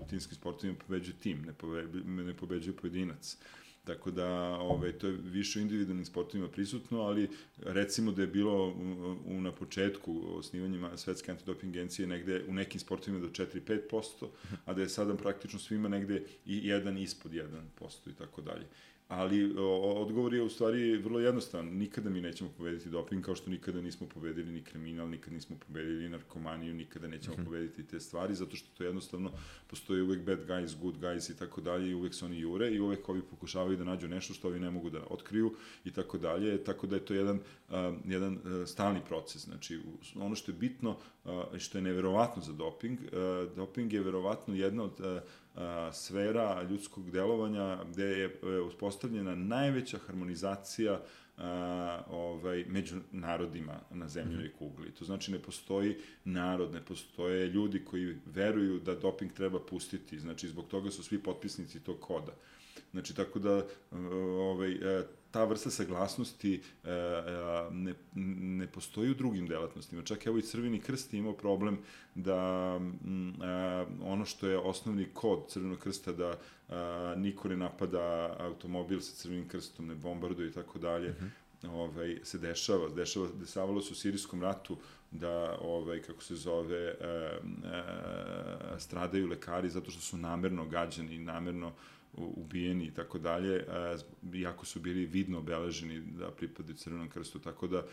[0.02, 3.38] u timskim sportovima pobeđuje tim, ne, pobeđuje, ne pobeđuje pojedinac.
[3.84, 4.28] Tako da
[4.60, 9.42] ovaj, to je više u individualnim sportovima prisutno, ali recimo da je bilo u, u,
[9.42, 14.28] na početku osnivanjima Svetske antidoping agencije negde u nekim sportovima do 4-5%,
[14.66, 18.66] a da je sada praktično svima negde i jedan ispod 1% i tako dalje
[19.10, 21.68] ali o, odgovor je u stvari vrlo jednostavan.
[21.68, 26.10] Nikada mi nećemo pobediti doping, kao što nikada nismo pobedili ni kriminal, nikada nismo pobedili
[26.10, 27.46] narkomaniju, nikada nećemo mm -hmm.
[27.46, 29.32] pobediti te stvari, zato što to jednostavno
[29.68, 32.80] postoji uvek bad guys, good guys i tako dalje i uvek se oni jure i
[32.80, 35.54] uvek ovi pokušavaju da nađu nešto što ovi ne mogu da otkriju
[35.86, 37.40] i tako dalje, tako da je to jedan,
[37.70, 39.46] uh, jedan uh, stalni proces.
[39.46, 39.80] Znači,
[40.16, 44.56] ono što je bitno i uh, što je neverovatno za doping, uh, doping je verovatno
[44.56, 45.49] jedna od uh, a,
[45.94, 51.02] sfera ljudskog delovanja gde je e, uspostavljena najveća harmonizacija
[51.38, 54.92] a, ovaj, među narodima na zemljoj mm kugli.
[54.92, 60.20] To znači ne postoji narod, ne postoje ljudi koji veruju da doping treba pustiti.
[60.20, 62.32] Znači zbog toga su svi potpisnici tog koda.
[62.92, 63.66] Znači, tako da
[64.40, 67.94] ovaj, e, ta vrsta saglasnosti e, e, ne,
[68.58, 70.04] ne postoji u drugim delatnostima.
[70.04, 71.80] Čak evo i Crveni krst imao problem
[72.16, 72.36] da
[74.02, 76.38] ono što je osnovni kod Crvenog krsta da
[77.16, 81.76] niko ne napada automobil sa Crvenim krstom, ne bombarduje i tako dalje, mhm.
[81.76, 82.90] ovaj, se dešava.
[82.90, 84.78] Dešava, dešavalo se u Sirijskom ratu
[85.12, 87.40] da, ovaj, kako se zove, e, e,
[88.80, 91.72] stradaju lekari zato što su namerno gađani namerno
[92.14, 93.66] ubijeni i tako dalje,
[94.34, 97.86] iako su bili vidno obeleženi da pripadaju Crvenom krstu, tako da,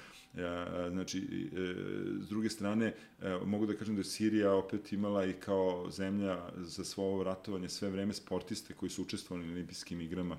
[0.91, 1.75] znači, e,
[2.21, 6.49] s druge strane, e, mogu da kažem da je Sirija opet imala i kao zemlja
[6.57, 10.39] za svo ovo ratovanje sve vreme sportiste koji su učestvovali na olimpijskim igrama,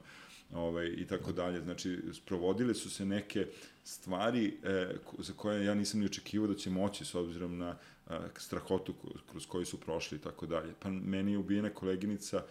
[0.53, 1.61] ovaj, i tako dalje.
[1.61, 3.47] Znači, sprovodile su se neke
[3.83, 7.77] stvari e, za koje ja nisam ni očekivao da će moći s obzirom na
[8.09, 8.93] e, strahotu
[9.31, 10.73] kroz koju su prošli i tako dalje.
[10.79, 12.43] Pa meni je ubijena koleginica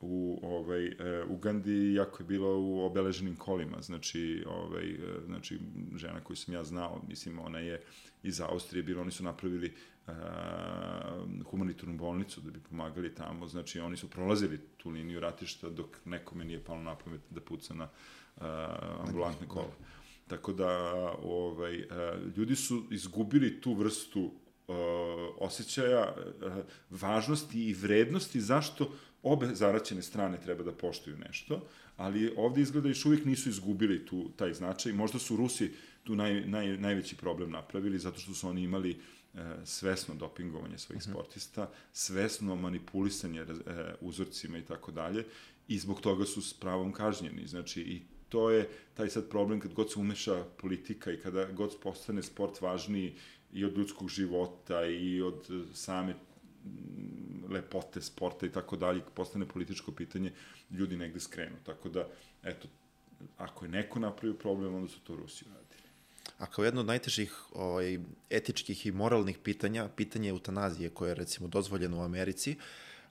[0.00, 3.82] u ovaj e, Ugandi jako je bilo u obeleženim kolima.
[3.82, 5.58] Znači ovaj e, znači
[5.96, 7.82] žena koju sam ja znao mislim ona je
[8.22, 9.66] iz Austrije bila oni su napravili
[10.06, 10.12] e,
[11.50, 13.48] humanitarnu bolnicu da bi pomagali tamo.
[13.48, 17.74] Znači oni su prolazili tu liniju ratišta dok nekome nije palo na pamet da puca
[17.74, 18.40] na e,
[19.06, 19.70] ambulantne kola
[20.26, 20.68] tako da
[21.22, 21.86] ovaj e,
[22.36, 24.20] ljudi su izgubili tu vrstu
[24.68, 24.76] uh,
[25.38, 26.52] osjećaja uh,
[26.90, 28.92] važnosti i vrednosti zašto
[29.24, 31.66] obe zaraćene strane treba da poštuju nešto,
[31.96, 34.92] ali ovde izgleda još uvijek nisu izgubili tu, taj značaj.
[34.92, 35.70] Možda su Rusi
[36.04, 38.96] tu naj, naj, najveći problem napravili, zato što su oni imali e,
[39.64, 41.16] svesno dopingovanje svojih uh mhm.
[41.16, 41.20] -huh.
[41.20, 43.46] sportista, svesno manipulisanje e,
[44.00, 45.24] uzorcima i tako dalje,
[45.68, 47.46] i zbog toga su s pravom kažnjeni.
[47.46, 51.76] Znači, i to je taj sad problem kad god se umeša politika i kada god
[51.82, 53.14] postane sport važniji
[53.52, 56.14] i od ljudskog života i od same
[57.48, 60.32] lepote sporta i tako dalje, postane političko pitanje,
[60.70, 61.56] ljudi negde skrenu.
[61.66, 62.06] Tako da,
[62.42, 62.68] eto,
[63.38, 65.64] ako je neko napravio problem, onda su to Rusi uradili.
[66.38, 67.98] A kao jedno od najtežih ovaj,
[68.30, 72.56] etičkih i moralnih pitanja, pitanje eutanazije koje je recimo dozvoljeno u Americi,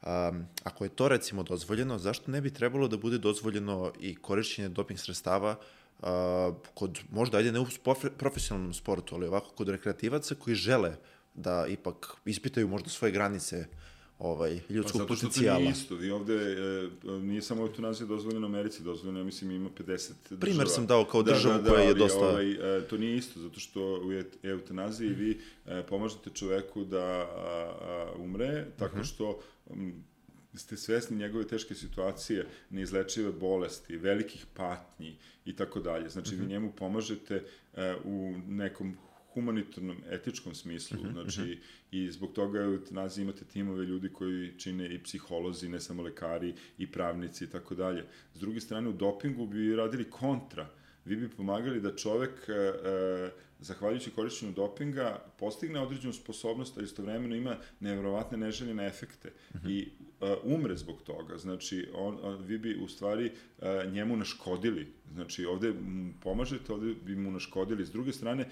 [0.02, 4.70] um, ako je to recimo dozvoljeno, zašto ne bi trebalo da bude dozvoljeno i korišćenje
[4.70, 5.56] doping sredstava
[6.00, 6.08] uh,
[6.74, 7.66] kod, možda ajde ne u
[8.18, 10.96] profesionalnom sportu, ali ovako kod rekreativaca koji žele
[11.34, 13.66] da ipak ispitaju možda svoje granice
[14.20, 15.60] ovaj, ljudskog pa, potencijala.
[15.60, 16.04] Pa zato što to nije isto.
[16.04, 20.40] I ovde e, nije samo eutanazija dozvoljena u Americi, dozvoljena, ja mislim, ima 50 država.
[20.40, 22.20] Primer sam dao kao da, državu da, da, koja je dosta...
[22.20, 24.12] Ovaj, e, to nije isto, zato što u
[24.44, 25.16] eutanaziji mm.
[25.16, 27.28] vi e, pomažete čoveku da a,
[27.82, 29.14] a, umre, tako mm -hmm.
[29.14, 30.04] što m,
[30.56, 36.10] ste svesni njegove teške situacije, neizlečive bolesti, velikih patnji i tako dalje.
[36.10, 36.40] Znači, mm -hmm.
[36.40, 36.52] vi mhm.
[36.52, 38.98] njemu pomažete e, u nekom
[39.34, 41.58] humanitarnom, etičkom smislu, mhm, znači, -huh.
[41.92, 46.54] i zbog toga u eutanaziji imate timove ljudi koji čine i psiholozi, ne samo lekari,
[46.78, 48.06] i pravnici i tako dalje.
[48.34, 50.70] S druge strane, u dopingu bi radili kontra,
[51.06, 57.36] vi bi pomagali da čovek, e, e, zahvaljujući korišćenju dopinga, postigne određenu sposobnost, a istovremeno
[57.36, 59.32] ima nevjerovatne neželjene efekte.
[59.50, 59.68] Uh mhm.
[59.68, 59.72] -huh.
[59.72, 59.92] I
[60.44, 61.38] umre zbog toga.
[61.38, 63.32] Znači, on, vi bi u stvari
[63.92, 64.88] njemu naškodili.
[65.14, 65.74] Znači, ovde
[66.24, 67.86] pomažete, ovde bi mu naškodili.
[67.86, 68.50] S druge strane,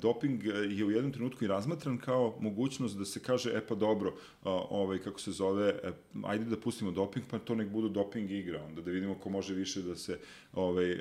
[0.00, 4.14] doping je u jednom trenutku i razmatran kao mogućnost da se kaže, e pa dobro,
[4.44, 5.92] ovaj, kako se zove, e,
[6.24, 9.54] ajde da pustimo doping, pa to nek budu doping igra, onda da vidimo ko može
[9.54, 10.18] više da se
[10.52, 11.00] ovaj,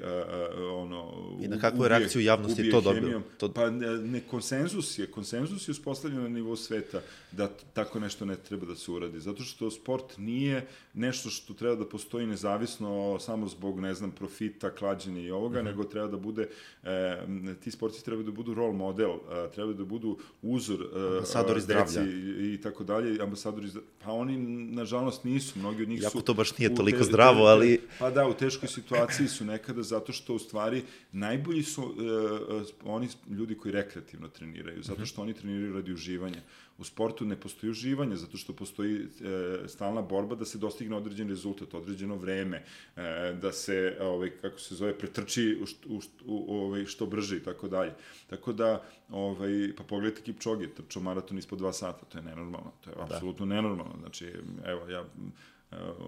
[0.74, 3.22] ono, I na kakvu reakciju javnosti to dobio?
[3.38, 3.54] To...
[3.54, 8.66] Pa ne, konsenzus je, konsenzus je uspostavljen na nivou sveta da tako nešto ne treba
[8.66, 13.80] da se uradi, zato što sport nije nešto što treba da postoji nezavisno samo zbog,
[13.80, 15.66] ne znam, profita, klađenja i ovoga, mm -hmm.
[15.66, 16.50] nego treba da bude,
[16.84, 21.62] e, ti sportisti treba da budu role model, e, treba da budu uzor e, ambasadori
[21.62, 23.68] zdravlja i, i tako dalje, ambasadori
[24.04, 24.38] pa oni
[24.72, 26.18] nažalost nisu, mnogi od njih Jako su...
[26.18, 27.80] Jako to baš nije toliko te, zdravo, ali...
[28.00, 33.08] Pa da, u teškoj situaciji su nekada zato što u stvari najbolji su uh, oni
[33.30, 35.06] ljudi koji rekreativno treniraju, zato mhm.
[35.06, 36.42] što oni treniraju radi uživanja.
[36.78, 41.30] U sportu ne postoji uživanje, zato što postoji e, stalna borba da se dostigne određen
[41.30, 42.64] rezultat, određeno vreme,
[42.96, 47.44] e, da se, ovaj, kako se zove, pretrči u, u, u, ovaj, što brže i
[47.44, 47.94] tako dalje.
[48.30, 52.90] Tako da, ovaj, pa pogledajte Kipčoge, trčao maraton ispod dva sata, to je nenormalno, to
[52.90, 53.04] je da.
[53.04, 53.96] apsolutno nenormalno.
[54.00, 54.34] Znači,
[54.66, 55.06] evo, ja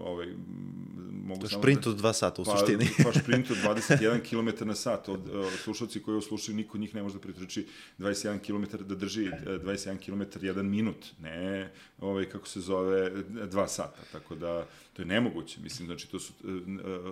[0.04, 0.26] ovaj,
[1.26, 2.88] mogu to je šprint da, od dva sata u pa, suštini.
[3.04, 5.08] pa šprint od 21 km na sat.
[5.08, 7.66] Od, od slušalci koji ovo slušaju, niko njih ne može da pretrči
[7.98, 13.10] 21 km, da drži 21 km jedan minut, ne, ovaj, kako se zove,
[13.46, 14.00] dva sata.
[14.12, 14.66] Tako da,
[14.96, 16.32] to je nemoguće, mislim, znači to su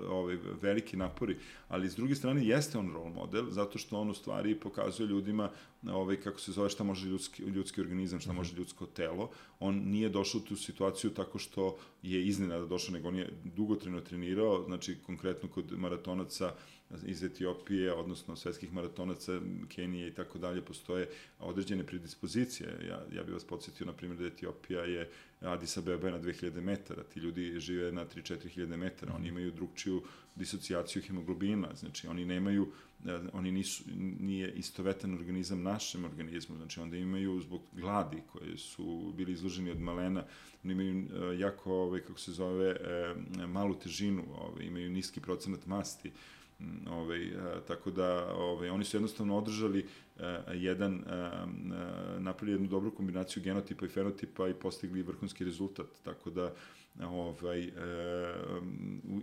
[0.08, 1.36] ovaj, veliki napori,
[1.68, 5.50] ali s druge strane jeste on role model, zato što on u stvari pokazuje ljudima
[5.88, 9.30] ovaj, kako se zove, šta može ljudski, ljudski organizam, šta može ljudsko telo.
[9.60, 14.00] On nije došao u tu situaciju tako što je iznenada došao, nego on je dugotrajno
[14.00, 16.54] trenirao, znači konkretno kod maratonaca
[17.06, 21.08] iz Etiopije, odnosno svetskih maratonaca, Kenije i tako dalje, postoje
[21.40, 22.68] određene predispozicije.
[22.88, 25.10] Ja, ja bih vas podsjetio, na primjer, da Etiopija je
[25.40, 29.50] Addis Abeba je na 2000 metara, ti ljudi žive na 3-4 hiljade metara, oni imaju
[29.50, 30.02] drugčiju
[30.34, 32.68] disocijaciju hemoglobina, znači oni nemaju,
[33.06, 33.84] eh, oni nisu,
[34.20, 39.80] nije istovetan organizam našem organizmu, znači onda imaju zbog gladi koje su bili izloženi od
[39.80, 40.24] malena,
[40.64, 43.14] oni imaju eh, jako, ovaj, kako se zove, eh,
[43.46, 46.12] malu težinu, ovaj, imaju niski procenat masti,
[46.90, 47.30] ovaj,
[47.68, 49.86] tako da ovaj, oni su jednostavno održali
[50.54, 51.04] jedan,
[52.18, 56.52] napravili jednu dobru kombinaciju genotipa i fenotipa i postigli vrhunski rezultat, tako da
[57.02, 57.70] ovaj, e,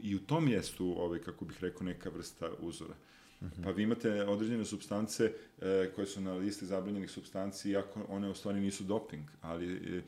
[0.04, 2.94] i u tom mjestu, ovaj, kako bih rekao, neka vrsta uzora.
[3.42, 3.64] -huh.
[3.64, 8.36] Pa vi imate određene substance e, koje su na listi zabranjenih substanci, iako one u
[8.36, 10.02] stvari nisu doping, ali e,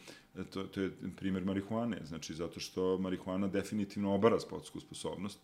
[0.52, 5.40] to, to je primjer marihuane, znači zato što marihuana definitivno obara sportsku sposobnost,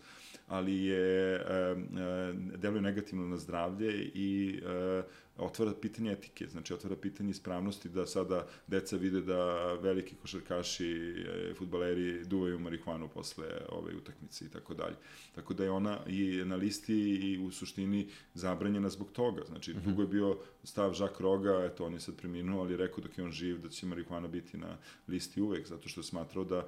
[0.48, 5.04] ali je, e, e, deluje negativno na zdravlje i e,
[5.40, 11.54] otvara pitanje etike, znači otvara pitanje ispravnosti da sada deca vide da veliki košarkaši, e,
[11.54, 14.96] futbaleri duvaju marihuanu posle ove utakmice i tako dalje.
[15.36, 19.42] Tako da je ona i na listi i u suštini zabranjena zbog toga.
[19.48, 19.84] Znači, mm -hmm.
[19.84, 23.18] dugo je bio stav Žak Roga, eto, on je sad preminuo, ali je rekao dok
[23.18, 26.66] je on živ da će marihuana biti na listi uvek, zato što je smatrao da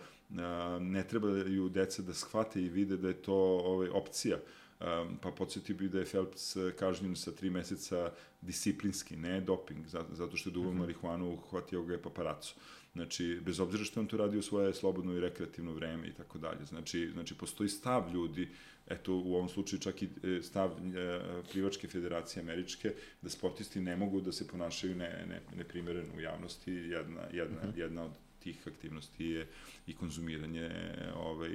[0.80, 4.38] ne trebaju deca da shvate i vide da je to ovaj, opcija
[4.82, 8.12] Um, pa podsjetio bih da je Phelps kažnjen sa tri meseca
[8.42, 10.80] disciplinski, ne doping, zato, što je duvao mm -hmm.
[10.80, 12.56] marihuanu, uhvatio ga je paparaco.
[12.94, 16.38] Znači, bez obzira što on to radi u svoje slobodno i rekreativno vreme i tako
[16.38, 16.66] dalje.
[16.66, 18.50] Znači, znači, postoji stav ljudi,
[18.88, 21.20] eto, u ovom slučaju čak i e, stav e,
[21.52, 26.72] plivačke federacije američke, da sportisti ne mogu da se ponašaju ne, ne, neprimereno u javnosti.
[26.72, 27.80] Jedna, jedna, mm -hmm.
[27.80, 29.48] jedna od tih aktivnosti je
[29.88, 30.70] i konzumiranje
[31.16, 31.50] ovaj,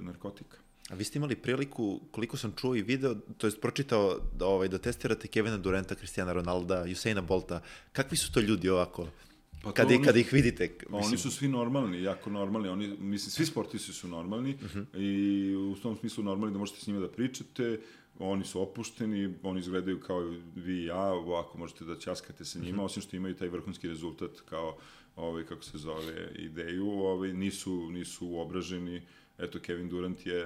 [0.00, 0.56] narkotika.
[0.90, 4.68] A vi ste imali priliku, koliko sam čuo i video, to jest pročitao da, ovaj,
[4.68, 7.62] da testirate Kevina Durenta, Cristiana Ronalda, Usaina Bolta.
[7.92, 9.08] Kakvi su to ljudi ovako?
[9.62, 10.68] Pa kada, oni, kada ih vidite?
[10.68, 11.12] Pa mislim...
[11.12, 12.68] Oni su svi normalni, jako normalni.
[12.68, 14.78] Oni, mislim, svi sportisti su normalni uh mhm.
[14.78, 15.00] -huh.
[15.00, 17.80] i u tom smislu normalni da možete s njima da pričate.
[18.18, 20.20] Oni su opušteni, oni izgledaju kao
[20.56, 22.80] vi i ja, ovako možete da ćaskate sa njima, uh mhm.
[22.80, 22.84] -huh.
[22.84, 24.76] osim što imaju taj vrhunski rezultat kao,
[25.16, 29.02] ovaj, kako se zove, ideju, ovaj, nisu, nisu obraženi.
[29.38, 30.44] Eto, Kevin Durant je,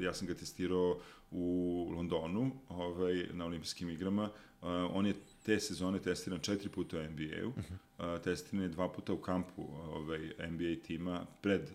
[0.00, 1.00] ja sam ga testirao
[1.30, 5.14] u Londonu, ovaj, na olimpijskim igrama, uh, on je
[5.44, 8.16] te sezone testiran četiri puta u NBA-u, uh -huh.
[8.16, 11.70] uh, testiran je dva puta u kampu ovaj, NBA tima pred,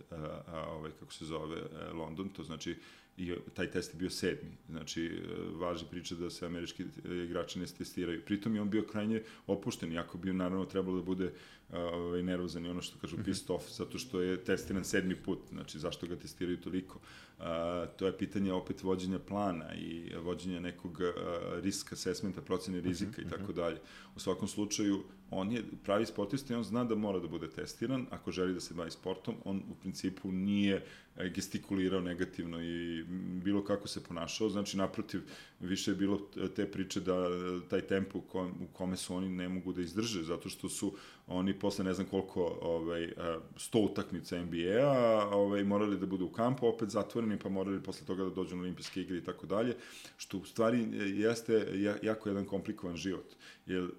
[0.68, 2.76] ovaj, kako se zove, uh, London, to znači
[3.20, 4.52] i taj test je bio sedmi.
[4.70, 5.20] Znači, e,
[5.58, 6.84] važi priča da se američki
[7.26, 8.22] igrači ne testiraju.
[8.26, 11.32] Pritom je on bio krajnje opušten, jako bi naravno trebalo da bude
[11.74, 13.26] ovaj, nervozan i ono što kažu -hmm.
[13.26, 17.00] pissed off, zato što je testiran sedmi put, znači zašto ga testiraju toliko.
[17.40, 23.22] A, to je pitanje opet vođenja plana i vođenja nekog a, risk assessmenta, procene rizika
[23.22, 23.28] mm -hmm.
[23.28, 23.80] i tako dalje.
[24.16, 28.06] U svakom slučaju, on je pravi sportista i on zna da mora da bude testiran,
[28.10, 30.86] ako želi da se bavi sportom, on u principu nije
[31.28, 33.04] gestikulirao negativno i
[33.44, 35.22] bilo kako se ponašao, znači naprotiv,
[35.60, 36.18] više je bilo
[36.56, 37.30] te priče da
[37.70, 40.94] taj tempo u, kom, u kome su oni ne mogu da izdrže, zato što su
[41.30, 43.14] oni posle ne znam koliko, ovaj,
[43.56, 48.24] 100 utakmica NBA-a, ovaj, morali da budu u kampu, opet zatvoreni, pa morali posle toga
[48.24, 49.76] da dođu na olimpijske igre i tako dalje,
[50.18, 51.68] što u stvari jeste
[52.02, 53.36] jako jedan komplikovan život.
[53.66, 53.90] Jer, uh,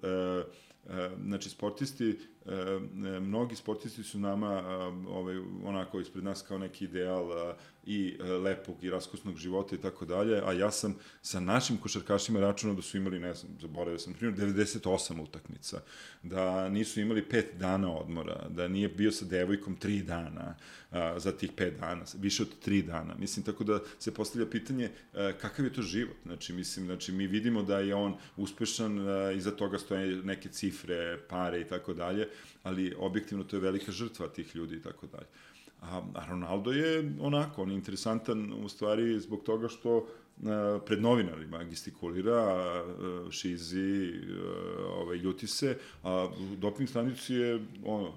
[1.25, 4.49] znači sportisti e, e, mnogi sportisti su nama
[5.07, 7.55] ovaj, onako ispred nas kao neki ideal
[7.85, 12.39] i e, lepog i raskosnog života i tako dalje, a ja sam sa našim košarkašima
[12.39, 15.81] računao da su imali, ne znam, zaboravio sam, primjer, 98 utakmica,
[16.23, 20.55] da nisu imali 5 dana odmora, da nije bio sa devojkom 3 dana
[20.91, 23.15] a, za tih 5 dana, više od 3 dana.
[23.15, 26.17] Mislim, tako da se postavlja pitanje a, kakav je to život.
[26.25, 31.19] Znači, mislim, znači, mi vidimo da je on uspešan, a, iza toga stoje neke cifre,
[31.29, 32.27] pare i tako dalje,
[32.63, 35.27] ali objektivno to je velika žrtva tih ljudi i tako dalje.
[35.81, 40.07] A, Ronaldo je onako, on je interesantan u stvari zbog toga što
[40.45, 42.83] a, pred novinarima gestikulira, a,
[43.31, 48.13] šizi, a, ovaj, ljuti se, a doping stanici je ono,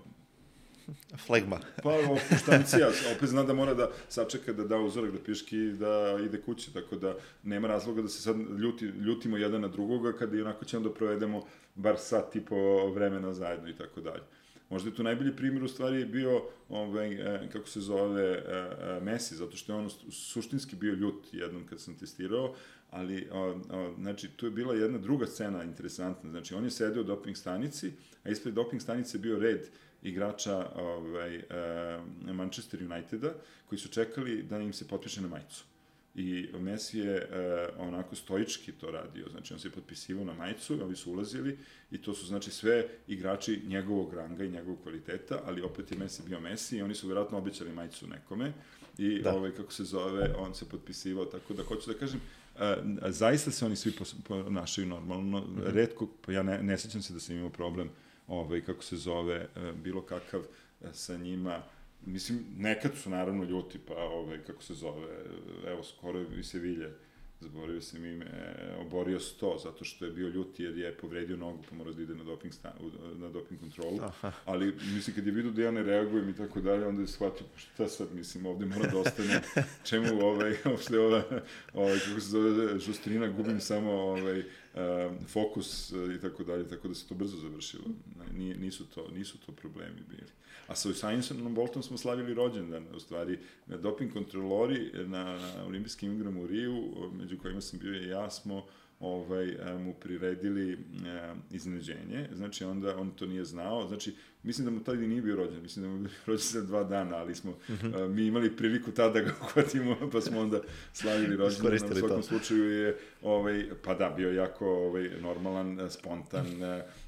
[1.27, 1.61] Flegma.
[1.82, 6.19] pa opuštancija, opet zna da mora da sačeka da da uzorak da piški i da
[6.24, 10.36] ide kući, tako da nema razloga da se sad ljuti, ljutimo jedan na drugoga kada
[10.36, 11.43] i onako ćemo da provedemo
[11.74, 14.23] bar sat i po vremena zajedno i tako dalje.
[14.70, 18.43] Možda je tu najbolji primjer u stvari je bio, ovaj, e, kako se zove, e,
[18.47, 22.55] e, Messi, zato što je on suštinski bio ljut jednom kad sam testirao,
[22.90, 27.02] ali, o, o, znači, tu je bila jedna druga scena interesantna, znači, on je sedeo
[27.02, 27.93] u doping stanici,
[28.24, 29.69] a ispred doping stanice je bio red
[30.05, 31.43] igrača ovaj,
[32.32, 33.35] Manchester Uniteda,
[33.68, 35.64] koji su čekali da im se potpiše na majicu.
[36.14, 40.97] I Messi je e, onako stoički to radio, znači on se potpisivao na majicu, ovi
[40.97, 41.59] su ulazili
[41.90, 46.22] i to su znači sve igrači njegovog ranga i njegovog kvaliteta, ali opet je Messi
[46.26, 48.52] bio Messi i oni su verovatno obećali majicu nekome
[48.98, 49.35] i da.
[49.35, 52.20] ovaj, kako se zove, on se potpisivao, tako da hoću da kažem,
[52.59, 52.76] a,
[53.09, 53.93] zaista se oni svi
[54.24, 55.72] ponašaju normalno, mm -hmm.
[55.72, 57.90] redko, pa ja ne, ne sećam se da sam imao problem,
[58.28, 60.42] ovaj, kako se zove, a, bilo kakav
[60.84, 61.62] a, sa njima,
[62.06, 65.06] Mislim, nekad su naravno ljuti, pa ove, kako se zove,
[65.66, 66.90] evo, skoro i Sevilje,
[67.40, 68.26] zaboravio sam ime,
[68.80, 72.14] oborio 100, zato što je bio ljuti jer je povredio nogu, pa mora da ide
[72.14, 72.72] na doping, stan,
[73.16, 73.98] na doping kontrolu.
[74.02, 74.32] Aha.
[74.44, 77.46] Ali, mislim, kad je vidio da ja ne reagujem i tako dalje, onda je shvatio,
[77.55, 79.40] pa šta sad, mislim, ovde mora da ostane,
[79.84, 81.22] čemu ovaj, uopšte ova,
[81.74, 84.42] ovaj, kako se zove, žustrina, gubim samo ovaj,
[85.26, 87.84] fokus i tako dalje, tako da se to brzo završilo.
[88.36, 90.30] Nije, nisu, to, nisu to problemi bili.
[90.66, 96.46] A sa Usainsonom Boltom smo slavili rođendan, u stvari, doping kontrolori na, olimpijskim igrama u
[96.46, 98.66] Riju, među kojima sam bio i ja, smo
[99.05, 100.76] ovaj, mu priredili e,
[101.51, 105.62] iznenađenje, znači onda on to nije znao, znači mislim da mu tada nije bio rođen,
[105.62, 108.09] mislim da mu je bio rođen za dva dana, ali smo mm -hmm.
[108.09, 110.60] mi imali priliku tada da ga uhvatimo, pa smo onda
[110.93, 112.22] slavili rođendan, na svakom to.
[112.22, 116.47] slučaju je, ovaj, pa da, bio jako ovaj, normalan, spontan,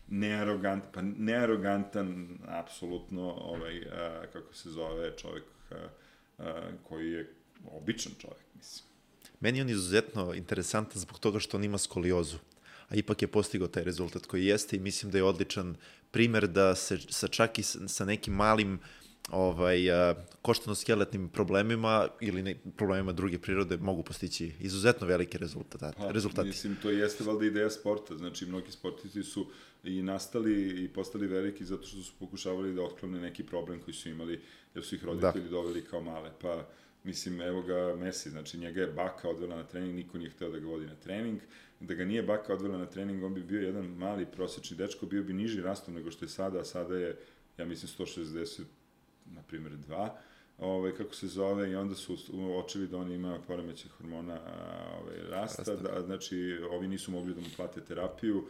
[0.08, 5.74] nearogant, pa nearogantan, apsolutno, ovaj, a, kako se zove, čovek a,
[6.38, 7.30] a, koji je
[7.70, 8.95] običan čovek, mislim.
[9.40, 12.36] Meni je on izuzetno interesantan zbog toga što on ima skoliozu,
[12.88, 15.76] a ipak je postigao taj rezultat koji jeste i mislim da je odličan
[16.10, 18.78] primer da se sa čak i sa nekim malim
[19.30, 19.78] ovaj,
[20.42, 25.96] koštano-skeletnim problemima ili ne, problemima druge prirode mogu postići izuzetno velike rezultate.
[25.98, 26.48] Pa, rezultati.
[26.48, 28.16] Mislim, to jeste valjda ideja sporta.
[28.16, 29.46] Znači, mnogi sportisti su
[29.84, 34.08] i nastali i postali veliki zato što su pokušavali da otklone neki problem koji su
[34.08, 34.40] imali,
[34.74, 35.50] jer su ih roditelji da.
[35.50, 36.30] doveli kao male.
[36.42, 36.68] Pa,
[37.06, 40.58] mislim, evo ga Messi, znači njega je baka odvela na trening, niko nije hteo da
[40.58, 41.40] ga vodi na trening,
[41.80, 45.22] da ga nije baka odvela na trening, on bi bio jedan mali prosečni dečko, bio
[45.22, 47.18] bi niži rastom nego što je sada, a sada je,
[47.58, 48.62] ja mislim, 160,
[49.26, 50.08] na primjer, 2,
[50.58, 52.16] ovaj, kako se zove, i onda su
[52.64, 54.40] očevi da on ima poremeće hormona
[55.00, 55.76] ovaj, rasta, rasta.
[55.76, 58.44] Da, znači, ovi nisu mogli da mu plate terapiju,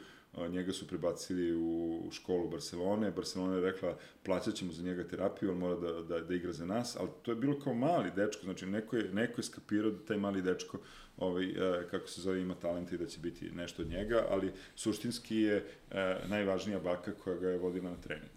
[0.48, 5.58] njega su prebacili u školu Barcelone, Barcelona je rekla plaćat ćemo za njega terapiju, on
[5.58, 8.66] mora da, da, da igra za nas, ali to je bilo kao mali dečko, znači
[8.66, 10.78] neko je, neko je skapirao da taj mali dečko
[11.16, 14.52] ovaj, e, kako se zove, ima talent i da će biti nešto od njega, ali
[14.74, 18.30] suštinski je e, najvažnija baka koja ga je vodila na trening.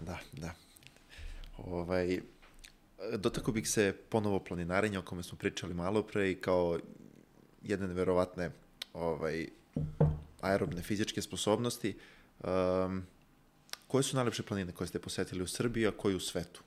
[0.00, 0.54] Da, da.
[1.58, 2.20] Ovaj,
[3.16, 6.78] dotako bih se ponovo planinarenja o kome smo pričali malo pre i kao
[7.62, 8.50] jedne verovatne
[8.92, 9.48] ovaj,
[10.40, 11.96] aerobne fizičke sposobnosti.
[12.44, 13.02] Um,
[13.86, 16.62] koje su najlepše planine koje ste posetili u Srbiji, a koje u svetu?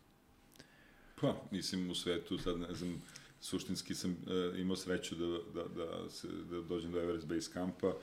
[1.22, 3.02] Pa, mislim, u svetu, sad ne znam,
[3.42, 7.94] suštinski sam uh, imao sreću da, da, da, se, da dođem do Everest Base Campa,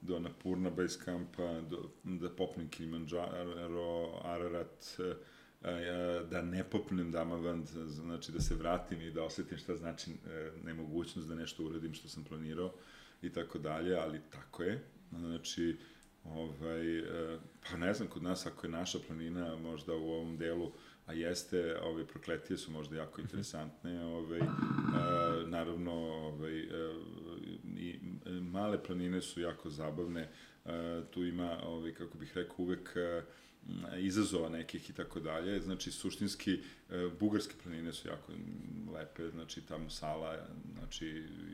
[0.00, 5.16] do Napurna Base Campa, do, da popnem Kilimanjaro, Ararat, uh,
[6.30, 10.10] da ne popnem Damavand, znači da se vratim i da osetim šta znači
[10.64, 12.72] nemogućnost da nešto uradim što sam planirao
[13.22, 14.84] i tako dalje, ali tako je.
[15.10, 15.76] Znači,
[16.24, 17.38] ovaj, e,
[17.70, 20.72] pa ne znam, kod nas ako je naša planina možda u ovom delu,
[21.06, 23.26] a jeste, ove prokletije su možda jako mhm.
[23.26, 26.94] interesantne, ovaj, a, e, naravno, ovaj, a, e,
[27.76, 28.00] i
[28.40, 30.28] male planine su jako zabavne,
[31.10, 32.96] tu ima, ovaj, kako bih rekao, uvek
[33.98, 35.60] izazova nekih i tako dalje.
[35.60, 36.58] Znači, suštinski,
[37.20, 38.32] bugarske planine su jako
[38.92, 40.46] lepe, znači tamo Sala,
[40.78, 41.06] znači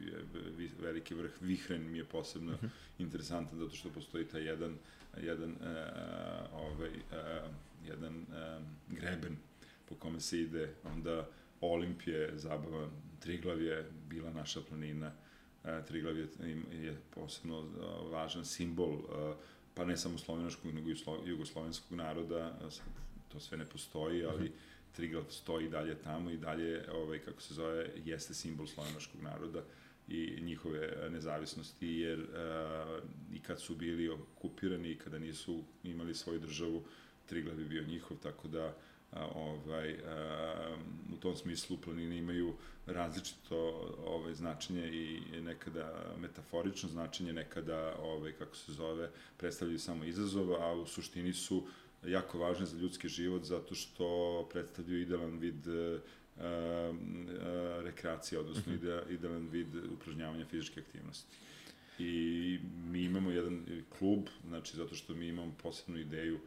[0.06, 0.24] je
[0.81, 2.66] veliki vrh, Vihren mi je posebno uh mhm.
[2.66, 3.02] -huh.
[3.02, 4.76] interesantan zato što postoji taj jedan,
[5.22, 5.56] jedan, uh,
[6.52, 7.51] ovaj, uh,
[7.86, 8.62] jedan uh,
[8.98, 9.36] greben
[9.89, 11.28] po kome se ide, onda
[11.60, 12.89] Olimpije, zabava,
[13.20, 15.12] Triglav je bila naša planina,
[15.86, 16.28] Triglav je,
[16.72, 17.68] je posebno
[18.10, 18.98] važan simbol,
[19.75, 22.59] pa ne samo slovenačkog, nego i jugoslovenskog naroda,
[23.29, 24.53] to sve ne postoji, ali
[24.97, 29.63] Triglav stoji dalje tamo i dalje, ovaj, kako se zove, jeste simbol slovenačkog naroda
[30.09, 32.27] i njihove nezavisnosti, jer uh,
[33.33, 36.85] i kad su bili okupirani i kada nisu imali svoju državu,
[37.27, 38.77] Triglav je bio njihov, tako da
[39.13, 40.77] a, ovaj, a,
[41.13, 42.55] u tom smislu planine imaju
[42.86, 43.56] različito
[44.06, 50.73] ovaj, značenje i nekada metaforično značenje, nekada, ovaj, kako se zove, predstavljaju samo izazov, a
[50.73, 51.66] u suštini su
[52.06, 55.98] jako važne za ljudski život zato što predstavljaju idealan vid a,
[56.40, 56.93] a,
[57.85, 59.11] rekreacije, odnosno mm -hmm.
[59.11, 61.36] idealan vid upražnjavanja fizičke aktivnosti.
[61.98, 62.59] I
[62.90, 63.66] mi imamo jedan
[63.98, 66.39] klub, znači zato što mi imamo posebnu ideju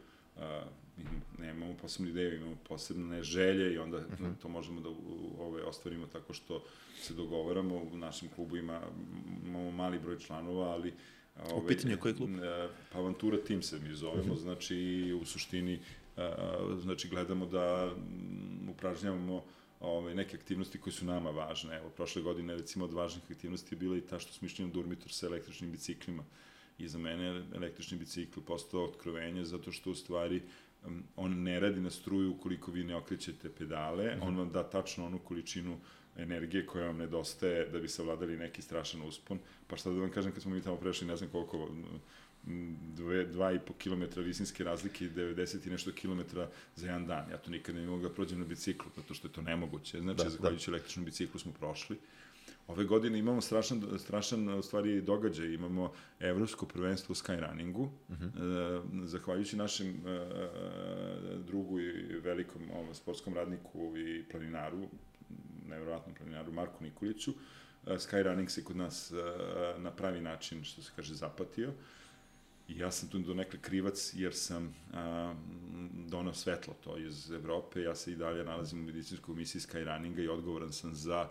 [1.38, 4.24] nemamo posebnu ideju, imamo posebne želje i onda uh mhm.
[4.24, 4.34] -huh.
[4.42, 4.88] to možemo da
[5.38, 6.64] ovaj, ostvarimo tako što
[7.00, 7.74] se dogovaramo.
[7.76, 8.80] U našem klubu ima,
[9.46, 10.94] imamo mali broj članova, ali
[11.50, 12.30] Ovaj, u pitanju koji klub?
[12.92, 14.34] Pa Avantura Team se mi zovemo, uh mhm.
[14.34, 14.42] -huh.
[14.42, 15.80] znači u suštini
[16.80, 17.92] znači gledamo da
[18.70, 19.44] upražnjavamo
[19.80, 21.76] ovaj, neke aktivnosti koje su nama važne.
[21.76, 24.72] Evo, prošle godine recimo od važnih aktivnosti je bila i ta što smo išli na
[24.72, 26.22] Durmitor sa električnim biciklima.
[26.22, 26.28] Uh,
[26.78, 30.42] i za mene električni bicikl postao otkrovenje zato što u stvari
[31.16, 34.26] on ne radi na struju ukoliko vi ne okrećete pedale, mm -hmm.
[34.28, 35.78] on vam da tačno onu količinu
[36.16, 39.38] energije koja vam nedostaje da bi savladali neki strašan uspon.
[39.66, 41.68] Pa šta da vam kažem kad smo mi tamo prešli, ne znam koliko,
[42.96, 47.30] dve, dva i po kilometra visinske razlike 90 i nešto kilometra za jedan dan.
[47.30, 50.00] Ja to nikad ne mogu da prođem na biciklu, zato što je to nemoguće.
[50.00, 50.76] Znači, da, zahvaljujući da.
[50.76, 51.98] električnom biciklu smo prošli.
[52.68, 58.24] Ove godine imamo strašan, strašan u stvari događaj, imamo evropsko prvenstvo u skyrunningu, uh mhm.
[58.24, 59.04] -huh.
[59.04, 60.26] e, zahvaljujući našem e,
[61.46, 64.88] drugu i velikom ovom, sportskom radniku i planinaru,
[65.68, 67.30] nevjerovatnom planinaru Marku Nikoliću,
[67.86, 69.14] e, skyrunning se kod nas e,
[69.78, 71.72] na pravi način, što se kaže, zapatio.
[72.68, 75.34] I ja sam tu do nekle krivac jer sam a,
[76.06, 77.82] donao svetlo to iz Evrope.
[77.82, 81.28] Ja se i dalje nalazim u medicinskoj komisiji skyrunninga i odgovoran sam za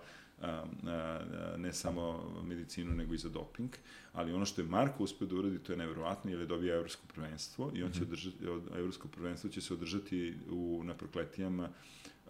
[1.58, 3.70] ne samo medicinu, nego i za doping.
[4.14, 7.04] Ali ono što je Marko uspio da uradi, to je nevjerovatno, jer je dobio evropsko
[7.14, 8.12] prvenstvo i on će mhm.
[8.12, 8.38] održati,
[8.78, 11.70] evropsko prvenstvo će se održati u, na prokletijama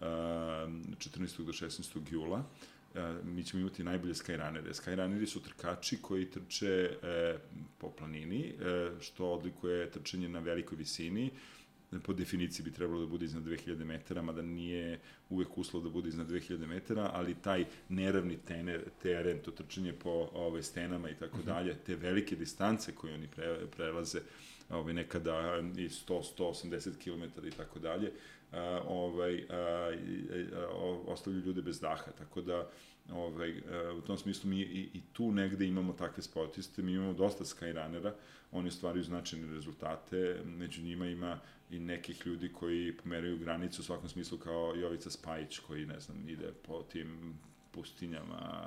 [0.00, 1.44] 14.
[1.44, 2.12] do 16.
[2.12, 2.44] jula
[3.24, 4.72] mi ćemo imati najbolje skyrunnere.
[4.72, 7.38] Skyrunneri su trkači koji trče e,
[7.78, 11.30] po planini, e, što odlikuje trčanje na velikoj visini,
[12.02, 15.00] po definiciji bi trebalo da bude iznad 2000 metara, mada nije
[15.30, 20.28] uvek uslov da bude iznad 2000 metara, ali taj neravni tener, teren, to trčanje po
[20.32, 21.46] ovaj, stenama i tako mhm.
[21.46, 24.20] dalje, te velike distance koje oni pre, prelaze,
[24.70, 28.12] ovaj, nekada i 100, 180 km i tako dalje,
[28.86, 30.68] ovaj, a, a,
[31.06, 32.70] ostavljaju ljude bez daha, tako da
[33.12, 33.58] ovaj,
[33.98, 38.12] u tom smislu mi i, i tu negde imamo takve sportiste, mi imamo dosta skyrunnera,
[38.52, 41.38] oni ostvaraju značajne rezultate, među njima ima
[41.70, 46.28] i nekih ljudi koji pomeraju granicu u svakom smislu kao Jovica Spajić koji, ne znam,
[46.28, 47.38] ide po tim
[47.70, 48.62] pustinjama,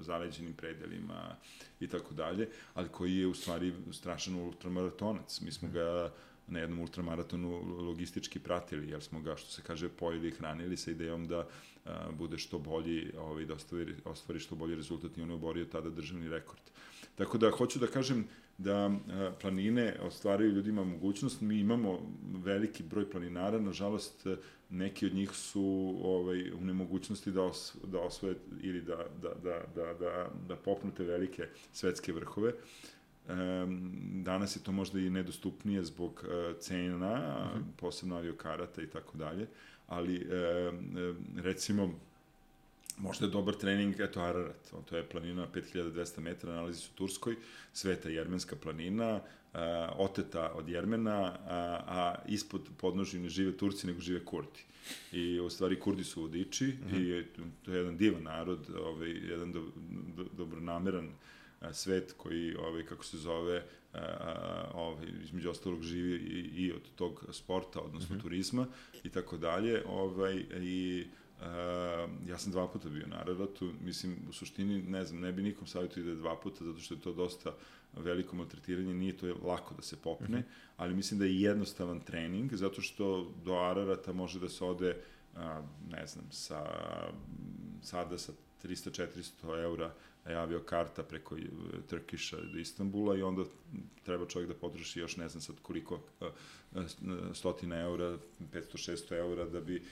[0.00, 1.36] zaleđenim predelima
[1.80, 5.40] i tako dalje, ali koji je u stvari strašan ultramaratonac.
[5.40, 6.12] Mi smo ga
[6.46, 10.90] na jednom ultramaratonu logistički pratili, jer smo ga, što se kaže, pojeli i hranili sa
[10.90, 11.48] idejom da
[11.84, 15.64] a, bude što bolji, ovaj, da ostvari, ostvari što bolji rezultat i on je oborio
[15.64, 16.62] tada državni rekord.
[17.18, 18.24] Tako da, hoću da kažem,
[18.58, 18.90] da
[19.40, 21.40] planine ostvaraju ljudima mogućnost.
[21.40, 21.98] Mi imamo
[22.44, 24.26] veliki broj planinara, nažalost
[24.70, 29.62] neki od njih su ovaj, u nemogućnosti da, os, da osvoje ili da, da, da,
[29.74, 32.52] da, da, da popnu te velike svetske vrhove.
[34.22, 36.24] danas je to možda i nedostupnije zbog
[36.60, 37.62] cena, -huh.
[37.76, 39.46] posebno aviokarata i tako dalje,
[39.86, 40.26] ali
[41.36, 41.94] recimo
[42.98, 47.36] možda je dobar trening, eto Ararat, to je planina 5200 metara, nalazi se u Turskoj,
[47.72, 49.20] sveta jermenska planina,
[49.54, 54.60] a, oteta od Jermena, a, a ispod podnožja ne žive Turci, nego žive Kurdi.
[55.12, 57.22] I u stvari Kurdi su vodiči uh -huh.
[57.22, 57.26] i
[57.64, 59.62] to je jedan divan narod, ovaj, jedan do,
[60.16, 61.10] do, dobronameran
[61.60, 66.82] a, svet koji, ovaj, kako se zove, a, ovaj, između ostalog živi i, i od
[66.96, 68.22] tog sporta, odnosno uh -huh.
[68.22, 68.66] turizma
[69.04, 69.82] i tako dalje.
[69.86, 71.06] Ovaj, I
[72.26, 75.66] ja sam dva puta bio na Araratu, mislim, u suštini, ne znam, ne bi nikom
[75.66, 77.54] savjetio da dva puta, zato što je to dosta
[77.96, 80.38] veliko maltretiranje, nije to lako da se popne, uh mhm.
[80.40, 80.72] -huh.
[80.76, 84.96] ali mislim da je jednostavan trening, zato što do Ararata može da se ode,
[85.36, 86.66] a, ne znam, sa,
[87.82, 88.32] sada sa
[88.64, 89.94] 300-400 eura
[90.34, 91.40] avio karta preko e,
[91.88, 93.44] Trkiša do Istanbula i onda
[94.04, 96.80] treba čovjek da potroši još ne znam sad koliko e, e,
[97.34, 98.18] stotina eura,
[98.52, 99.82] 500-600 eura da bi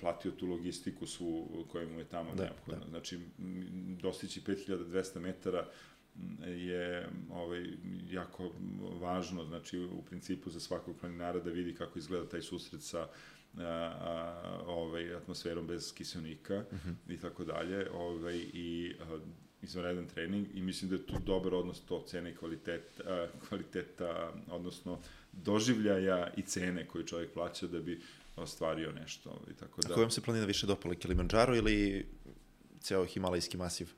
[0.00, 2.84] platio tu logistiku svu koja mu je tamo da, neophodna.
[2.84, 2.90] Da.
[2.90, 3.20] Znači,
[4.02, 5.68] dostići 5200 metara
[6.46, 7.66] je ovaj,
[8.10, 8.50] jako
[9.00, 13.08] važno, znači u principu za svakog planinara da vidi kako izgleda taj susret sa
[13.56, 16.88] a, a, ovaj, atmosferom bez kiselnika uh mhm.
[16.88, 17.14] -huh.
[17.14, 19.18] i tako dalje ovaj, i a,
[19.62, 23.00] izvanredan trening i mislim da je tu dobar odnos to cene i kvalitet,
[23.48, 24.98] kvaliteta, odnosno
[25.32, 28.00] doživljaja i cene koju čovjek plaća da bi
[28.36, 29.30] ostvario nešto.
[29.30, 29.92] Ovaj, tako da...
[29.92, 32.06] A kojom se planina više dopala, Kilimanjaro ili
[32.80, 33.88] ceo Himalajski masiv?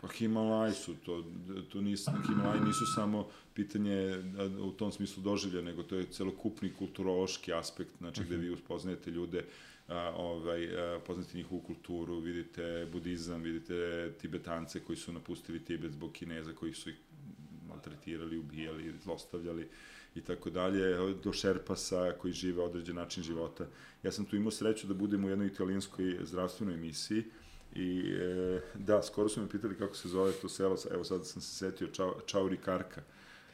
[0.00, 1.24] Pa Himalaj su to,
[1.72, 4.22] to nis, Himalaj nisu samo pitanje
[4.60, 8.44] u tom smislu doživlja, nego to je celokupni kulturološki aspekt, znači uh gde mhm.
[8.44, 9.44] vi uspoznajete ljude,
[9.88, 16.12] a, ovaj, a, poznate njihovu kulturu, vidite budizam, vidite tibetance koji su napustili Tibet zbog
[16.12, 16.96] Kineza koji su ih
[17.68, 19.68] maltretirali, ubijali, zlostavljali
[20.14, 23.66] i tako dalje, do Šerpasa koji žive određen način života.
[24.02, 27.24] Ja sam tu imao sreću da budem u jednoj italijanskoj zdravstvenoj emisiji,
[27.74, 31.42] I e, da, skoro su me pitali kako se zove to selo, evo sad sam
[31.42, 33.02] se setio, Čau, Čauri Karka,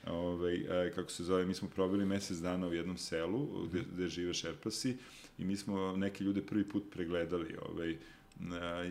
[0.07, 4.09] ovaj, e, kako se zove, mi smo probili mesec dana u jednom selu gde, gde
[4.09, 4.97] žive šerpasi
[5.39, 7.97] i mi smo neke ljude prvi put pregledali, ovaj,
[8.51, 8.87] a,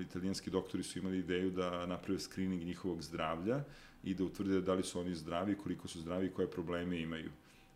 [0.00, 3.64] italijanski doktori su imali ideju da naprave screening njihovog zdravlja
[4.04, 7.30] i da utvrde da li su oni zdravi, koliko su zdravi i koje probleme imaju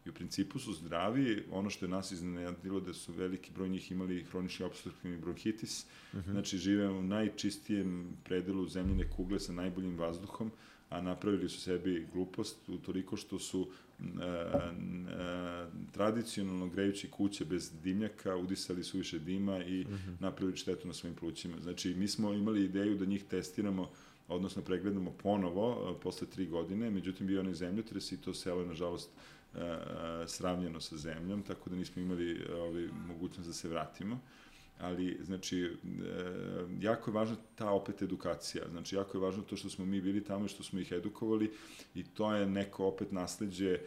[0.06, 3.92] i u principu su zdravi, ono što je nas iznenadilo da su veliki broj njih
[3.92, 6.28] imali hronični obstruktivni bronhitis, uh mhm.
[6.28, 6.32] -huh.
[6.32, 10.50] znači žive u najčistijem predelu zemljine kugle sa najboljim vazduhom,
[10.90, 13.68] a napravili su sebi glupost u toliko što su
[14.00, 19.94] e, e, tradicionalno grejući kuće bez dimnjaka, udisali su više dima i mhm.
[19.94, 20.16] -huh.
[20.20, 21.56] napravili štetu na svojim plućima.
[21.62, 23.90] Znači, mi smo imali ideju da njih testiramo
[24.28, 29.10] odnosno pregledamo ponovo posle tri godine, međutim bio onaj zemljotres i to selo je nažalost
[30.26, 34.20] sravnjeno sa zemljom, tako da nismo imali ovaj, mogućnost da se vratimo
[34.78, 35.70] ali znači e,
[36.80, 40.24] jako je važna ta opet edukacija znači jako je važno to što smo mi bili
[40.24, 41.52] tamo i što smo ih edukovali
[41.94, 43.80] i to je neko opet nasleđe e,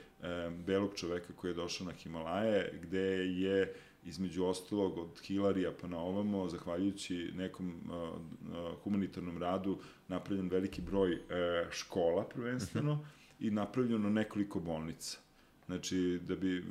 [0.65, 3.73] belog čoveka koji je došao na Himalaje gde je
[4.07, 9.77] između ostalog od Hilarija pa na ovamo zahvaljujući nekom uh, humanitarnom radu
[10.07, 11.19] napravljen veliki broj uh,
[11.71, 13.07] škola prvenstveno uh mhm.
[13.07, 13.47] -huh.
[13.47, 15.26] i napravljeno nekoliko bolnica
[15.67, 16.63] Znači, da bi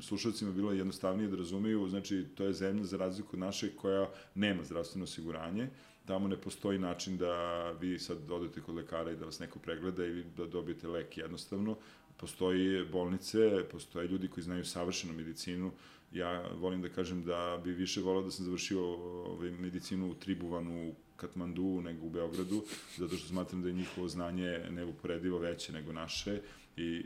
[0.00, 4.64] slušalcima bilo jednostavnije da razumeju, znači, to je zemlja za razliku od naše koja nema
[4.64, 5.68] zdravstveno osiguranje,
[6.04, 10.06] tamo ne postoji način da vi sad odete kod lekara i da vas neko pregleda
[10.06, 11.76] i da dobijete lek jednostavno.
[12.16, 15.70] Postoji bolnice, postoje ljudi koji znaju savršenu medicinu.
[16.12, 20.88] Ja volim da kažem da bi više volao da sam završio ovaj, medicinu u Tribuvanu,
[20.88, 22.64] u Katmandu nego u Beogradu,
[22.96, 26.40] zato što smatram da je njihovo znanje neuporedivo veće nego naše
[26.76, 27.04] i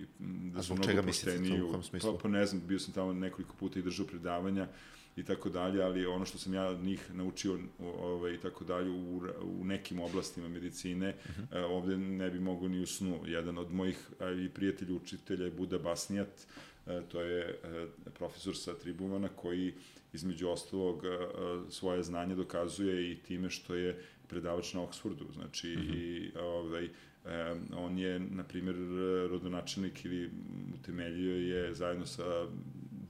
[0.55, 1.63] da su mnogo pošteniji.
[1.63, 2.13] U kom smislu?
[2.13, 4.69] Pa, pa ne znam, bio sam tamo nekoliko puta i držao predavanja
[5.17, 9.23] i tako dalje, ali ono što sam ja njih naučio ovaj, i tako dalje u,
[9.43, 11.43] u nekim oblastima medicine, uh mhm.
[11.43, 11.65] -huh.
[11.65, 13.21] ovde ne bi mogo ni u snu.
[13.27, 13.99] Jedan od mojih
[14.47, 16.47] i prijatelja učitelja je Buda Basnijat,
[17.09, 17.59] to je
[18.15, 19.75] profesor sa Tribumana koji
[20.13, 21.03] između ostalog
[21.71, 25.93] svoje znanje dokazuje i time što je predavač na Oxfordu, znači uh mhm.
[25.93, 25.97] -huh.
[25.97, 26.89] i ovaj,
[27.25, 28.77] E, on je, na primjer,
[29.31, 30.31] rodonačelnik ili
[30.75, 32.47] utemeljio je zajedno sa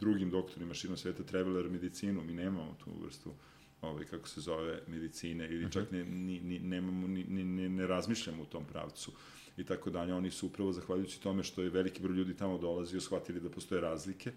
[0.00, 2.22] drugim doktorima širom sveta Traveler medicinu.
[2.22, 3.32] Mi nemamo tu vrstu
[3.80, 5.96] ovaj, kako se zove, medicine ili čak mhm.
[5.96, 9.12] ne, ni, ni, nemamo, ni, ni, ne, ne razmišljamo u tom pravcu
[9.56, 10.14] i tako dalje.
[10.14, 13.80] Oni su upravo zahvaljujući tome što je veliki broj ljudi tamo dolazio, shvatili da postoje
[13.80, 14.32] razlike,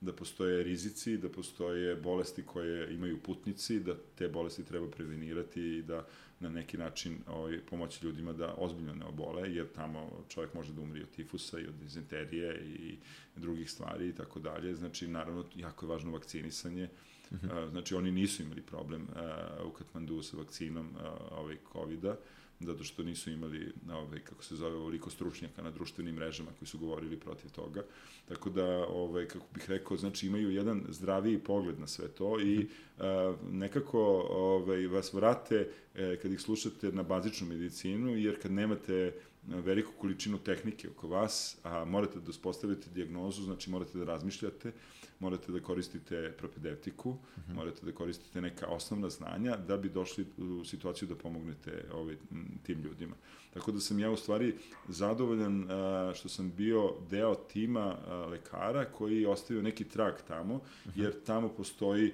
[0.00, 5.82] da postoje rizici, da postoje bolesti koje imaju putnici, da te bolesti treba prevenirati i
[5.82, 6.06] da
[6.40, 10.80] na neki način ovaj, pomoći ljudima da ozbiljno ne obole, jer tamo čovjek može da
[10.80, 12.98] umri od tifusa i od dizenterije i
[13.36, 14.74] drugih stvari i tako dalje.
[14.74, 16.88] Znači, naravno, jako je važno vakcinisanje.
[17.30, 17.46] Uh mhm.
[17.46, 17.70] -huh.
[17.70, 22.16] Znači, oni nisu imali problem uh, u Katmandu sa vakcinom uh, ovaj, COVID-a
[22.60, 26.78] zato što nisu imali, ovaj, kako se zove, ovoliko stručnjaka na društvenim mrežama koji su
[26.78, 27.84] govorili protiv toga.
[28.28, 32.66] Tako da, ovaj, kako bih rekao, znači imaju jedan zdraviji pogled na sve to i
[32.98, 34.00] a, nekako
[34.30, 39.12] ovaj, vas vrate e, kad ih slušate na bazičnu medicinu, jer kad nemate
[39.48, 44.72] veliku količinu tehnike oko vas, a morate da uspostavite diagnozu, znači morate da razmišljate,
[45.18, 47.54] morate da koristite propedeutiku, mm -hmm.
[47.54, 52.16] morate da koristite neka osnovna znanja da bi došli u situaciju da pomognete ovaj,
[52.62, 53.16] tim ljudima.
[53.54, 54.54] Tako da sam ja u stvari
[54.88, 55.68] zadovoljan
[56.14, 57.96] što sam bio deo tima
[58.30, 60.90] lekara koji je ostavio neki trag tamo, -hmm.
[60.94, 62.12] jer tamo postoji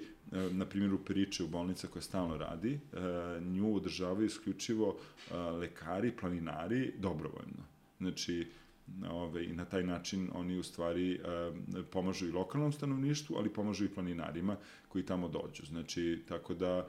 [0.51, 2.81] na primjer u priče u bolnica koja stalno radi,
[3.41, 4.97] nju održavaju isključivo
[5.61, 7.65] lekari, planinari, dobrovoljno.
[7.99, 8.47] Znači,
[9.11, 11.19] Ove, I na taj način oni u stvari e,
[11.91, 14.57] pomažu i lokalnom stanovništvu, ali pomažu i planinarima
[14.89, 15.67] koji tamo dođu.
[15.67, 16.87] Znači, tako da e,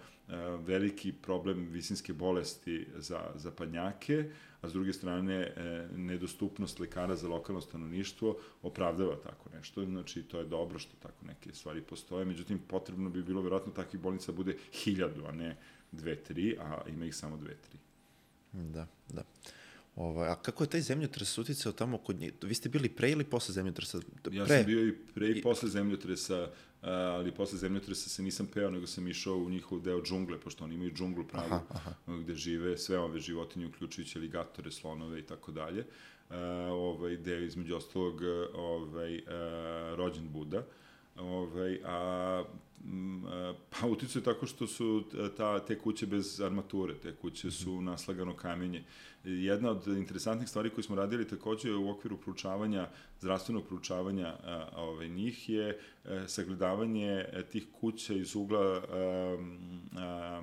[0.66, 4.30] veliki problem visinske bolesti za, za panjake,
[4.62, 9.86] a s druge strane e, nedostupnost lekara za lokalno stanovništvo opravdava tako nešto.
[9.86, 12.26] Znači, to je dobro što tako neke stvari postoje.
[12.26, 15.58] Međutim, potrebno bi bilo verovatno takvih bolnica bude hiljadu, a ne
[15.92, 17.80] dve, tri, a ima ih samo dve, tri.
[18.54, 19.24] Da, da.
[19.98, 22.34] Ovaj, a kako je taj zemljotres uticao tamo kod njih?
[22.42, 24.00] Vi ste bili pre ili posle zemljotresa?
[24.24, 24.36] Pre.
[24.36, 26.50] Ja sam bio i pre i posle zemljotresa,
[26.82, 30.76] ali posle zemljotresa se nisam peo, nego sam išao u njihov deo džungle, pošto oni
[30.76, 31.94] imaju džunglu pravu, aha, aha.
[32.08, 35.86] gde žive sve ove životinje, uključujući aligatore, slonove i tako dalje.
[36.72, 38.22] Ovaj, gde između ostalog
[38.54, 39.22] ovaj,
[39.96, 40.66] rođen Buda.
[41.16, 42.44] Ovaj, a
[43.70, 45.04] pa uticaju tako što su
[45.38, 47.86] ta, te kuće bez armature, te kuće su mhm.
[47.86, 48.84] naslagano kamenje.
[49.24, 52.90] Jedna od interesantnih stvari koje smo radili takođe u okviru proučavanja,
[53.20, 59.38] zdravstvenog proučavanja a, ove, njih je a, e, sagledavanje e, tih kuća iz ugla a,
[59.98, 60.42] a,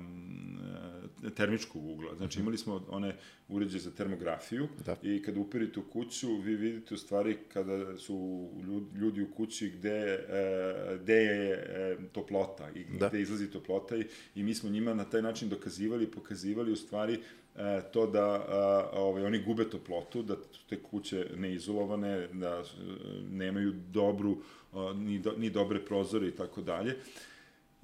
[1.35, 2.15] termičkog ugla.
[2.15, 2.43] Znači mhm.
[2.43, 3.15] imali smo one
[3.47, 4.95] uređaje za termografiju da.
[5.03, 8.49] i kada uperite u kuću, vi vidite u stvari kada su
[8.95, 10.19] ljudi u kući gde,
[11.01, 13.07] gde je toplota i da.
[13.07, 17.19] gde izlazi toplota i, i mi smo njima na taj način dokazivali, pokazivali u stvari
[17.55, 20.35] e, to da a, ovaj, oni gube toplotu, da
[20.69, 22.63] te kuće neizolovane, da e,
[23.31, 24.37] nemaju dobru,
[24.73, 26.95] a, ni, do, ni dobre prozore i tako dalje.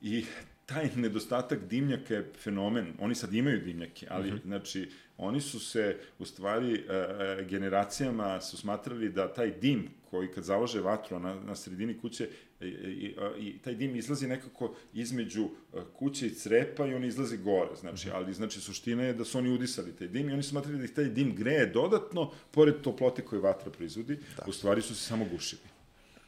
[0.01, 0.25] I
[0.65, 2.93] taj nedostatak dimnjaka je fenomen.
[2.99, 4.45] Oni sad imaju dimnjake, ali, mm -hmm.
[4.45, 10.31] znači, oni su se, u stvari, e, e, generacijama su smatrali da taj dim koji
[10.31, 12.29] kad založe vatru na, na sredini kuće
[12.61, 17.37] i, i, i taj dim izlazi nekako između e, kuće i crepa i on izlazi
[17.37, 18.17] gore, znači, mhm.
[18.17, 20.93] ali znači suština je da su oni udisali taj dim i oni smatrali da ih
[20.93, 24.43] taj dim greje dodatno, pored toplote koje vatra proizvodi, da.
[24.47, 25.61] u stvari su se samo gušili.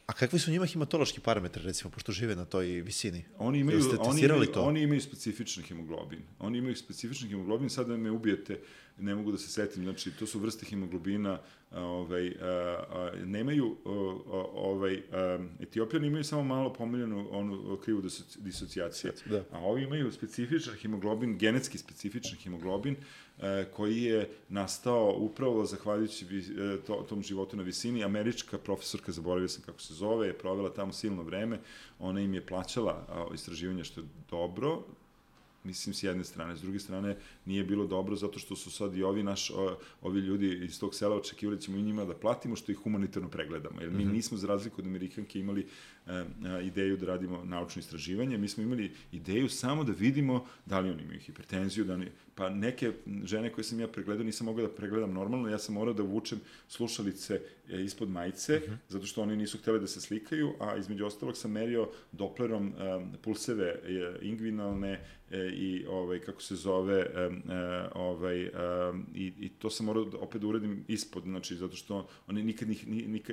[0.06, 3.24] A kakvi su njima hematološki parametri, recimo, pošto žive na toj visini?
[3.38, 4.62] Oni imaju, oni imaju, to?
[4.62, 6.22] oni imaju specifični hemoglobin.
[6.38, 8.60] Oni imaju specifični hemoglobin, sad da me ubijete,
[8.98, 11.38] ne mogu da se setim, znači, to su vrste hemoglobina,
[11.72, 12.46] ovaj, a,
[12.90, 13.88] a, nemaju, a,
[14.54, 18.02] ovaj, a, Etiopijani imaju samo malo pomeljenu onu krivu
[18.38, 19.44] disocijaciju, da.
[19.52, 22.96] a ovi imaju specifičan hemoglobin, genetski specifičan hemoglobin,
[23.72, 28.04] koji je nastao upravo zahvaljujući e, to, tom životu na visini.
[28.04, 31.60] Američka profesorka, zaboravio sam kako se zove, je provela tamo silno vreme,
[31.98, 34.82] ona im je plaćala istraživanje što je dobro,
[35.64, 39.02] mislim s jedne strane, s druge strane nije bilo dobro zato što su sad i
[39.02, 39.50] ovi naš
[40.02, 43.28] ovi ljudi iz tog sela očekivali da ćemo i njima da platimo što ih humanitarno
[43.28, 44.12] pregledamo jer mi mm -hmm.
[44.12, 45.66] nismo za razliku od Amerikanke imali
[46.62, 51.02] ideju da radimo naučno istraživanje, mi smo imali ideju samo da vidimo da li oni
[51.02, 52.92] imaju hipertenziju, da oni pa neke
[53.24, 56.40] žene koje sam ja pregledao nisam mogao da pregledam normalno, ja sam morao da vučem
[56.68, 57.40] slušalice
[57.70, 58.72] e, ispod majice, uh mhm.
[58.72, 58.76] -huh.
[58.88, 63.12] zato što oni nisu hteli da se slikaju, a između ostalog sam merio Dopplerom um,
[63.22, 65.00] pulseve e, ingvinalne
[65.30, 67.06] e, i ovaj kako se zove
[67.94, 68.50] ovaj
[69.14, 72.68] i, i to sam morao da opet da uradim ispod, znači zato što one nikad
[72.68, 72.88] nikad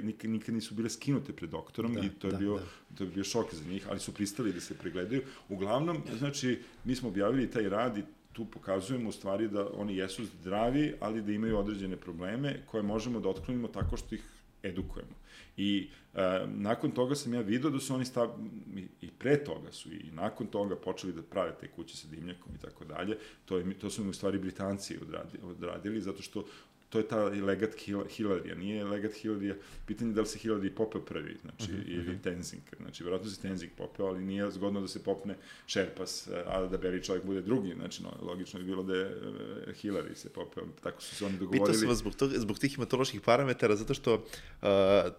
[0.05, 2.60] nikad, nikad nisu bile skinute pred doktorom da, i to je da, bio da.
[2.97, 5.21] To je bio šok za njih, ali su pristali da se pregledaju.
[5.49, 10.25] Uglavnom, znači mi smo objavili taj rad i tu pokazujemo u stvari da oni jesu
[10.25, 14.23] zdravi, ali da imaju određene probleme koje možemo da otklonimo tako što ih
[14.63, 15.15] edukujemo.
[15.57, 18.29] I e, nakon toga sam ja video da su oni stav,
[18.75, 22.51] i, i pre toga su i nakon toga počeli da prave te kuće sa dimnjakom
[22.55, 23.17] i tako dalje.
[23.45, 26.45] To, je, to su mi u stvari Britanci odradili, odradili zato što
[26.91, 27.69] to je ta legat
[28.09, 29.55] Hilarija, nije legat Hilarija,
[29.85, 32.21] pitanje da li se Hilarija popeo prvi, znači, uh mhm, -huh, ili -huh.
[32.23, 35.35] Tenzing, znači, verovatno se Tenzing popeo, ali nije zgodno da se popne
[35.67, 39.75] Šerpas, a da Beri čovjek bude drugi, znači, no, logično je bilo da je uh,
[39.75, 41.65] Hillary se popeo, tako su se oni dogovorili.
[41.65, 44.69] Pitao sam vas zbog, tog, zbog tih hematoloških parametara, zato što uh,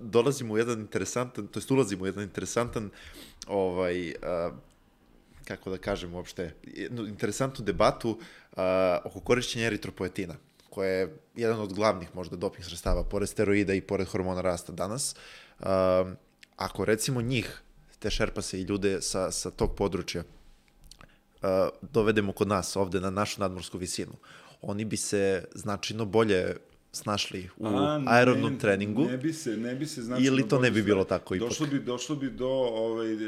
[0.00, 2.90] dolazimo u jedan interesantan, to jest ulazimo u jedan interesantan
[3.46, 4.14] ovaj, uh,
[5.44, 8.58] kako da kažem uopšte, jednu interesantnu debatu uh,
[9.04, 10.36] oko korišćenja eritropoetina
[10.72, 15.14] koja je jedan od glavnih možda doping sredstava, pored steroida i pored hormona rasta danas,
[15.60, 16.16] um,
[16.56, 17.62] ako recimo njih,
[17.98, 21.48] te šerpase i ljude sa, sa tog područja, uh,
[21.82, 24.16] dovedemo kod nas ovde na našu nadmorsku visinu,
[24.62, 26.56] oni bi se značajno bolje
[26.92, 29.04] snašli u A, aerobnom ne, treningu.
[29.04, 31.48] Ne bi se, ne bi se znači Ili to ne bi bilo tako ipak?
[31.48, 33.18] Došlo bi, došlo bi do ovaj, e,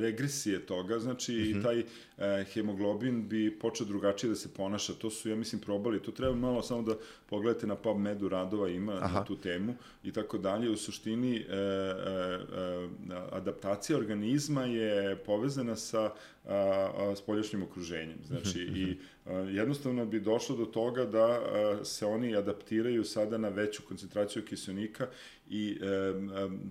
[0.00, 1.50] regresije toga, znači mm -hmm.
[1.50, 1.62] i mhm.
[1.62, 1.84] taj
[2.18, 4.92] e, hemoglobin bi počeo drugačije da se ponaša.
[4.92, 6.02] To su, ja mislim, probali.
[6.02, 6.96] To treba malo samo da
[7.26, 9.18] pogledate na PubMedu radova ima Aha.
[9.18, 9.74] na tu temu
[10.04, 10.70] i tako dalje.
[10.70, 11.56] U suštini, e, e,
[13.10, 16.10] e, adaptacija organizma je povezana sa
[16.48, 18.18] a, a, spoljašnjim okruženjem.
[18.26, 23.48] Znači, i a, jednostavno bi došlo do toga da a, se oni adaptiraju sada na
[23.48, 25.06] veću koncentraciju kiselnika
[25.48, 26.12] i e, e,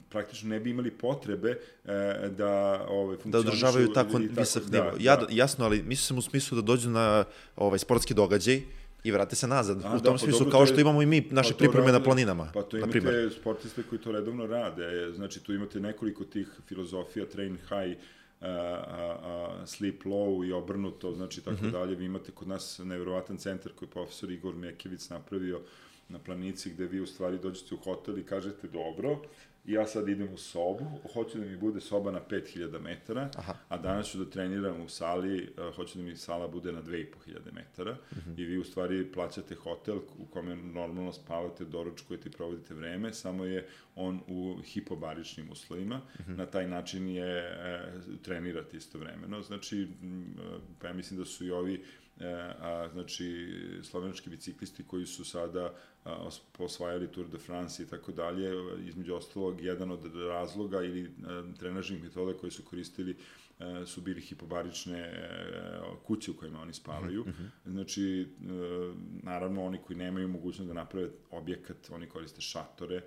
[0.10, 4.84] praktično ne bi imali potrebe e, da ovaj da održavaju tako visok nivo.
[4.84, 5.28] Da, ja, da.
[5.30, 7.24] jasno, ali mislim u smislu da dođu na
[7.56, 8.62] ovaj sportski događaj
[9.04, 9.78] i vrate se nazad.
[9.78, 12.00] A, u tom da, pa smislu, kao što imamo i mi naše pa pripreme rade,
[12.00, 12.52] na planinama.
[12.54, 13.34] Pa to imate naprimer.
[13.40, 15.12] sportiste koji to redovno rade.
[15.16, 17.98] Znači, tu imate nekoliko tih filozofija, train high,
[18.44, 19.18] a,
[19.61, 21.72] a, sleep low i obrnuto, znači tako mm -hmm.
[21.72, 21.95] dalje.
[21.95, 25.61] Vi imate kod nas nevjerovatan centar koji je profesor Igor Mekevic napravio
[26.10, 29.22] na planici gde vi u stvari dođete u hotel i kažete dobro,
[29.65, 33.53] ja sad idem u sobu, hoću da mi bude soba na 5000 metara, Aha.
[33.69, 37.06] a danas ću da treniram u sali, uh, hoću da mi sala bude na 2500
[37.53, 38.31] metara uh mhm.
[38.31, 38.41] -huh.
[38.41, 43.45] i vi u stvari plaćate hotel u kome normalno spavate, doručkujete i provodite vreme, samo
[43.45, 46.31] je on u hipobaričnim uslovima, uh mhm.
[46.31, 46.38] -huh.
[46.38, 51.52] na taj način je uh, trenirate istovremeno, znači, uh, pa ja mislim da su i
[51.52, 53.53] ovi E, a, znači
[53.84, 55.73] slovenački biciklisti koji su sada
[56.03, 58.52] a, osvajali Tour de France i tako dalje,
[58.88, 63.15] između ostalog jedan od razloga ili a, trenažnih metoda koje su koristili
[63.60, 67.22] a, su bili hipobarične a, kuće u kojima oni spavaju.
[67.22, 67.72] Mm -hmm.
[67.72, 73.02] Znači, a, naravno, oni koji nemaju mogućnost da naprave objekat, oni koriste šatore,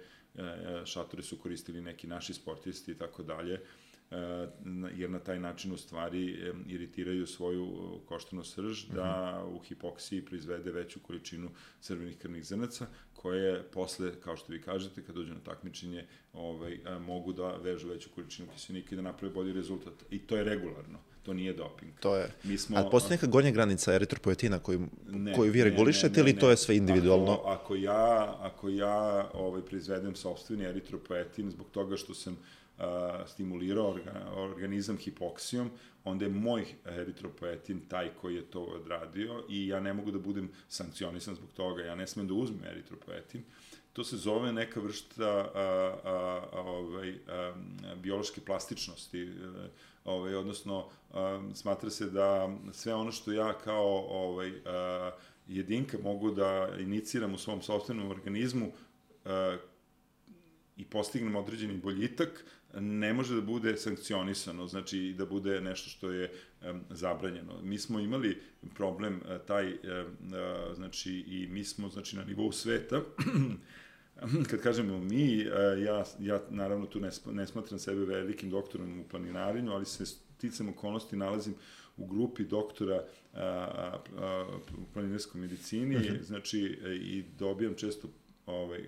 [0.84, 3.85] šatore su koristili neki naši sportisti i tako dalje E,
[4.96, 9.56] jer na taj način u stvari iritiraju svoju e, koštanu srž da mhm.
[9.56, 11.50] u hipoksiji proizvede veću količinu
[11.80, 16.98] crvenih krvnih zrnaca koje posle, kao što vi kažete, kad dođe na takmičenje, ovaj, e,
[16.98, 19.94] mogu da vežu veću količinu kiselnika i da naprave bolji rezultat.
[20.10, 21.92] I to je regularno to nije doping.
[22.00, 22.30] To je.
[22.44, 26.20] Mi smo, A postoji neka gornja granica eritropoetina koju, ne, koju vi regulišete ne, ne,
[26.20, 27.32] ili ne, to je sve individualno?
[27.32, 32.38] Ako, ako ja, ako ja ovaj, proizvedem sobstveni eritropoetin zbog toga što sam
[33.26, 33.98] stimulirao
[34.36, 35.70] organizam hipoksijom,
[36.04, 40.50] onda je moj eritropoetin taj koji je to odradio i ja ne mogu da budem
[40.68, 43.44] sankcionisan zbog toga, ja ne smem da uzmem eritropoetin.
[43.92, 45.50] To se zove neka vrsta a,
[46.04, 47.54] a, a, ovaj, a,
[48.02, 49.28] biološke plastičnosti, e,
[50.04, 55.10] ovaj, odnosno a, smatra se da sve ono što ja kao ovaj, a,
[55.48, 58.72] jedinka mogu da iniciram u svom sobstvenom organizmu
[59.24, 59.56] a,
[60.76, 62.44] i postignem određeni boljitak,
[62.80, 66.32] ne može da bude sankcionisano, znači da bude nešto što je
[66.62, 67.60] um, zabranjeno.
[67.62, 68.38] Mi smo imali
[68.74, 73.02] problem uh, taj, uh, uh, znači i mi smo znači na nivou sveta,
[74.50, 75.38] kad kažemo mi,
[75.84, 80.68] ja, ja naravno tu ne, ne smatram sebe velikim doktorom u planinarinju, ali se sticam
[80.68, 81.54] okolnosti nalazim
[81.96, 83.04] u grupi doktora
[83.34, 84.46] a, a, a,
[84.78, 86.10] u planinarskoj medicini, uh mhm.
[86.10, 86.22] -huh.
[86.22, 88.08] znači i dobijam često
[88.46, 88.84] ovaj,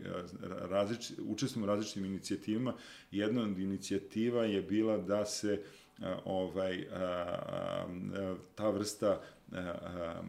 [0.70, 2.74] različ, učestvujem u različitim inicijativama.
[3.10, 5.62] Jedna od inicijativa je bila da se
[6.24, 6.86] ovaj,
[8.54, 9.20] ta vrsta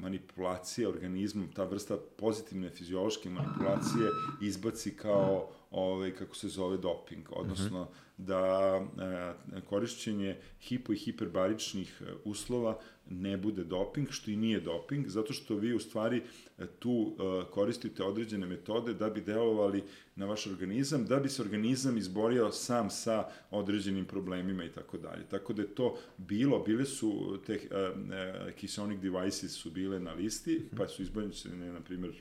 [0.01, 4.09] manipulacije organizmom, ta vrsta pozitivne fiziološke manipulacije
[4.41, 7.91] izbaci kao ovaj, kako se zove doping, odnosno uh -huh.
[8.17, 12.79] da korišćenje hipo i hiperbaričnih uslova
[13.09, 16.23] ne bude doping, što i nije doping, zato što vi u stvari
[16.57, 19.83] e, tu e, koristite određene metode da bi delovali
[20.15, 25.25] na vaš organizam, da bi se organizam izborio sam sa određenim problemima i tako dalje.
[25.29, 30.13] Tako da je to bilo, bile su te uh, uh, kiselnik devices su bile na
[30.13, 32.13] listi, pa su izboljene, na primjer,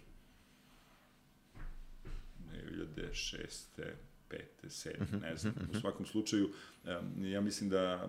[3.13, 3.93] 2006
[4.29, 5.53] pete, sedme, mhm, ne znam.
[5.53, 5.81] Mhm, u mhm.
[5.81, 6.51] svakom slučaju,
[7.19, 8.09] ja mislim da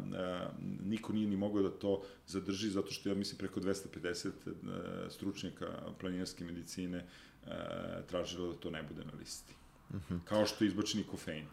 [0.81, 5.67] niko nije ni mogao da to zadrži, zato što ja mislim preko 250 e, stručnjaka
[5.99, 7.05] planinarske medicine
[8.07, 9.53] tražilo da to ne bude na listi.
[10.25, 11.45] Kao što je izbačeni kofein.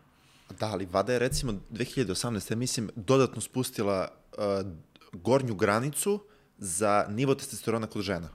[0.60, 2.54] Da, ali Vada je recimo 2018.
[2.54, 4.72] mislim dodatno spustila uh,
[5.12, 6.20] gornju granicu
[6.58, 8.28] za nivo testosterona kod žena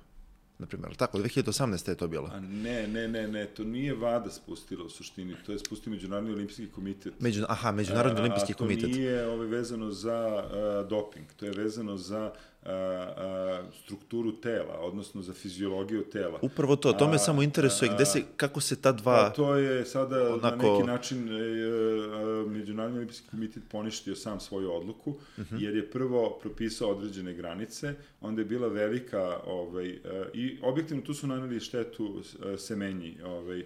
[0.62, 1.90] na primjer, tako, 2018.
[1.90, 2.30] je to bilo.
[2.34, 6.32] A ne, ne, ne, ne, to nije VADA spustila u suštini, to je spustio Međunarodni
[6.32, 7.14] olimpijski komitet.
[7.20, 8.90] Među, aha, Međunarodni olimpijski komitet.
[8.90, 12.32] A to nije ovaj, vezano za uh, doping, to je vezano za
[12.66, 16.40] a, a, strukturu tela, odnosno za fiziologiju tela.
[16.42, 19.16] Upravo to, to me samo interesuje, gde se, kako se ta dva...
[19.16, 20.66] Pa to je sada onako...
[20.66, 25.56] na neki način e, e, Međunarodni olimpijski komitet poništio sam svoju odluku, uh mhm.
[25.56, 25.64] -huh.
[25.64, 30.00] jer je prvo propisao određene granice, onda je bila velika, ovaj, e,
[30.34, 32.22] i objektivno tu su naneli štetu
[32.58, 33.64] semenji, ovaj,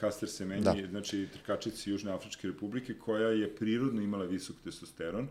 [0.00, 0.74] Kaster Semenji, da.
[0.90, 5.28] znači trkačici Južne Afričke republike, koja je prirodno imala visok testosteron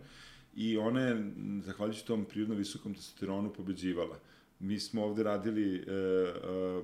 [0.59, 1.31] i ona je,
[1.63, 4.19] zahvaljujući tom prirodno visokom testosteronu, pobeđivala.
[4.59, 6.33] Mi smo ovde radili e, e,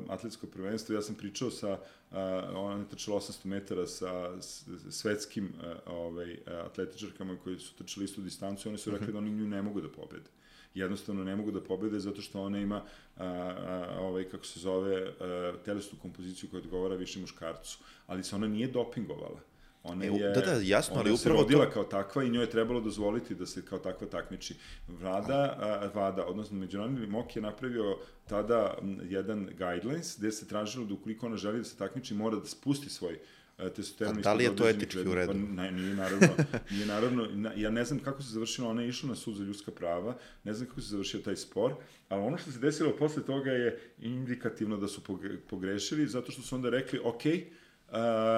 [0.10, 1.80] atletsko prvenstvo, ja sam pričao sa,
[2.12, 4.42] a, ona je trčala 800 metara sa
[4.90, 9.14] svetskim a, e, ovaj, atletičarkama koji su trčali istu distancu i oni su rekli mhm.
[9.14, 10.30] da oni nju ne mogu da pobede
[10.76, 12.84] jednostavno ne mogu da pobede zato što ona ima
[13.18, 18.36] a, a, ovaj kako se zove a, telesnu kompoziciju koja odgovara više muškarcu, ali se
[18.36, 19.40] ona nije dopingovala.
[19.86, 21.72] Ona e, je, da, da, jasno, ali upravo rodila to...
[21.72, 24.56] kao takva i njoj je trebalo dozvoliti da se kao takva takmiči.
[24.88, 27.98] Vlada, a, Vada, odnosno Međunarodni MOK je napravio
[28.28, 28.78] tada
[29.10, 32.90] jedan guidelines gde se tražilo da ukoliko ona želi da se takmiči mora da spusti
[32.90, 33.20] svoj
[33.58, 34.18] E, testosteron...
[34.18, 35.32] A da li je to etički u redu?
[35.32, 36.28] Pa, ne, nije naravno,
[36.72, 39.72] nije naravno, ja ne znam kako se završilo, ona je išla na sud za ljudska
[39.72, 41.76] prava, ne znam kako se završio taj spor,
[42.10, 45.02] ali ono što se desilo posle toga je indikativno da su
[45.50, 47.65] pogrešili, zato što su onda rekli, ok, Uh,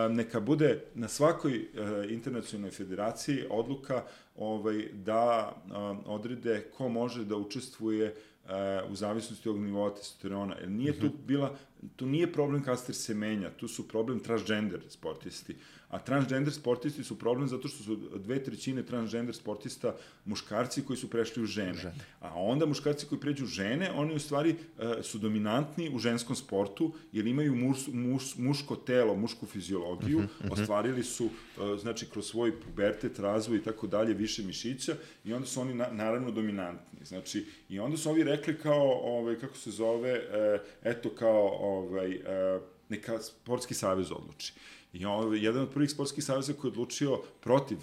[0.09, 4.03] neka bude na svakoj uh, internacionalnoj federaciji odluka
[4.35, 5.73] ovaj, da uh,
[6.05, 8.15] odrede ko može da učestvuje
[8.89, 10.55] u zavisnosti od nivoa testosterona.
[10.59, 11.15] Jer nije tu mhm.
[11.25, 11.55] bila,
[11.95, 15.55] tu nije problem kaster semenja, tu su problem transgender sportisti.
[15.89, 19.95] A transgender sportisti su problem zato što su dve trećine transgender sportista
[20.25, 21.73] muškarci koji su prešli u žene.
[21.73, 21.95] žene.
[22.19, 26.93] A onda muškarci koji pređu žene, oni u stvari uh, su dominantni u ženskom sportu,
[27.11, 30.61] jer imaju muš, muš, muško telo, mušku fiziologiju, uh -huh, uh -huh.
[30.61, 34.95] ostvarili su, uh, znači, kroz svoj pubertet, razvoj i tako dalje, više mišića
[35.25, 37.05] i onda su oni na, naravno dominantni.
[37.05, 42.15] Znači, i onda su ovi rekli kao, ovaj, kako se zove, uh, eto kao, ovaj,
[42.15, 44.53] uh, neka sportski savez odluči.
[44.93, 47.77] I on, jedan od prvih sportskih savjeza koji je odlučio protiv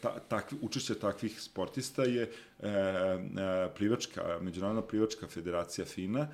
[0.00, 6.28] ta, takvi, učešća takvih sportista je e, e, plivačka, Međunarodna plivačka federacija FINA,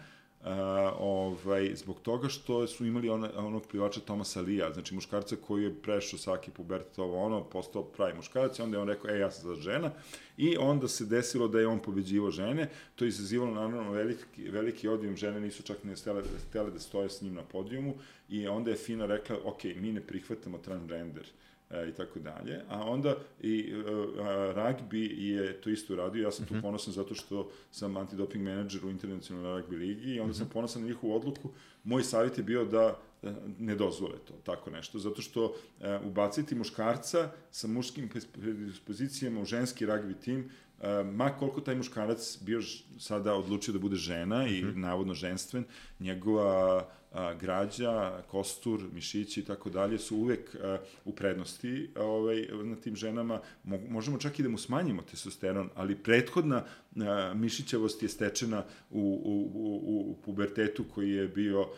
[0.47, 0.53] Uh,
[0.99, 5.75] ovaj, zbog toga što su imali ona, onog plivača Tomasa Lija, znači muškarca koji je
[5.83, 9.31] prešao svaki pubertet ovo ono, postao pravi muškarac i onda je on rekao, e, ja
[9.31, 9.91] sam za žena.
[10.37, 14.89] I onda se desilo da je on pobeđivo žene, to je izazivalo naravno veliki, veliki
[14.89, 17.95] odijum, žene nisu čak ne stele, stele da stoje s njim na podijumu
[18.29, 21.27] i onda je Fina rekla, ok, mi ne prihvatamo transgender.
[21.71, 22.61] Uh, e, i tako dalje.
[22.69, 23.83] A onda i e,
[24.55, 26.23] rugby je to isto radio.
[26.23, 26.63] Ja sam tu mhm.
[26.63, 30.53] ponosan zato što sam antidoping menadžer u internacionalnoj rugby ligi i onda sam mhm.
[30.53, 31.51] ponosan na njihovu odluku.
[31.85, 36.55] Moj savjet je bio da e, ne dozvole to, tako nešto, zato što e, ubaciti
[36.55, 42.61] muškarca sa muškim predispozicijama u ženski rugby tim, e, ma koliko taj muškarac bio
[42.99, 44.77] sada odlučio da bude žena i mm -hmm.
[44.77, 45.65] navodno ženstven,
[46.01, 46.89] njegova
[47.41, 50.57] građa, kostur, mišići i tako dalje su uvek
[51.05, 53.41] u prednosti ovaj, na tim ženama.
[53.65, 56.65] Mo, možemo čak i da mu smanjimo testosteron, ali prethodna
[57.35, 61.69] mišićavost je stečena u, u, u, u pubertetu koji je bio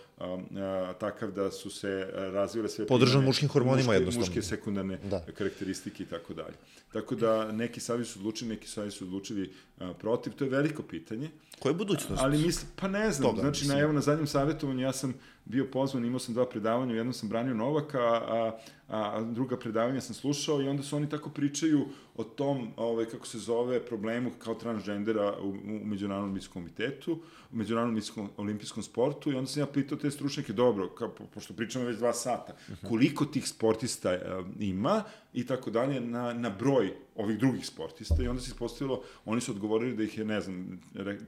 [1.01, 2.87] takav da su se razvile sve...
[2.87, 4.27] Podržan muškim hormonima muške, jednostavno.
[4.27, 5.25] Muške sekundarne da.
[5.39, 6.55] karakteristike i tako dalje.
[6.93, 10.33] Tako da neki savi su odlučili, neki savi su odlučili a, protiv.
[10.33, 11.31] To je veliko pitanje.
[11.59, 12.23] Koja je budućnost?
[12.23, 13.79] Ali mislim, pa ne znam, toga, znači mislim.
[13.79, 15.15] na, evo, na zadnjem savjetovanju ja sam
[15.45, 18.59] bio pozvan, imao sam dva predavanja, jednom sam branio Novaka, a, a,
[18.89, 21.87] a druga predavanja sam slušao i onda su oni tako pričaju
[22.17, 27.13] o tom, ovaj, kako se zove, problemu kao transgendera u, u Međunarodnom olimpijskom komitetu,
[27.53, 31.55] u Međunarodnom olimpijskom, olimpijskom sportu i onda sam ja pitao te stručnjake, dobro, kao, pošto
[31.55, 32.87] pričamo već dva sata, mhm.
[32.87, 35.03] koliko tih sportista uh, ima
[35.33, 39.53] i tako dalje na, na broj ovih drugih sportista i onda se ispostavilo, oni su
[39.53, 40.81] odgovorili da ih je, ne znam,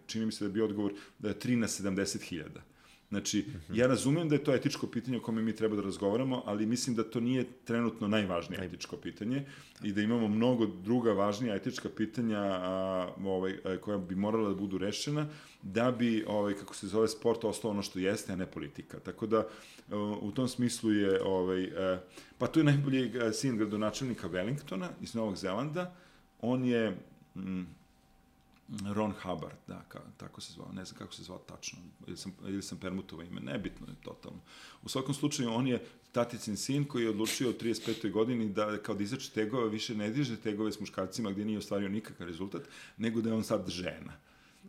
[0.07, 2.69] čini mi se da je bio odgovor da je 3 na 70 hiljada.
[3.11, 6.66] Znači, ja razumem da je to etičko pitanje o kome mi treba da razgovaramo, ali
[6.66, 9.45] mislim da to nije trenutno najvažnije etičko pitanje
[9.82, 14.55] i da imamo mnogo druga važnija etička pitanja a, ovaj, a, koja bi morala da
[14.55, 15.27] budu rešena
[15.62, 19.01] da bi, ovaj, kako se zove, sport ostao ono što jeste, a ne politika.
[19.01, 19.47] Tako da,
[20.20, 22.01] u tom smislu je, ovaj, a,
[22.39, 25.95] pa tu je najbolji sin gradonačelnika Wellingtona iz Novog Zelanda,
[26.41, 26.97] on je,
[27.35, 27.62] mm,
[28.94, 32.32] Ron Hubbard, da, ka, tako se zvao, ne znam kako se zvao tačno, ili sam,
[32.47, 34.40] ili sam permutovao ime, nebitno je totalno.
[34.82, 38.10] U svakom slučaju, on je taticin sin koji je odlučio u 35.
[38.10, 41.88] godini da kao da izače tegove, više ne diže tegove s muškarcima gde nije ostvario
[41.88, 42.62] nikakav rezultat,
[42.97, 44.12] nego da je on sad žena.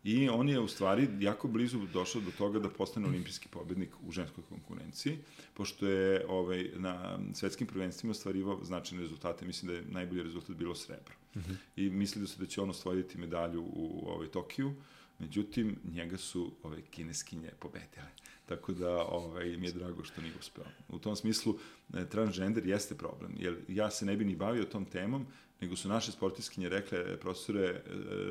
[0.04, 4.12] I on je u stvari jako blizu došao do toga da postane olimpijski pobednik u
[4.12, 5.18] ženskoj konkurenciji,
[5.54, 9.46] pošto je ovaj, na svetskim prvenstvima ostvarivao značajne rezultate.
[9.46, 11.21] Mislim da je najbolji rezultat bilo srebro.
[11.36, 11.56] Mm -hmm.
[11.76, 14.76] I mislili su da će on ostvariti medalju u ovaj, Tokiju,
[15.20, 18.10] međutim, njega su ove kineskinje pobedile.
[18.52, 20.66] Tako da ovaj, mi je drago što nije uspeo.
[20.90, 21.56] U tom smislu,
[21.94, 25.26] e, transgender jeste problem, jer ja se ne bi ni bavio tom temom,
[25.62, 27.82] nego su naše sportiskinje rekle, profesore, e,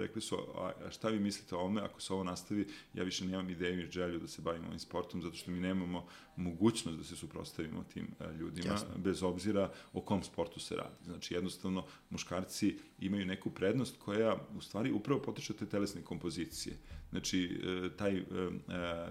[0.01, 3.51] rekli su, a šta vi mislite o ovome, ako se ovo nastavi, ja više nemam
[3.51, 6.07] ideju i želju da se bavim ovim sportom, zato što mi nemamo
[6.37, 8.89] mogućnost da se suprostavimo tim e, ljudima, Jasne.
[8.97, 11.05] bez obzira o kom sportu se radi.
[11.05, 16.77] Znači, jednostavno, muškarci imaju neku prednost koja, u stvari, upravo potiče te telesne kompozicije.
[17.11, 18.23] Znači, e, taj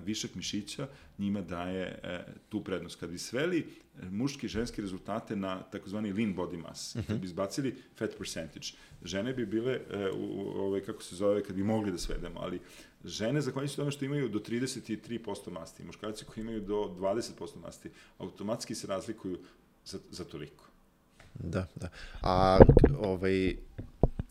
[0.06, 2.00] višak mišića njima daje
[2.50, 3.00] tu prednost.
[3.00, 3.68] Kad bi sveli
[4.12, 6.96] muški i ženski rezultate na takozvani lean body mass.
[6.96, 7.08] Uh -huh.
[7.08, 8.68] Kad bi izbacili fat percentage,
[9.04, 12.60] žene bi bile, e, u, ovaj, kako se zove, kad bi mogli da svedemo, ali
[13.06, 18.76] žene, zahvaljujući tome što imaju do 33% masti, muškarci koji imaju do 20% masti, automatski
[18.76, 19.40] se razlikuju
[19.86, 20.66] za, za toliko.
[21.34, 21.90] Da, da.
[22.22, 22.60] A,
[23.00, 23.56] ovaj,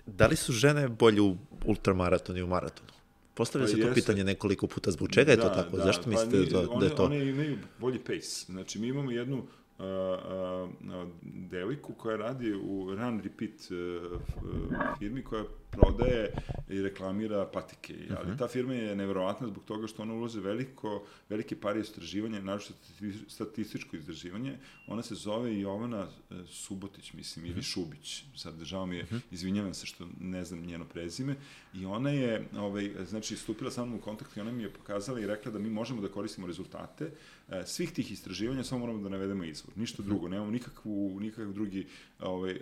[0.07, 1.37] da li su žene bolje u
[1.67, 2.98] ultramaratonu i u maratonu?
[3.39, 5.77] Postavlja pa se to pitanje nekoliko puta, zbog čega je da, to tako?
[5.77, 7.05] Da, Zašto pa mislite da, da je to?
[7.05, 8.45] One imaju bolji pace.
[8.47, 9.47] Znači, mi imamo jednu
[9.79, 14.21] uh, uh, devojku koja radi u Run Repeat uh,
[14.99, 16.33] firmi koja prodaje
[16.69, 17.95] i reklamira patike.
[18.19, 18.35] Ali uh.
[18.35, 18.39] -huh.
[18.39, 22.73] ta firma je nevjerovatna zbog toga što ona ulaze veliko, velike pare istraživanja, naroče
[23.29, 24.59] statističko istraživanje.
[24.87, 27.53] Ona se zove Jovana e, Subotić, mislim, uh -huh.
[27.53, 27.65] ili mhm.
[27.65, 28.25] Šubić.
[28.37, 29.17] Sad, žao mi je, uh mhm.
[29.17, 29.21] -huh.
[29.31, 31.37] izvinjavam se što ne znam njeno prezime.
[31.75, 35.21] I ona je, ovaj, znači, stupila sa mnom u kontakt i ona mi je pokazala
[35.21, 37.11] i rekla da mi možemo da koristimo rezultate e,
[37.65, 39.73] svih tih istraživanja, samo moramo da navedemo izvor.
[39.77, 41.87] Ništa drugo, nemamo nikakvu, nikakav drugi
[42.21, 42.59] ovaj, uh,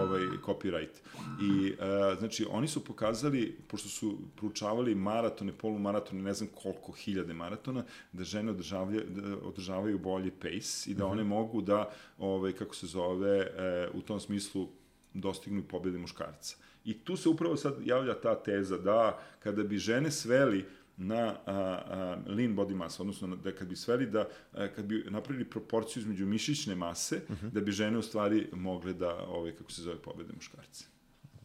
[0.00, 1.00] ovaj copyright.
[1.42, 7.34] I uh, znači oni su pokazali pošto su proučavali maratone, polumaratone, ne znam koliko hiljade
[7.34, 11.10] maratona, da žene održavaju da održavaju bolji pace i da -huh.
[11.10, 13.46] one mogu da ovaj kako se zove
[13.94, 14.68] u tom smislu
[15.14, 16.56] dostignu pobede muškarca.
[16.84, 20.64] I tu se upravo sad javlja ta teza da kada bi žene sveli
[20.96, 25.04] na a, a, lean body mass, odnosno da kad bi sveli da, a, kad bi
[25.10, 27.46] napravili proporciju između mišićne mase, uh mhm.
[27.46, 27.50] -huh.
[27.50, 30.84] da bi žene u stvari mogle da, ove, kako se zove, pobede muškarce.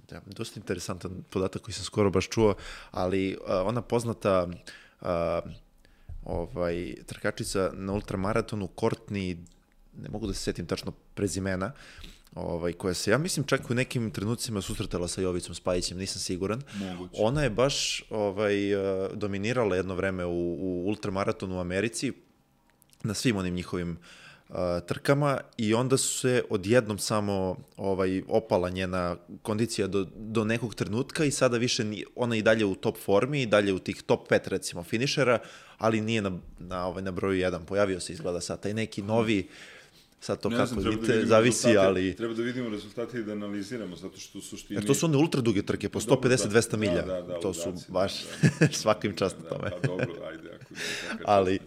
[0.09, 2.55] Da, dosta interesantan podatak koji sam skoro baš čuo,
[2.91, 4.47] ali a, ona poznata
[5.01, 5.41] a,
[6.23, 9.37] ovaj, trkačica na ultramaratonu, Courtney,
[9.97, 11.71] ne mogu da se setim tačno prezimena,
[12.35, 16.61] ovaj, koja se, ja mislim, čak u nekim trenucima susretala sa Jovicom Spajićem, nisam siguran.
[16.73, 17.21] Moguće.
[17.21, 22.13] Ona je baš ovaj, eh, dominirala jedno vreme u, u ultramaratonu u Americi,
[23.03, 23.97] na svim onim njihovim
[24.49, 24.55] uh,
[24.87, 31.25] trkama i onda su se odjednom samo ovaj opala njena kondicija do, do nekog trenutka
[31.25, 34.31] i sada više ni, ona i dalje u top formi i dalje u tih top
[34.31, 35.39] 5 recimo finišera,
[35.77, 37.65] ali nije na, na, ovaj, na broju 1.
[37.65, 39.78] Pojavio se izgleda sad taj neki novi uh,
[40.19, 42.15] Sad to ne kako znam, vidite, da zavisi, ali...
[42.15, 44.77] Treba da vidimo rezultate i da analiziramo, zato što u suštini...
[44.77, 47.01] Jer to su one ultra duge trke, po 150-200 da, milja.
[47.01, 48.73] Da, da, da, to su baš da, da.
[48.81, 49.69] svakim čast da, tome.
[49.69, 50.73] Pa dobro, ajde, ako
[51.17, 51.59] ne, ali...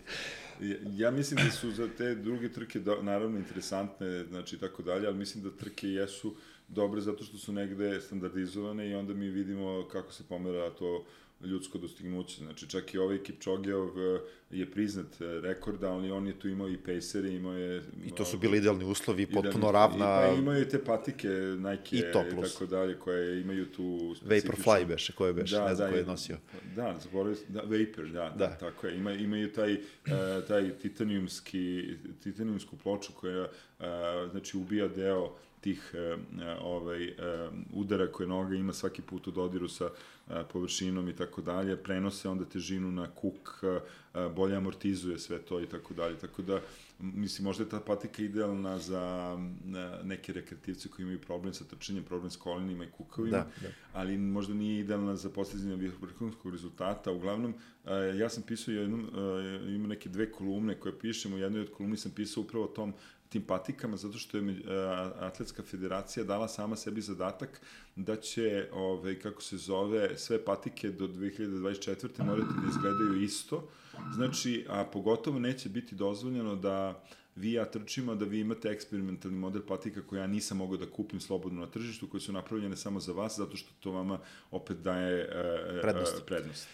[0.60, 5.16] Ja, ja mislim da su za te druge trke naravno interesantne, znači tako dalje, ali
[5.16, 6.34] mislim da trke jesu
[6.68, 11.04] dobre zato što su negde standardizovane i onda mi vidimo kako se pomera to
[11.44, 12.44] ljudsko dostignuće.
[12.44, 14.20] Znači, čak i ovaj Kipčogeov eh,
[14.50, 17.82] je priznat eh, rekord, ali on je tu imao i pacere, imao je...
[18.04, 20.22] I to su bili idealni uslovi, potpuno ravna...
[20.24, 21.28] I, pa imaju te patike,
[21.58, 24.52] Nike i, i tako dalje, koje imaju tu specifično...
[24.52, 26.36] Vaporfly beše, koje beše, da, ne znam da, koje je nosio.
[26.76, 28.96] Da, zaboravio da, Vapor, da, da, da, tako je.
[28.96, 29.76] Ima, imaju taj,
[30.48, 33.46] taj titanijumski, titanijumsku ploču koja,
[34.30, 35.94] znači, ubija deo tih
[36.60, 37.14] ovaj,
[37.72, 39.88] udara koje noga ima svaki put u dodiru sa
[40.52, 43.64] površinom i tako dalje, prenose onda težinu na kuk,
[44.36, 46.18] bolje amortizuje sve to i tako dalje.
[46.18, 46.60] Tako da,
[46.98, 49.36] mislim, možda je ta patika idealna za
[50.04, 53.68] neke rekreativce koji imaju problem sa trčanjem, problem s kolenima i kukovima, da, da.
[53.92, 57.12] ali možda nije idealna za postizanje vrhunskog rezultata.
[57.12, 57.54] Uglavnom,
[58.18, 59.10] ja sam pisao jednom,
[59.68, 62.92] ima neke dve kolumne koje pišem, u jednoj od kolumni sam pisao upravo o tom
[63.32, 64.62] tim patikama, zato što je
[65.20, 67.60] Atletska federacija dala sama sebi zadatak
[67.96, 72.24] da će, ovaj, kako se zove, sve patike do 2024.
[72.24, 73.68] morati da izgledaju isto.
[74.14, 77.02] Znači, a pogotovo neće biti dozvoljeno da
[77.36, 81.20] vi ja trčimo da vi imate eksperimentalni model patika koje ja nisam mogao da kupim
[81.20, 84.18] slobodno na tržištu, koje su napravljene samo za vas, zato što to vama
[84.50, 86.22] opet daje e, prednost.
[86.26, 86.68] prednost.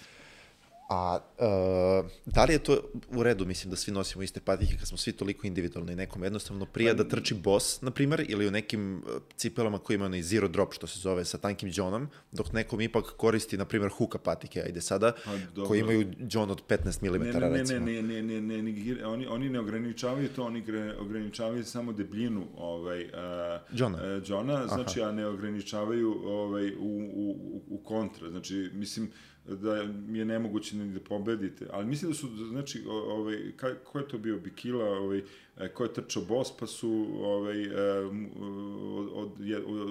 [0.89, 2.79] A uh, da li je to
[3.09, 6.67] u redu, mislim, da svi nosimo iste patike kad smo svi toliko individualni, nekom jednostavno
[6.67, 9.03] prija da trči bos, na primer, ili u nekim
[9.37, 13.05] cipelama koji ima onaj zero drop, što se zove, sa tankim džonom, dok nekom ipak
[13.17, 17.33] koristi, na primer, huka patike, ajde sada, pa, koji imaju džon od 15 mm, ne,
[17.33, 17.87] ne, recimo.
[17.87, 20.65] Ne, ne, ne, ne, ne, ne, oni, oni ne ograničavaju to, oni
[21.01, 23.99] ograničavaju samo debljinu ovaj, uh, džona.
[23.99, 25.09] Uh, džona, znači, Aha.
[25.09, 29.11] a ne ograničavaju ovaj, u, u, u kontra, znači, mislim,
[29.49, 34.09] da je nemoguće ni da pobedite, ali mislim da su, znači, ovaj, kaj, ko je
[34.09, 35.23] to bio Bikila, ovaj,
[35.57, 39.41] e, ko je trčao bos, pa su ovaj, e, od, od,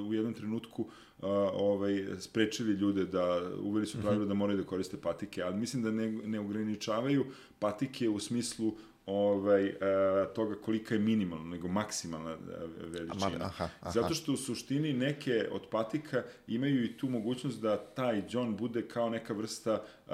[0.07, 0.85] u jednom trenutku
[1.53, 4.29] ovaj, sprečili ljude da uveli su pravilo mhm.
[4.29, 7.25] da moraju da koriste patike, ali mislim da ne, ne ograničavaju
[7.59, 8.73] patike u smislu
[9.07, 9.73] ovaj, e,
[10.35, 12.35] toga kolika je minimalna, nego maksimalna e,
[12.77, 13.45] veličina.
[13.45, 13.91] Aha, aha.
[13.91, 18.87] Zato što u suštini neke od patika imaju i tu mogućnost da taj John bude
[18.87, 20.13] kao neka vrsta uh,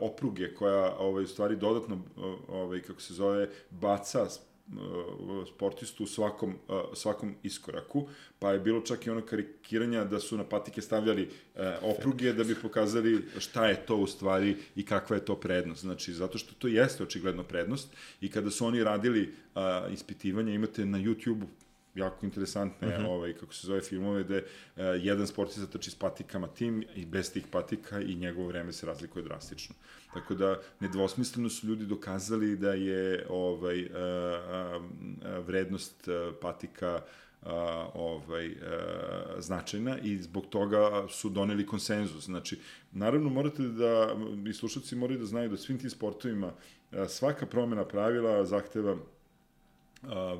[0.00, 2.02] opruge koja ovaj, u stvari dodatno,
[2.48, 4.26] ovaj, kako se zove, baca
[5.54, 8.08] sportistu u svakom, uh, svakom iskoraku,
[8.38, 12.44] pa je bilo čak i ono karikiranja da su na patike stavljali uh, opruge da
[12.44, 15.80] bi pokazali šta je to u stvari i kakva je to prednost.
[15.80, 19.34] Znači, zato što to jeste očigledno prednost i kada su oni radili
[19.90, 21.44] ispitivanja, imate na YouTube
[21.94, 23.02] jako interesantne, uh mhm.
[23.02, 23.10] -huh.
[23.10, 27.32] ovaj, kako se zove, filmove, gde uh, jedan sportista trči s patikama tim i bez
[27.32, 29.74] tih patika i njegovo vreme se razlikuje drastično.
[30.14, 37.02] Tako da, nedvosmisleno su ljudi dokazali da je ovaj, uh, uh, vrednost uh, patika
[37.42, 37.48] uh,
[37.94, 38.54] ovaj, uh,
[39.38, 42.24] značajna i zbog toga su doneli konsenzus.
[42.24, 42.58] Znači,
[42.92, 44.16] naravno morate da,
[44.46, 48.96] i slušalci moraju da znaju da svim tim sportovima uh, svaka promena pravila zahteva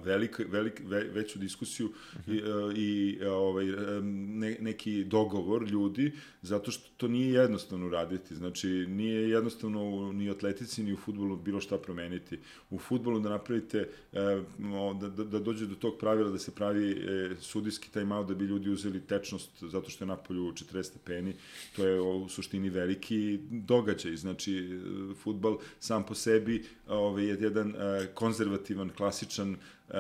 [0.05, 2.77] velik, velik, ve, veću diskusiju uh -huh.
[2.77, 3.67] i, i ovaj,
[4.03, 6.13] ne, neki dogovor ljudi,
[6.43, 8.35] zato što to nije jednostavno raditi.
[8.35, 12.39] Znači, nije jednostavno ni u atletici, ni u futbolu bilo šta promeniti.
[12.71, 17.37] U futbolu da napravite, da, da, da dođe do tog pravila da se pravi e,
[17.41, 21.35] sudijski timeout da bi ljudi uzeli tečnost zato što je napolju 40 stepeni,
[21.77, 24.17] to je u suštini veliki događaj.
[24.17, 24.81] Znači,
[25.23, 29.54] futbal sam po sebi ovaj, je jedan e, konzervativan, klasičan
[29.89, 29.95] uh,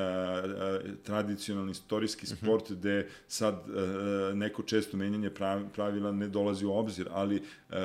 [1.02, 2.34] tradicionalni istorijski mhm.
[2.34, 2.78] sport uh -huh.
[2.78, 5.30] gde sad uh, neko često menjanje
[5.74, 7.76] pravila ne dolazi u obzir, ali uh,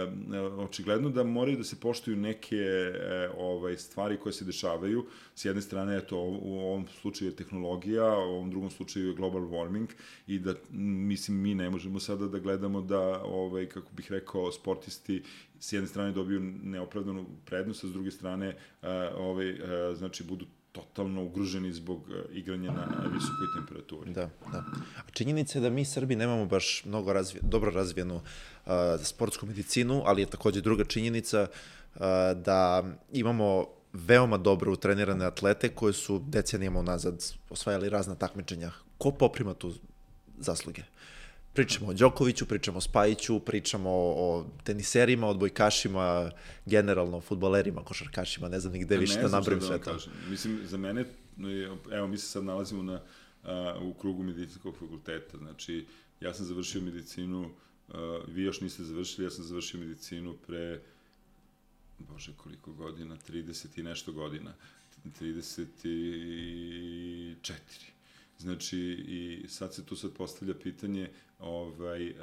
[0.57, 2.91] očigledno da moraju da se poštuju neke
[3.29, 5.05] uh, ovaj stvari koje se dešavaju.
[5.35, 9.15] S jedne strane je to u ovom slučaju je tehnologija, u ovom drugom slučaju je
[9.15, 9.87] global warming
[10.27, 15.23] i da mislim mi ne možemo sada da gledamo da ovaj kako bih rekao sportisti
[15.59, 18.87] s jedne strane dobiju neopravdanu prednost, a s druge strane uh,
[19.17, 19.59] ovaj, uh,
[19.97, 20.45] znači budu
[20.81, 24.13] totalno ugroženi zbog uh, igranja na visokoj temperaturi.
[24.13, 24.63] Da, da.
[24.97, 28.71] A činjenica je da mi Srbi nemamo baš mnogo razvi, dobro razvijenu uh,
[29.03, 32.01] sportsku medicinu, ali je takođe druga činjenica uh,
[32.35, 38.71] da imamo veoma dobro utrenirane atlete koje su decenijama unazad osvajali razna takmičenja.
[38.97, 39.73] Ko poprima tu
[40.39, 40.83] zasluge?
[41.59, 46.31] Pričamo o Đokoviću, pričamo o Spajiću, pričamo o teniserima, odbojkašima,
[46.65, 49.91] generalno o futbolerima, košarkašima, ne znam ni gde više da nabrim da sve to.
[49.91, 50.13] Kažem.
[50.29, 51.05] Mislim, za mene,
[51.91, 53.01] evo, mi se sad nalazimo na,
[53.43, 55.85] a, u krugu medicinskog fakulteta, znači,
[56.21, 57.49] ja sam završio medicinu,
[57.89, 60.81] a, vi još niste završili, ja sam završio medicinu pre,
[61.99, 64.53] bože, koliko godina, 30 i nešto godina,
[65.21, 67.98] 34.
[68.39, 71.09] Znači, i sad se tu sad postavlja pitanje
[71.39, 72.15] ovaj, e,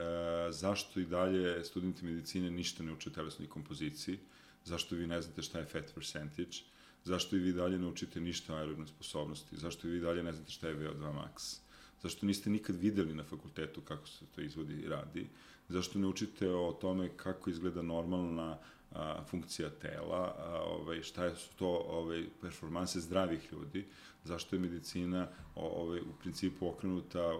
[0.52, 4.18] zašto i dalje studenti medicine ništa ne uče telesnoj kompoziciji,
[4.64, 6.56] zašto vi ne znate šta je fat percentage,
[7.04, 10.32] zašto i vi dalje ne učite ništa o aerobnoj sposobnosti, zašto i vi dalje ne
[10.32, 11.58] znate šta je VO2 max,
[12.02, 15.26] zašto niste nikad videli na fakultetu kako se to izvodi i radi,
[15.68, 18.58] zašto ne učite o tome kako izgleda normalna
[18.92, 23.86] a, funkcija tela, a, ovaj, šta su to ovaj, performanse zdravih ljudi,
[24.26, 27.38] zašto je medicina ovaj, u principu okrenuta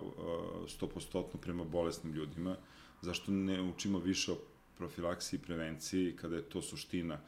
[0.80, 2.56] 100% prema bolesnim ljudima,
[3.02, 4.38] zašto ne učimo više o
[4.78, 7.18] profilaksiji i prevenciji kada je to suština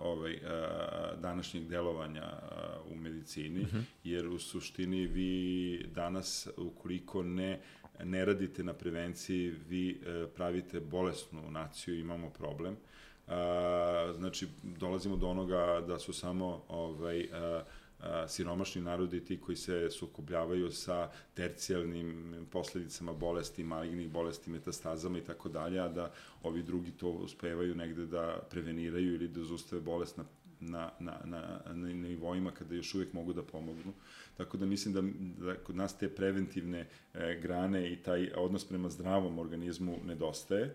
[0.00, 0.38] ovaj
[1.20, 2.32] današnjeg delovanja
[2.90, 3.76] u medicini, uh mhm.
[3.76, 3.82] -huh.
[4.04, 7.60] jer u suštini vi danas ukoliko ne
[8.04, 12.76] ne radite na prevenciji, vi e, pravite bolesnu naciju, imamo problem.
[14.14, 17.28] znači dolazimo do onoga da su samo ovaj
[18.28, 25.48] siromašni narodi ti koji se sukobljavaju sa tercijalnim posledicama bolesti, malignih bolesti, metastazama i tako
[25.48, 26.12] dalje, a da
[26.42, 30.24] ovi drugi to uspevaju negde da preveniraju ili da zustave bolest na
[30.60, 33.92] na, na, na, na nivoima kada još uvek mogu da pomognu.
[34.36, 35.02] Tako da mislim da,
[35.46, 40.74] da kod nas te preventivne e, grane i taj odnos prema zdravom organizmu nedostaje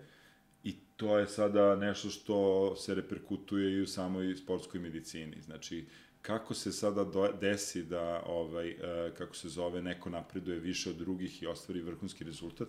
[0.64, 5.42] i to je sada nešto što se reperkutuje i u samoj sportskoj medicini.
[5.42, 5.86] Znači,
[6.26, 10.96] kako se sada do, desi da, ovaj, e, kako se zove, neko napreduje više od
[10.96, 12.68] drugih i ostvari vrhunski rezultat,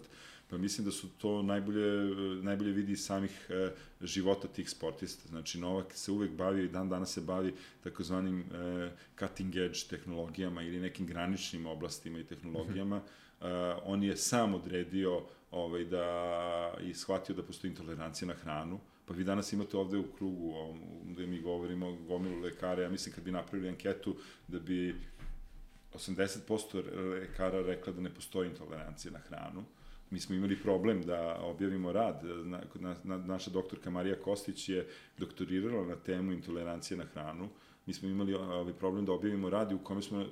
[0.51, 3.71] pa mislim da su to najbolje, najbolje vidi iz samih e,
[4.01, 5.29] života tih sportista.
[5.29, 7.55] Znači, Novak se uvek bavi i dan danas se bavi
[7.85, 12.99] takozvanim e, cutting edge tehnologijama ili nekim graničnim oblastima i tehnologijama.
[12.99, 13.03] Mm
[13.41, 13.75] -hmm.
[13.75, 19.15] e, on je sam odredio ovaj, da i shvatio da postoji intolerancija na hranu, pa
[19.15, 20.55] vi danas imate ovde u krugu,
[21.05, 24.17] gde mi govorimo gomilu lekara, ja mislim kad bi napravili anketu
[24.49, 24.95] da bi
[25.95, 29.65] 80% lekara rekla da ne postoji intolerancija na hranu.
[30.11, 32.21] Mi smo imali problem da objavimo rad.
[32.45, 34.89] Na, na, na, naša doktorka Marija Kostić je
[35.19, 37.49] doktorirala na temu intolerancije na hranu.
[37.87, 40.27] Mi smo imali ovaj problem da objavimo rad u kome smo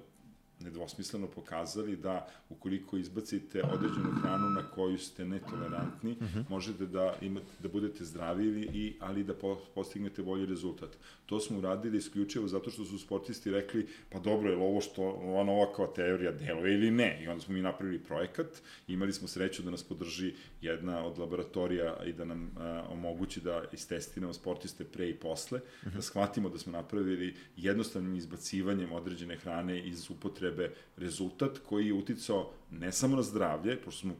[0.60, 6.38] nedvosmisleno pokazali da ukoliko izbacite određenu hranu na koju ste netolerantni, uh mhm.
[6.38, 6.44] -huh.
[6.48, 10.90] možete da imate da budete zdravi i ali da po, postignete bolji rezultat.
[11.26, 15.44] To smo uradili isključivo zato što su sportisti rekli pa dobro je ovo što ova
[15.44, 17.20] nova kao teorija deluje ili ne.
[17.22, 18.46] I onda smo mi napravili projekat,
[18.88, 23.64] imali smo sreću da nas podrži jedna od laboratorija i da nam a, omogući da
[23.72, 25.84] istestiramo sportiste pre i posle, uh -huh.
[25.84, 26.00] da mhm.
[26.00, 32.52] shvatimo da smo napravili jednostavnim izbacivanjem određene hrane iz upotrebe upotrebe rezultat koji je uticao
[32.70, 34.14] ne samo na zdravlje, pošto smo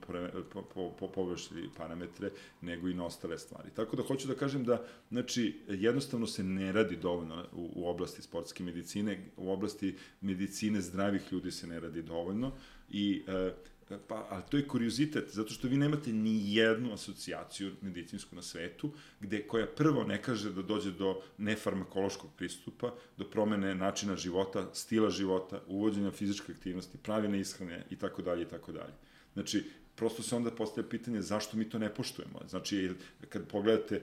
[0.52, 2.30] po, po, po, površili parametre,
[2.60, 3.70] nego i na ostale stvari.
[3.74, 8.22] Tako da hoću da kažem da, znači, jednostavno se ne radi dovoljno u, u oblasti
[8.22, 12.52] sportske medicine, u oblasti medicine zdravih ljudi se ne radi dovoljno
[12.90, 13.52] i e,
[14.09, 18.93] Pa, ali to je kuriozitet, zato što vi nemate ni jednu asocijaciju medicinsku na svetu,
[19.20, 25.11] gde koja prvo ne kaže da dođe do nefarmakološkog pristupa, do promene načina života, stila
[25.11, 28.93] života, uvođenja fizičke aktivnosti, pravilne ishrane i tako dalje i tako dalje.
[29.35, 32.40] Znači, prosto se onda postavlja pitanje zašto mi to ne poštujemo.
[32.48, 32.90] Znači,
[33.28, 34.02] kad pogledate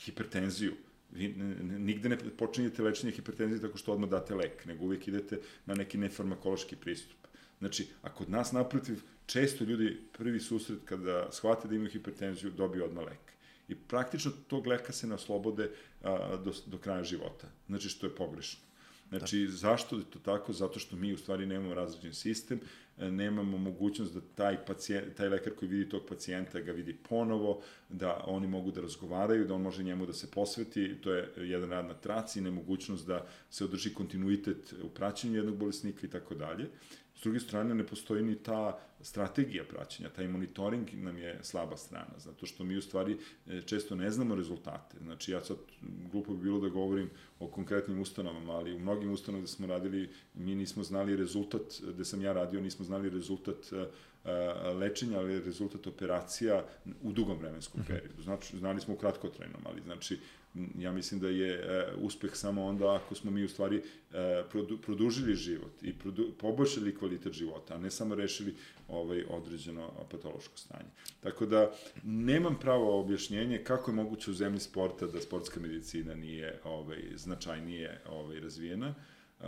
[0.00, 0.72] hipertenziju,
[1.10, 1.28] vi
[1.62, 5.98] nigde ne počinjete lečenje hipertenzije tako što odmah date lek, nego uvijek idete na neki
[5.98, 7.27] nefarmakološki pristup.
[7.58, 12.84] Znači, a kod nas naprotiv, često ljudi prvi susret kada shvate da imaju hipertenziju dobiju
[12.84, 13.32] odmah lek.
[13.68, 15.70] I praktično tog leka se ne oslobode
[16.02, 17.48] a, do, do kraja života.
[17.66, 18.68] Znači, što je pogrešno.
[19.08, 19.52] Znači, da.
[19.52, 20.52] zašto je to tako?
[20.52, 22.60] Zato što mi u stvari nemamo različen sistem,
[22.98, 27.62] e, nemamo mogućnost da taj, pacijent, taj lekar koji vidi tog pacijenta ga vidi ponovo,
[27.88, 31.70] da oni mogu da razgovaraju, da on može njemu da se posveti, to je jedan
[31.70, 36.70] rad na traci, nemogućnost da se održi kontinuitet u praćenju jednog bolesnika i tako dalje.
[37.18, 42.18] S druge strane, ne postoji ni ta strategija praćenja, taj monitoring nam je slaba strana,
[42.18, 43.16] zato što mi u stvari
[43.46, 44.98] e, često ne znamo rezultate.
[45.02, 45.56] Znači, ja sad,
[46.12, 50.10] glupo bi bilo da govorim o konkretnim ustanovama, ali u mnogim ustanovama gde smo radili,
[50.34, 53.76] mi nismo znali rezultat, gde sam ja radio, nismo znali rezultat e,
[54.24, 56.64] e, lečenja, ali rezultat operacija
[57.02, 57.92] u dugom vremenskom mhm.
[57.92, 58.22] periodu.
[58.22, 60.18] Znači, znali smo u kratkotrajnom, ali znači,
[60.78, 63.82] ja mislim da je e, uspeh samo onda ako smo mi u stvari e,
[64.50, 68.54] produ, produžili život i produ, poboljšali kvalitet života, a ne samo rešili
[68.88, 70.90] ovaj određeno patološko stanje.
[71.20, 71.72] Tako da
[72.04, 78.00] nemam pravo objašnjenje kako je moguće u zemlji sporta da sportska medicina nije ovaj značajnije
[78.08, 78.94] ovaj razvijena.
[79.40, 79.46] Uh,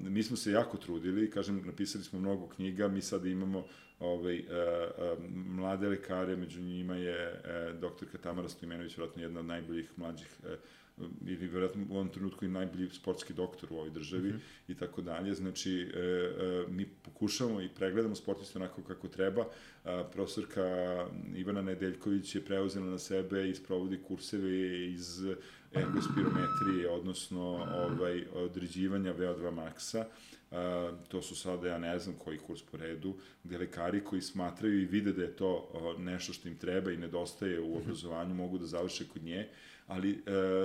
[0.00, 3.64] mi smo se jako trudili, kažem, napisali smo mnogo knjiga, mi sad imamo
[4.00, 9.46] ovaj, uh, uh, mlade lekare, među njima je uh, doktorka Tamara Stojmenović, vjerojatno jedna od
[9.46, 10.50] najboljih mlađih uh,
[11.26, 14.72] ili vjerojatno u ovom trenutku i najbolji sportski doktor u ovoj državi mm -hmm.
[14.72, 15.34] i tako dalje.
[15.34, 19.44] Znači, e, e, mi pokušavamo i pregledamo sportiste onako kako treba.
[19.84, 20.62] E, profesorka
[21.36, 25.24] Ivana Nedeljković je preuzela na sebe i sprovodi kurseve iz
[25.72, 27.40] ergospirometrije, odnosno
[27.90, 30.06] ovaj, određivanja VO2 maksa.
[30.50, 30.56] Uh,
[31.08, 33.14] to su sada, ja ne znam koji kurs po redu,
[33.44, 36.96] gde lekari koji smatraju i vide da je to uh, nešto što im treba i
[36.96, 37.76] nedostaje u mhm.
[37.76, 39.48] obrazovanju, mogu da završe kod nje
[39.88, 40.22] ali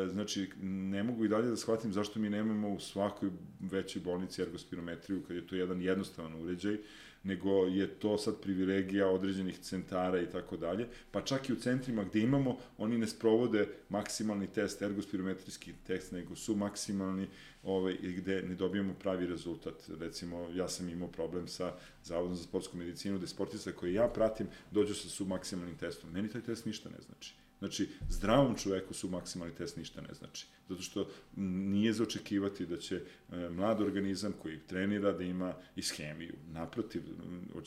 [0.08, 3.30] znači ne mogu i dalje da shvatim zašto mi nemamo u svakoj
[3.60, 6.78] većoj bolnici ergospirometriju kad je to jedan jednostavan uređaj
[7.24, 12.04] nego je to sad privilegija određenih centara i tako dalje, pa čak i u centrima
[12.04, 17.28] gde imamo, oni ne sprovode maksimalni test, ergospirometrijski test, nego su maksimalni
[17.64, 19.90] ovaj, gde ne dobijamo pravi rezultat.
[20.00, 21.74] Recimo, ja sam imao problem sa
[22.04, 26.12] Zavodom za sportsku medicinu, gde sportista koje ja pratim dođu sa submaksimalnim testom.
[26.12, 27.34] Meni taj test ništa ne znači.
[27.60, 30.48] Znači, zdravom čoveku su maksimalni test ništa ne znači.
[30.74, 36.34] Zato što nije za očekivati da će e, mlad organizam koji trenira da ima ischemiju.
[36.52, 37.02] Naprotiv,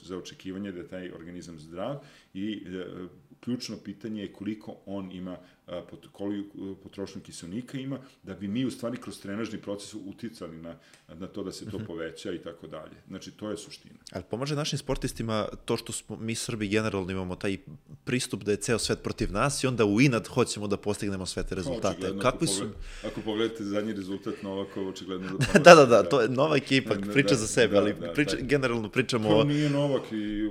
[0.02, 1.98] za očekivanje da je taj organizam zdrav
[2.34, 2.86] i e,
[3.40, 5.38] ključno pitanje je koliko on ima
[6.12, 10.78] koliko potrošnju kiselnika ima, da bi mi u stvari kroz trenažni proces uticali na,
[11.08, 12.94] na to da se to poveća i tako dalje.
[13.08, 13.94] Znači, to je suština.
[14.12, 17.56] Ali pomaže našim sportistima to što smo, mi Srbi generalno imamo taj
[18.04, 21.46] pristup da je ceo svet protiv nas i onda u inad hoćemo da postignemo sve
[21.46, 22.12] te rezultate.
[22.22, 22.64] Kakvi su...
[23.04, 27.28] Ako pogledate zadnji rezultat Novakova, očigledno da da, da, da, to je Novak ipak priča
[27.28, 28.46] da, za sebe, da, ali da, priča, taj...
[28.46, 29.44] generalno pričamo o...
[29.44, 30.48] nije Novak i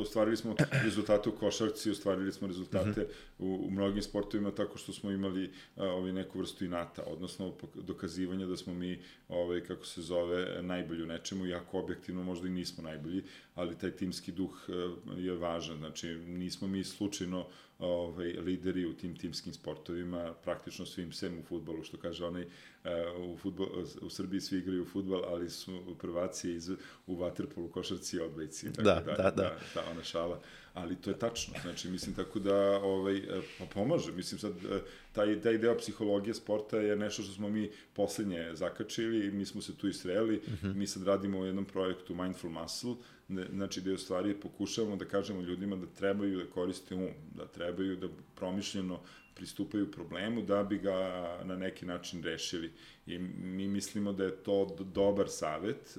[0.00, 0.54] ostvarili smo
[0.84, 3.00] rezultate u košarci, ostvarili smo rezultate mhm.
[3.00, 3.06] -huh.
[3.38, 8.46] u, u mnogim sportovima tako što smo imali a, ovaj, neku vrstu inata, odnosno dokazivanja
[8.46, 8.98] da smo mi,
[9.28, 13.22] ovaj, kako se zove, najbolji u nečemu, iako objektivno možda i nismo najbolji,
[13.54, 14.68] ali taj timski duh
[15.16, 17.46] je važan, znači nismo mi slučajno
[17.78, 22.46] ovaj, lideri u tim timskim sportovima, praktično svim sem u futbolu, što kaže onaj,
[23.18, 23.66] u, futbol,
[24.02, 26.70] u Srbiji svi igraju u futbol, ali su prvaci iz,
[27.06, 28.68] u vaterpolu, košarci i odbojci.
[28.70, 29.84] Da, da, da, da, da.
[29.90, 30.40] Ona šala.
[30.76, 33.22] Ali to je tačno, znači, mislim, tako da, ovaj,
[33.58, 34.52] pa pomaže, mislim, sad,
[35.12, 39.76] taj, taj deo psihologije sporta je nešto što smo mi poslednje zakačili, mi smo se
[39.76, 40.66] tu isreli, uh mhm.
[40.66, 40.74] -huh.
[40.74, 42.94] mi sad radimo u jednom projektu Mindful Muscle,
[43.28, 47.46] znači da je u stvari pokušavamo da kažemo ljudima da trebaju da koriste um, da
[47.46, 49.00] trebaju da promišljeno
[49.36, 50.94] pristupaju problemu da bi ga
[51.44, 52.72] na neki način rešili.
[53.06, 55.98] I mi mislimo da je to dobar savet.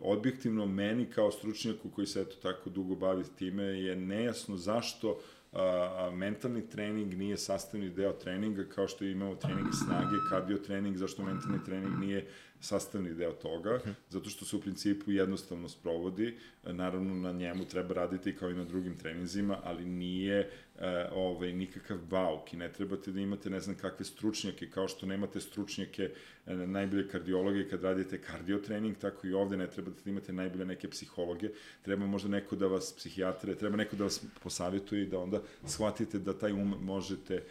[0.00, 5.20] Objektivno meni kao stručnjaku koji se eto tako dugo bavi time je nejasno zašto
[5.52, 11.22] a, mentalni trening nije sastavni deo treninga kao što imamo trening snage, kardio trening, zašto
[11.22, 12.26] mentalni trening nije
[12.60, 13.80] sastavni deo toga,
[14.10, 16.34] zato što se u principu jednostavno sprovodi,
[16.64, 21.98] naravno na njemu treba raditi kao i na drugim treninzima, ali nije e, ovaj, nikakav
[22.10, 26.10] bauk i ne trebate da imate ne znam kakve stručnjake, kao što nemate stručnjake,
[26.46, 30.64] e, najbolje kardiologe kad radite kardio trening, tako i ovde ne trebate da imate najbolje
[30.64, 31.50] neke psihologe,
[31.82, 36.18] treba možda neko da vas, psihijatre, treba neko da vas posavjetuje i da onda shvatite
[36.18, 37.42] da taj um možete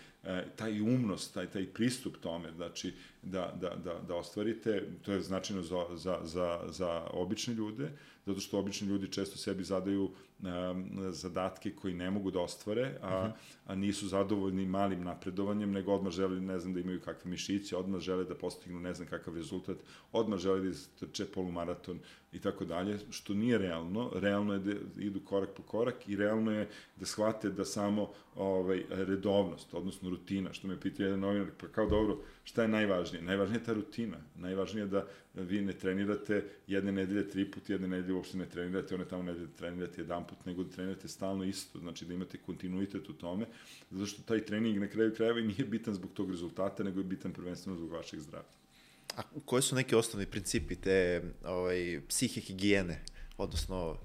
[0.56, 5.64] taj umnost, taj, taj pristup tome, znači da, da, da, da ostvarite, to je značajno
[5.64, 7.92] za, za, za, za obične ljude,
[8.26, 13.32] zato što obični ljudi često sebi zadaju um, zadatke koji ne mogu da ostvare, a,
[13.66, 18.02] a nisu zadovoljni malim napredovanjem, nego odmah žele, ne znam, da imaju kakve mišiće, odmah
[18.02, 19.78] žele da postignu ne znam kakav rezultat,
[20.12, 22.00] odmah žele da istrče polumaraton
[22.34, 24.12] i tako dalje, što nije realno.
[24.16, 28.84] Realno je da idu korak po korak i realno je da shvate da samo ovaj,
[28.90, 33.22] redovnost, odnosno rutina, što me pita jedan novinar, pa kao dobro, šta je najvažnije?
[33.24, 34.18] Najvažnije je ta rutina.
[34.36, 38.96] Najvažnije je da vi ne trenirate jedne nedelje tri put, jedne nedelje uopšte ne trenirate,
[38.96, 43.10] one tamo nedelje trenirate jedan put, nego da trenirate stalno isto, znači da imate kontinuitet
[43.10, 43.46] u tome,
[43.92, 47.04] zato što taj trening na kraju krajeva i nije bitan zbog tog rezultata, nego je
[47.04, 48.50] bitan prvenstveno zbog vašeg zdravlja.
[49.18, 53.02] A koji su neki osnovni principi te ovaj, psihe higijene,
[53.38, 53.98] odnosno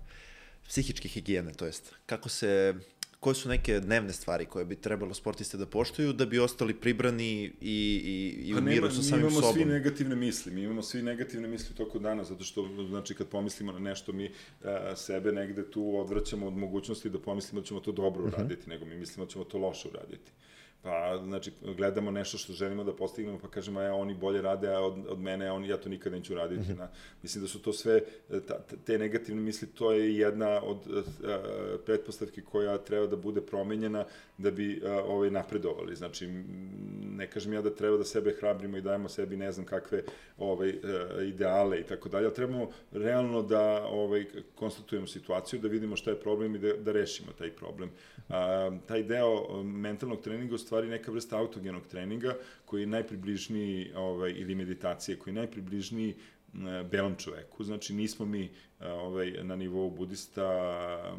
[0.68, 2.74] psihičke higijene, to jest kako se
[3.20, 7.42] koje su neke dnevne stvari koje bi trebalo sportiste da poštuju da bi ostali pribrani
[7.42, 9.32] i, i, i u miru sa samim sobom?
[9.32, 12.68] Mi imamo svi negativne misli, mi imamo svi negativne misli u toku dana, zato što,
[12.88, 14.30] znači, kad pomislimo na nešto, mi
[14.64, 18.34] a, sebe negde tu odvraćamo od mogućnosti da pomislimo da ćemo to dobro mhm.
[18.34, 18.68] uraditi, uh -huh.
[18.68, 20.32] nego mi mislimo da ćemo to loše uraditi.
[20.82, 24.80] Pa, znači, gledamo nešto što želimo da postignemo, pa kažemo, ja, oni bolje rade a
[24.80, 26.62] od, od mene, a oni, ja to nikad neću raditi.
[26.62, 26.78] Mm -hmm.
[26.78, 26.88] na,
[27.22, 28.00] mislim da su to sve,
[28.46, 30.78] ta, te negativne misli, to je jedna od
[31.24, 31.38] a,
[31.86, 34.04] pretpostavki koja treba da bude promenjena
[34.38, 35.96] da bi a, ovaj, napredovali.
[35.96, 36.26] Znači,
[37.10, 40.02] ne kažem ja da treba da sebe hrabrimo i dajemo sebi ne znam kakve
[40.38, 45.96] ovaj, a, ideale i tako dalje, ali trebamo realno da ovaj, konstatujemo situaciju, da vidimo
[45.96, 47.90] šta je problem i da, da rešimo taj problem.
[48.28, 54.54] A, taj deo mentalnog treninga stvari neka vrsta autogenog treninga koji je najpribližniji, ovaj, ili
[54.54, 56.14] meditacije, koji je najpribližniji
[56.90, 57.64] belom čoveku.
[57.64, 60.46] Znači, nismo mi ovaj, na nivou budista,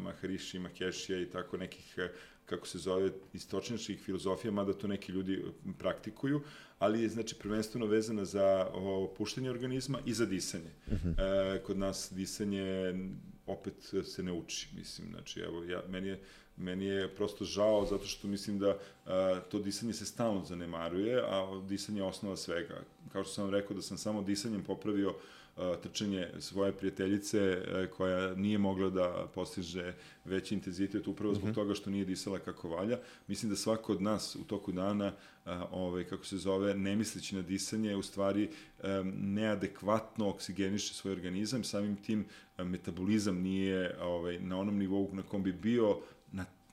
[0.00, 1.98] Maharishi, Makešija i tako nekih
[2.46, 5.44] kako se zove, istočničkih filozofija, mada to neki ljudi
[5.78, 6.40] praktikuju,
[6.78, 10.72] ali je znači prvenstveno vezana za opuštanje organizma i za disanje.
[10.86, 10.92] Uh.
[10.92, 11.56] -huh.
[11.56, 12.94] e, kod nas disanje
[13.46, 16.20] opet se ne uči, mislim, znači, evo, ja, meni je
[16.56, 21.60] Meni je prosto žao zato što mislim da a, to disanje se stalno zanemaruje, a
[21.68, 22.82] disanje je osnova svega.
[23.12, 25.14] Kao što sam vam rekao da sam samo disanjem popravio
[25.56, 31.52] a, trčanje svoje prijateljice a, koja nije mogla da postiže veći intenzitet upravo zbog mm
[31.52, 31.54] -hmm.
[31.54, 32.98] toga što nije disala kako valja.
[33.28, 35.12] Mislim da svako od nas u toku dana
[35.44, 38.48] a, ovaj, kako se zove, ne misleći na disanje, u stvari
[38.82, 42.24] a, neadekvatno oksigeniše svoj organizam, samim tim
[42.56, 45.98] a, metabolizam nije ovaj, na onom nivou na kom bi bio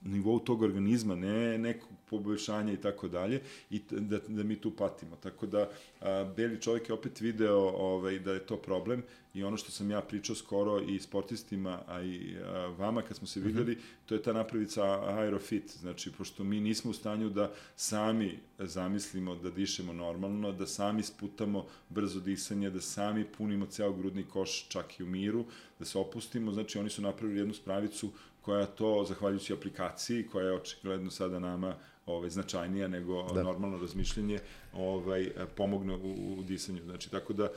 [0.01, 5.15] nivou tog organizma, ne nekog poboljšanja i tako dalje, i da, da mi tu patimo.
[5.15, 5.69] Tako da,
[6.01, 9.03] a, beli čovjek je opet video ovaj, da je to problem
[9.33, 13.27] i ono što sam ja pričao skoro i sportistima, a i a, vama kad smo
[13.27, 13.47] se mhm.
[13.47, 14.05] videli, mm -hmm.
[14.05, 14.83] to je ta napravica
[15.17, 21.03] aerofit, znači, pošto mi nismo u stanju da sami zamislimo da dišemo normalno, da sami
[21.03, 25.45] sputamo brzo disanje, da sami punimo ceo grudni koš čak i u miru,
[25.79, 28.11] da se opustimo, znači oni su napravili jednu spravicu
[28.49, 33.43] koja to, zahvaljujući aplikaciji, koja je očigledno sada nama ovaj, značajnija nego da.
[33.43, 34.39] normalno razmišljanje,
[34.73, 36.81] ovaj, pomogne u, u disanju.
[36.83, 37.49] Znači, tako da,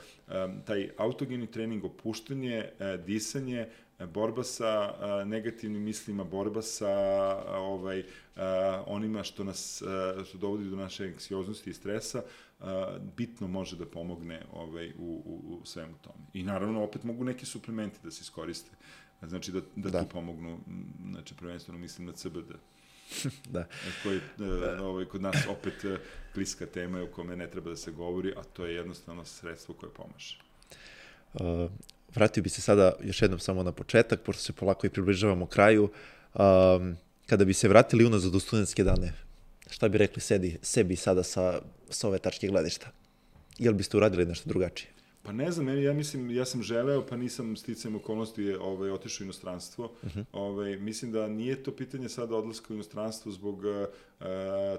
[0.65, 3.67] taj autogeni trening, opuštanje, e, disanje,
[3.99, 4.93] e, borba sa
[5.25, 6.93] negativnim mislima, borba sa
[7.57, 8.03] ovaj,
[8.85, 9.83] onima što nas
[10.25, 12.21] što dovodi do naše anksioznosti i stresa,
[13.17, 16.25] bitno može da pomogne ovaj, u, u, u svemu tome.
[16.33, 18.71] I naravno, opet mogu neki suplementi da se iskoriste
[19.27, 20.03] Znači da, da, da.
[20.03, 20.59] tu pomognu,
[21.11, 22.51] znači prvenstveno mislim na CBD.
[23.53, 23.67] da.
[24.03, 24.83] Koji da.
[24.83, 25.97] ovaj, kod nas opet e,
[26.33, 29.93] kliska tema u kome ne treba da se govori, a to je jednostavno sredstvo koje
[29.93, 30.37] pomaže.
[31.33, 31.71] Uh,
[32.15, 35.83] vratio bi se sada još jednom samo na početak, pošto se polako i približavamo kraju.
[36.33, 39.13] Um, kada bi se vratili unazad u studentske dane,
[39.69, 42.91] šta bi rekli sebi, sebi sada sa, sa ove tačke gledišta?
[43.59, 44.91] Ili biste uradili nešto drugačije?
[45.23, 49.25] Pa ne znam, ja mislim, ja sam želeo, pa nisam sticajem okolnosti ovaj, otišao u
[49.25, 49.85] inostranstvo.
[49.85, 50.19] Uh mhm.
[50.19, 50.25] -huh.
[50.31, 54.25] ovaj, mislim da nije to pitanje sada odlaska u inostranstvo zbog uh,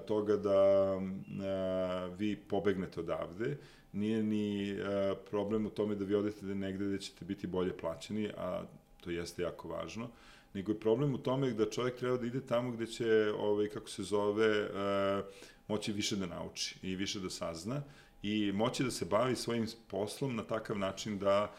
[0.07, 3.57] toga da uh, vi pobegnete odavde.
[3.93, 4.87] Nije ni uh,
[5.29, 8.63] problem u tome da vi odete negde gde ćete biti bolje plaćeni, a
[9.01, 10.09] to jeste jako važno
[10.55, 13.89] nego je problem u tome da čovjek treba da ide tamo gde će, ovaj, kako
[13.89, 15.25] se zove, uh,
[15.67, 17.81] moći više da nauči i više da sazna.
[18.25, 21.51] I moći da se bavi svojim poslom na takav način da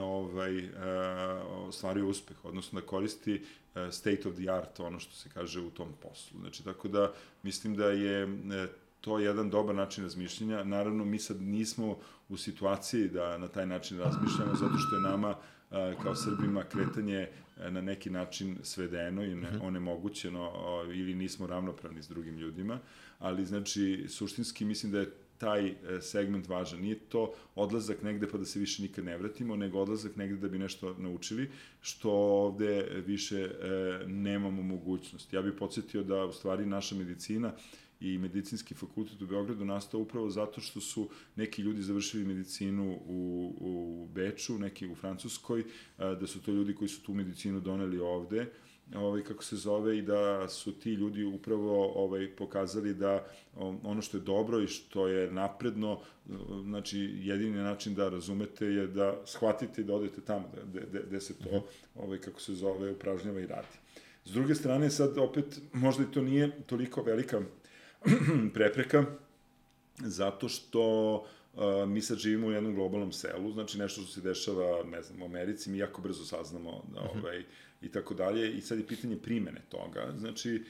[0.00, 0.72] ovaj, uh,
[1.68, 5.70] ostvaruje uspeh, odnosno da koristi uh, state of the art, ono što se kaže u
[5.70, 6.40] tom poslu.
[6.40, 7.12] Znači, tako da
[7.42, 8.32] mislim da je uh,
[9.00, 10.64] to jedan dobar način razmišljanja.
[10.64, 15.36] Naravno, mi sad nismo u situaciji da na taj način razmišljamo, zato što je nama
[16.02, 17.28] kao Srbima kretanje
[17.70, 19.66] na neki način svedeno i ne, mhm.
[19.66, 20.52] onemogućeno
[20.94, 22.78] ili nismo ravnopravni s drugim ljudima,
[23.18, 25.12] ali znači suštinski mislim da je
[25.42, 26.80] taj e, segment važan.
[26.80, 30.48] Nije to odlazak negde pa da se više nikad ne vratimo, nego odlazak negde da
[30.48, 31.50] bi nešto naučili,
[31.80, 33.50] što ovde više e,
[34.06, 35.32] nemamo mogućnost.
[35.32, 37.52] Ja bih podsjetio da u stvari naša medicina
[38.00, 43.52] i medicinski fakultet u Beogradu nastao upravo zato što su neki ljudi završili medicinu u,
[43.60, 45.64] u Beču, neki u Francuskoj, e,
[45.98, 48.46] da su to ljudi koji su tu medicinu doneli ovde,
[48.96, 53.26] ovaj, kako se zove, i da su ti ljudi upravo ovaj, pokazali da
[53.82, 56.00] ono što je dobro i što je napredno,
[56.62, 61.34] znači jedini način da razumete je da shvatite i da odete tamo, da, gde se
[61.38, 63.78] to, ovaj, kako se zove, upražnjava i radi.
[64.24, 67.40] S druge strane, sad opet, možda i to nije toliko velika
[68.54, 69.04] prepreka,
[69.98, 71.14] zato što
[71.54, 75.22] uh, mi sad živimo u jednom globalnom selu, znači nešto što se dešava, ne znam,
[75.22, 77.44] u Americi, mi jako brzo saznamo da, ovaj,
[77.82, 80.64] i tako dalje, i sad je pitanje primene toga, znači,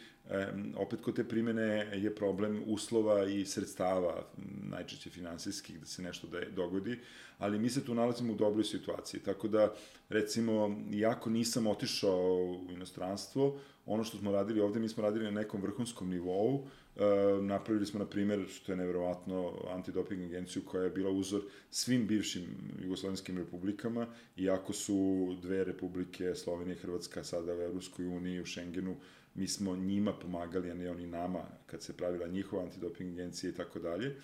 [0.77, 4.27] opet kod te primene je problem uslova i sredstava,
[4.71, 6.99] najčešće finansijskih, da se nešto da dogodi,
[7.39, 9.75] ali mi se tu nalazimo u dobroj situaciji, tako da,
[10.09, 15.31] recimo, iako nisam otišao u inostranstvo, ono što smo radili ovde, mi smo radili na
[15.31, 16.67] nekom vrhunskom nivou,
[16.97, 22.07] E, napravili smo, na primjer, što je nevjerovatno, antidoping agenciju koja je bila uzor svim
[22.07, 22.45] bivšim
[22.83, 24.07] jugoslovenskim republikama,
[24.37, 28.97] iako su dve republike, Slovenija i Hrvatska, sada u Evropskoj uniji, u Schengenu,
[29.35, 33.55] mi smo njima pomagali, a ne oni nama, kad se pravila njihova antidoping agencija i
[33.55, 34.17] tako dalje.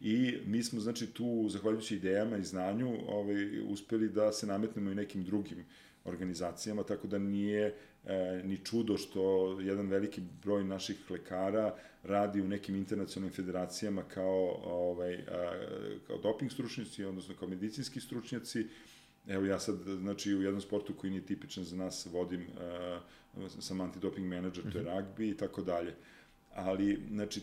[0.00, 4.94] I mi smo, znači, tu, zahvaljujući idejama i znanju, ovaj, uspeli da se nametnemo i
[4.94, 5.64] nekim drugim
[6.04, 7.74] organizacijama, tako da nije
[8.04, 14.60] e, ni čudo što jedan veliki broj naših lekara radi u nekim internacionalnim federacijama kao,
[14.64, 15.52] ovaj, a,
[16.06, 18.66] kao doping stručnjaci, odnosno kao medicinski stručnjaci.
[19.28, 23.00] Evo ja sad, znači, u jednom sportu koji nije tipičan za nas vodim, a,
[23.60, 24.92] sam antidoping menadžer, to je mhm.
[24.92, 25.94] rugby i tako dalje.
[26.54, 27.40] Ali, znači,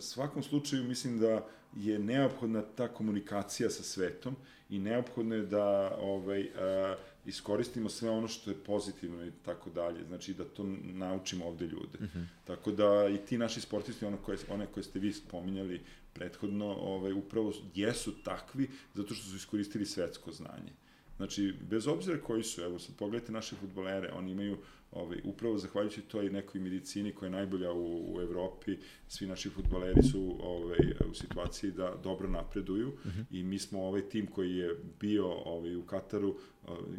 [0.00, 4.36] svakom slučaju mislim da je neophodna ta komunikacija sa svetom
[4.70, 6.96] i neophodno je da ovaj, a,
[7.28, 11.98] iskoristimo sve ono što je pozitivno i tako dalje, znači da to naučimo ovde ljude.
[11.98, 12.18] Uh mhm.
[12.18, 12.26] -huh.
[12.44, 15.80] Tako da i ti naši sportisti, ono koje, one koje ste vi spominjali
[16.12, 20.72] prethodno, ovaj, upravo jesu takvi zato što su iskoristili svetsko znanje.
[21.16, 24.58] Znači, bez obzira koji su, evo sad pogledajte naše futbolere, oni imaju
[24.92, 28.76] ovaj, upravo zahvaljujući toj nekoj medicini koja je najbolja u, u Evropi,
[29.08, 30.78] svi naši futboleri su ovaj,
[31.10, 33.24] u situaciji da dobro napreduju uh -huh.
[33.30, 36.36] i mi smo ovaj tim koji je bio ovaj, u Kataru
[36.66, 36.98] ovaj,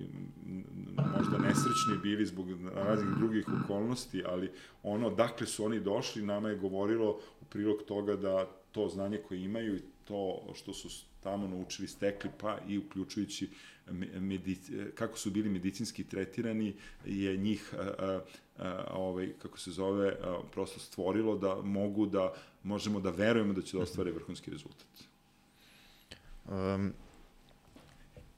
[1.18, 4.52] možda nesrećni bili zbog raznih drugih okolnosti, ali
[4.84, 9.44] ono, dakle su oni došli, nama je govorilo u prilog toga da to znanje koje
[9.44, 10.90] imaju i to što su
[11.24, 13.50] tamo naučili, stekli, pa i uključujući
[14.20, 16.76] medici, kako su bili medicinski tretirani,
[17.06, 18.20] je njih, a,
[18.58, 22.34] a, ovaj, kako se zove, a, prosto stvorilo da mogu da,
[22.64, 24.88] možemo da verujemo da će da ostvare vrhunski rezultat.
[26.46, 26.94] Um,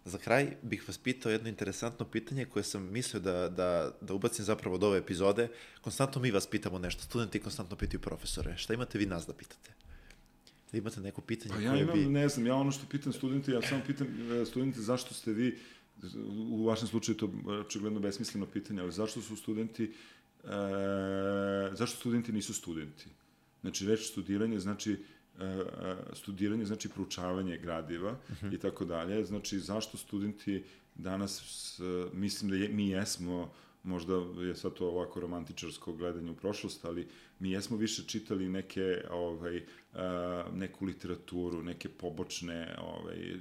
[0.05, 4.45] za kraj bih vas pitao jedno interesantno pitanje koje sam mislio da, da, da ubacim
[4.45, 5.47] zapravo od ove epizode.
[5.81, 8.57] Konstantno mi vas pitamo nešto, studenti konstantno pitaju profesore.
[8.57, 9.71] Šta imate vi nas da pitate?
[10.71, 12.05] Da imate neko pitanje pa ja koje imam, bi...
[12.05, 14.07] ne znam, ja ono što pitam studente, ja samo pitam
[14.41, 15.57] e, studente zašto ste vi,
[16.49, 17.31] u vašem slučaju to
[17.65, 19.93] očigledno besmisleno pitanje, ali zašto su studenti,
[20.43, 20.47] e,
[21.73, 23.05] zašto studenti nisu studenti?
[23.61, 24.91] Znači, reč studiranje znači
[25.39, 28.55] e, e studiranje znači proučavanje gradiva mhm.
[28.55, 29.25] i tako dalje.
[29.25, 30.63] Znači, zašto studenti
[30.95, 31.79] danas,
[32.13, 37.07] mislim da je, mi jesmo možda je sad to ovako romantičarsko gledanje u prošlost, ali
[37.39, 39.65] mi jesmo više čitali neke, ovaj,
[40.53, 43.39] neku literaturu, neke pobočne ovaj,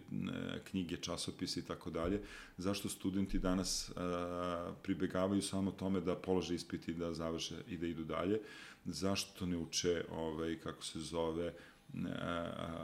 [0.64, 2.22] knjige, časopise i tako dalje.
[2.56, 3.92] Zašto studenti danas
[4.82, 8.40] pribegavaju samo tome da polože ispiti, da završe i da idu dalje?
[8.84, 11.54] Zašto ne uče, ovaj, kako se zove,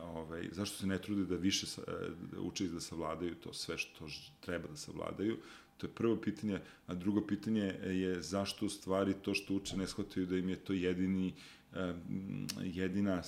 [0.04, 1.82] ovaj, zašto se ne trude da više sa,
[2.32, 4.06] da uče da savladaju to sve što
[4.40, 5.38] treba da savladaju,
[5.76, 9.86] To je prvo pitanje, a drugo pitanje je zašto u stvari to što uče ne
[9.86, 11.34] shvataju da im je to jedini,
[12.62, 13.22] jedina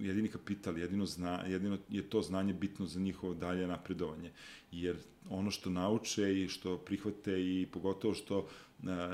[0.00, 4.30] jedini kapital, jedino, zna, jedino je to znanje bitno za njihovo dalje napredovanje.
[4.72, 4.96] Jer
[5.30, 8.48] ono što nauče i što prihvate i pogotovo što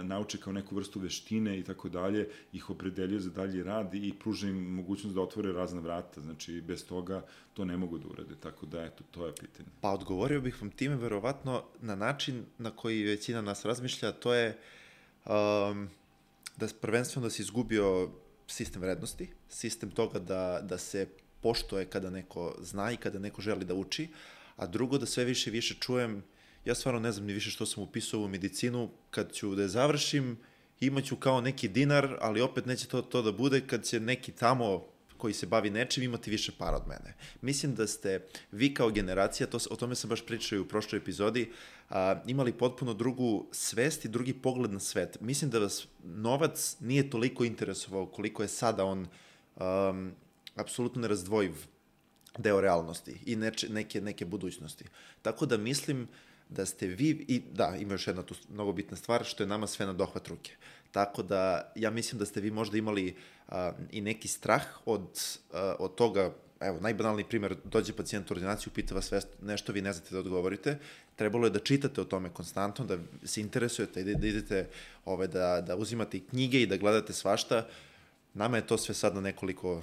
[0.02, 4.48] nauče kao neku vrstu veštine i tako dalje, ih opredeljuje za dalji rad i pruža
[4.48, 6.20] im mogućnost da otvore razna vrata.
[6.20, 7.24] Znači, bez toga
[7.55, 8.35] to ne mogu da urade.
[8.40, 9.69] Tako da, eto, to je pitanje.
[9.81, 14.59] Pa odgovorio bih vam time, verovatno, na način na koji većina nas razmišlja, to je
[15.27, 15.89] um,
[16.56, 18.11] da prvenstveno da se izgubio
[18.46, 21.08] sistem vrednosti, sistem toga da, da se
[21.40, 24.08] poštoje kada neko zna i kada neko želi da uči,
[24.56, 26.22] a drugo da sve više i više čujem
[26.64, 29.68] ja stvarno ne znam ni više što sam upisao u medicinu, kad ću da je
[29.68, 30.38] završim,
[30.80, 34.86] imaću kao neki dinar, ali opet neće to, to da bude kad će neki tamo
[35.16, 37.14] koji se bavi nečim imati više para od mene.
[37.40, 38.20] Mislim da ste
[38.52, 41.52] vi kao generacija, to, o tome sam baš pričao i u prošloj epizodi,
[41.90, 45.20] a, imali potpuno drugu svest i drugi pogled na svet.
[45.20, 49.06] Mislim da vas novac nije toliko interesovao koliko je sada on
[49.56, 50.12] um,
[50.56, 51.55] apsolutno nerazdvojiv
[52.39, 54.85] deo realnosti i neče, neke, neke budućnosti.
[55.23, 56.09] Tako da mislim
[56.48, 59.66] da ste vi, i da, ima još jedna tu mnogo bitna stvar, što je nama
[59.66, 60.56] sve na dohvat ruke.
[60.93, 63.16] Tako da, ja mislim da ste vi možda imali
[63.48, 65.20] a, i neki strah od,
[65.52, 69.12] a, od toga, evo, najbanalniji primer, dođe pacijent u ordinaciju, pita vas
[69.43, 70.78] nešto, vi ne znate da odgovorite,
[71.16, 74.66] trebalo je da čitate o tome konstantno, da se interesujete, da, da idete,
[75.05, 77.66] ove, da, da uzimate knjige i da gledate svašta.
[78.35, 79.82] Nama je to sve sad na nekoliko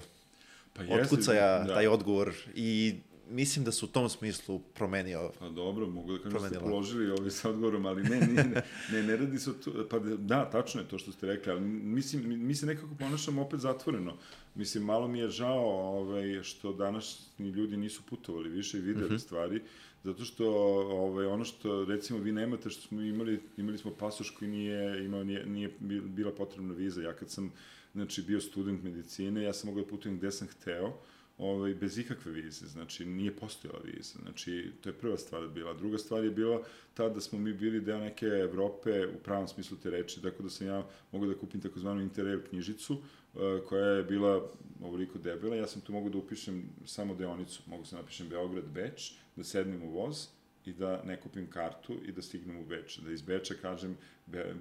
[0.74, 1.74] pa otkucaja, da.
[1.74, 2.96] taj odgovor i
[3.32, 5.32] mislim da su u tom smislu promenio.
[5.40, 9.04] Pa dobro, mogu da kažem da ste položili ovi sa odgovorom, ali ne, ne, ne,
[9.04, 12.30] ne, radi se o to, pa da, tačno je to što ste rekli, ali mislim,
[12.30, 14.14] mi, mi se nekako ponašamo opet zatvoreno.
[14.56, 15.66] Mislim, malo mi je žao
[15.98, 19.16] ovaj, što današnji ljudi nisu putovali više i videli uh mhm.
[19.16, 19.24] -huh.
[19.24, 19.62] stvari,
[20.04, 20.46] zato što
[20.90, 25.24] ovaj, ono što recimo vi nemate, što smo imali, imali smo pasoš koji nije, imao,
[25.24, 25.72] nije, nije
[26.04, 27.02] bila potrebna viza.
[27.02, 27.52] Ja kad sam
[27.94, 30.94] znači, bio student medicine, ja sam mogao da putujem gde sam hteo,
[31.38, 35.74] ovaj, bez ikakve vize, znači nije postojala viza, znači to je prva stvar bila.
[35.74, 36.64] Druga stvar je bila
[36.94, 40.50] ta da smo mi bili deo neke Evrope u pravom smislu te reči, tako da
[40.50, 44.52] sam ja mogao da kupim takozvanu Interrail knjižicu, uh, koja je bila
[44.82, 49.14] ovoliko debela, ja sam tu mogu da upišem samo deonicu, mogu da napišem Beograd, Beč,
[49.36, 50.28] da sednem u voz,
[50.66, 52.98] i da ne kupim kartu i da stignem u Beč.
[52.98, 53.98] Da iz Beča kažem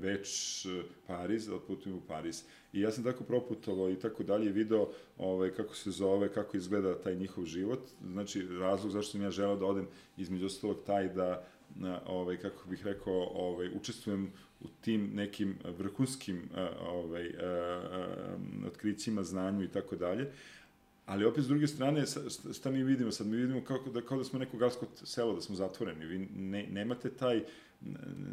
[0.02, 0.66] Beč,
[1.06, 2.42] Pariz, da otputujem u Pariz.
[2.72, 4.88] I ja sam tako proputovao i tako dalje video
[5.18, 7.80] ovaj, kako se zove, kako izgleda taj njihov život.
[8.12, 9.86] Znači, razlog zašto sam ja želao da odem
[10.16, 11.47] između ostalog taj da
[12.06, 16.48] ovaj, kako bih rekao, ovaj, učestvujem u tim nekim vrhunskim
[16.86, 17.30] ovaj,
[18.66, 20.32] otkrićima, znanju i tako dalje
[21.10, 22.05] Ali opet s druge strane,
[22.55, 23.10] šta mi vidimo?
[23.12, 26.06] Sad mi vidimo kao da, kao da smo neko galsko selo, da smo zatvoreni.
[26.06, 27.42] Vi ne, nemate taj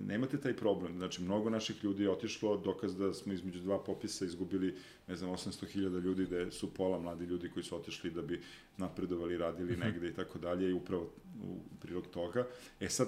[0.07, 0.98] nemate taj problem.
[0.98, 4.76] Znači, mnogo naših ljudi je otišlo, dokaz da smo između dva popisa izgubili,
[5.07, 8.41] ne znam, 800.000 ljudi, da su pola mladi ljudi koji su otišli da bi
[8.78, 9.82] napredovali, radili mhm.
[9.82, 11.10] negde i tako dalje i upravo
[11.44, 12.48] u prilog toga.
[12.80, 13.07] E sad,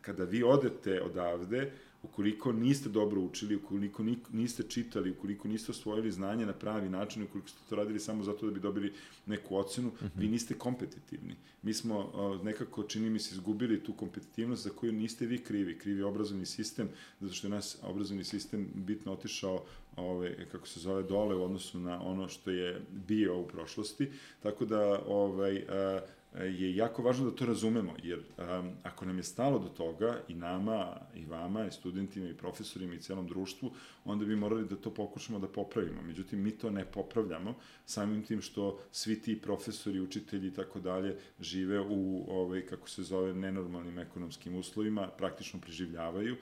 [0.00, 1.72] kada vi odete odavde,
[2.04, 7.48] ukoliko niste dobro učili, ukoliko niste čitali, ukoliko niste osvojili znanje na pravi način, ukoliko
[7.48, 8.92] ste to radili samo zato da bi dobili
[9.26, 10.10] neku ocenu, mm -hmm.
[10.16, 11.34] vi niste kompetitivni.
[11.62, 15.78] Mi smo uh, nekako, čini mi se, izgubili tu kompetitivnost za koju niste vi krivi.
[15.78, 16.88] Krivi je obrazovni sistem,
[17.20, 19.64] zato što je nas obrazovni sistem bitno otišao
[19.96, 24.10] ove, kako se zove, dole u odnosu na ono što je bio u prošlosti.
[24.42, 26.02] Tako da, ovaj, uh,
[26.42, 30.34] je jako važno da to razumemo, jer um, ako nam je stalo do toga, i
[30.34, 33.72] nama, i vama, i studentima, i profesorima, i celom društvu,
[34.04, 36.02] onda bi morali da to pokušamo da popravimo.
[36.02, 37.54] Međutim, mi to ne popravljamo,
[37.86, 43.02] samim tim što svi ti profesori, učitelji i tako dalje žive u, ovaj, kako se
[43.02, 46.36] zove, nenormalnim ekonomskim uslovima, praktično preživljavaju,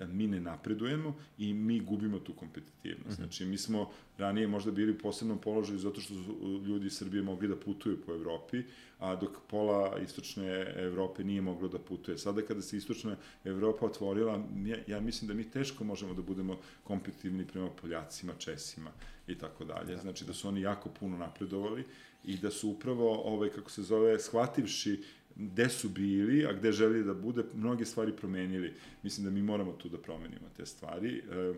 [0.00, 3.18] mi ne napredujemo i mi gubimo tu kompetitivnost.
[3.18, 3.22] Mhm.
[3.22, 7.22] Znači, mi smo ranije možda bili u posebnom položaju zato što su ljudi iz Srbije
[7.22, 8.62] mogli da putuju po Evropi,
[8.98, 12.18] a dok pola istočne Evrope nije moglo da putuje.
[12.18, 16.58] Sada kada se istočna Evropa otvorila, ja, ja mislim da mi teško možemo da budemo
[16.84, 18.90] kompetitivni prema Poljacima, Česima
[19.26, 19.94] i tako dalje.
[19.94, 20.00] Da.
[20.00, 21.84] Znači da su oni jako puno napredovali
[22.24, 25.02] i da su upravo, ovaj, kako se zove, shvativši
[25.36, 28.74] gde su bili, a gde želi da bude, mnoge stvari promenili.
[29.02, 31.54] Mislim da mi moramo tu da promenimo te stvari e,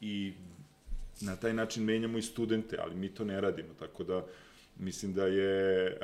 [0.00, 0.32] i
[1.20, 4.26] na taj način menjamo i studente, ali mi to ne radimo, tako da
[4.78, 5.96] mislim da je e,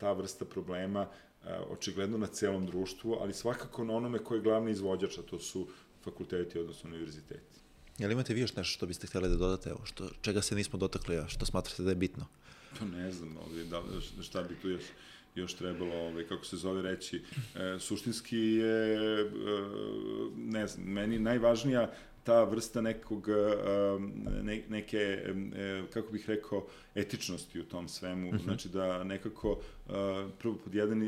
[0.00, 1.06] ta vrsta problema
[1.46, 5.38] e, očigledno na celom društvu, ali svakako na onome ko je glavni izvođač, a to
[5.38, 5.68] su
[6.04, 7.58] fakulteti, odnosno univerziteti.
[7.98, 10.78] Jel imate vi još nešto što biste htjeli da dodate, evo, što, čega se nismo
[10.78, 12.26] dotakli, a što smatrate da je bitno?
[12.78, 13.82] To ne znam, ovdje, da,
[14.22, 14.82] šta bi tu još
[15.34, 17.22] još trebalo, ovaj, kako se zove reći,
[17.54, 19.24] e, suštinski je, e,
[20.36, 21.90] ne znam, meni najvažnija
[22.28, 23.34] ta vrsta nekog, e,
[24.42, 28.28] ne, neke, e, kako bih rekao, etičnosti u tom svemu.
[28.28, 28.42] Mhm.
[28.44, 29.92] Znači da nekako, e,
[30.38, 30.98] prvo pod jedan,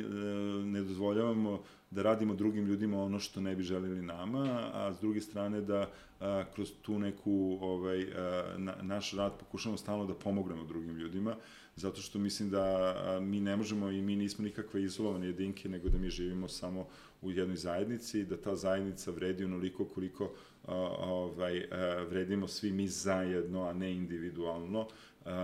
[0.72, 5.20] ne dozvoljavamo da radimo drugim ljudima ono što ne bi želili nama, a s druge
[5.20, 5.90] strane da
[6.20, 11.36] a, kroz tu neku, ovaj, a, na, naš rad pokušamo stalno da pomognemo drugim ljudima,
[11.80, 15.98] zato što mislim da mi ne možemo i mi nismo nikakve izolovane jedinke, nego da
[15.98, 16.88] mi živimo samo
[17.22, 20.32] u jednoj zajednici, da ta zajednica vredi onoliko koliko
[20.66, 21.68] ovaj,
[22.08, 24.88] vredimo svi mi zajedno, a ne individualno.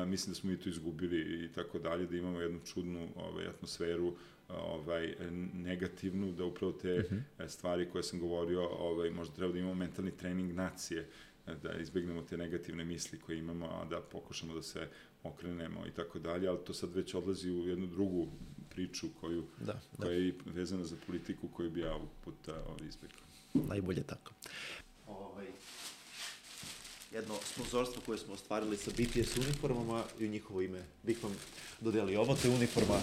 [0.06, 4.12] Mislim da smo i to izgubili i tako dalje, da imamo jednu čudnu ovaj, atmosferu
[4.48, 5.14] ovaj,
[5.54, 7.16] negativnu, da upravo te uh mhm.
[7.38, 7.48] -huh.
[7.48, 11.06] stvari koje sam govorio, ovaj, možda treba da imamo mentalni trening nacije,
[11.62, 14.88] da izbegnemo te negativne misli koje imamo, a da pokušamo da se
[15.26, 18.28] okrenemo i tako dalje, ali to sad već odlazi u jednu drugu
[18.70, 19.80] priču koju, da, da.
[19.96, 20.14] koja da.
[20.14, 23.26] je vezana za politiku koju bi ja ovog puta ovaj, izbegao.
[23.54, 24.32] Najbolje tako
[27.12, 31.32] jedno sponzorstvo koje smo ostvarili sa BPS uniformama i u njihovo ime bih vam
[31.80, 33.00] dodeli ovo, to je uniforma,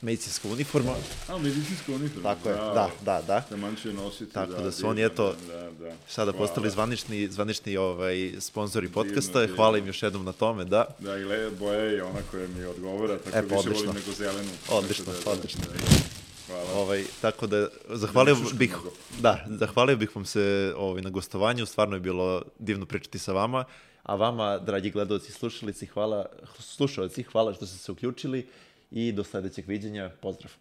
[0.00, 0.94] medicinska uniforma.
[1.28, 2.34] A, medicinska uniforma.
[2.34, 3.22] Tako je, da, da, da.
[3.26, 3.40] da.
[3.40, 5.96] Tamanče nositi, Tako da, da su oni, eto, da, da.
[6.08, 9.40] sada postali zvanični, zvanični ovaj, sponzori podcasta.
[9.40, 10.86] Divno, Hvala im još jednom na tome, da.
[10.98, 13.86] Da, i le, boja je ona koja mi odgovara, tako e, pa, više odlično.
[13.86, 14.50] volim nego zelenu.
[14.70, 15.60] Odlično, da, odlično.
[15.64, 16.17] Da, da.
[16.48, 16.72] Hvala.
[16.74, 18.76] Ovaj, tako da, zahvalio bih,
[19.20, 23.64] da, zahvalio bih vam se ovaj, na gostovanju, stvarno je bilo divno pričati sa vama,
[24.02, 26.26] a vama, dragi gledalci i slušalici, hvala,
[26.58, 28.48] slušalci, hvala što ste se uključili
[28.90, 30.52] i do sledećeg viđenja, pozdrav.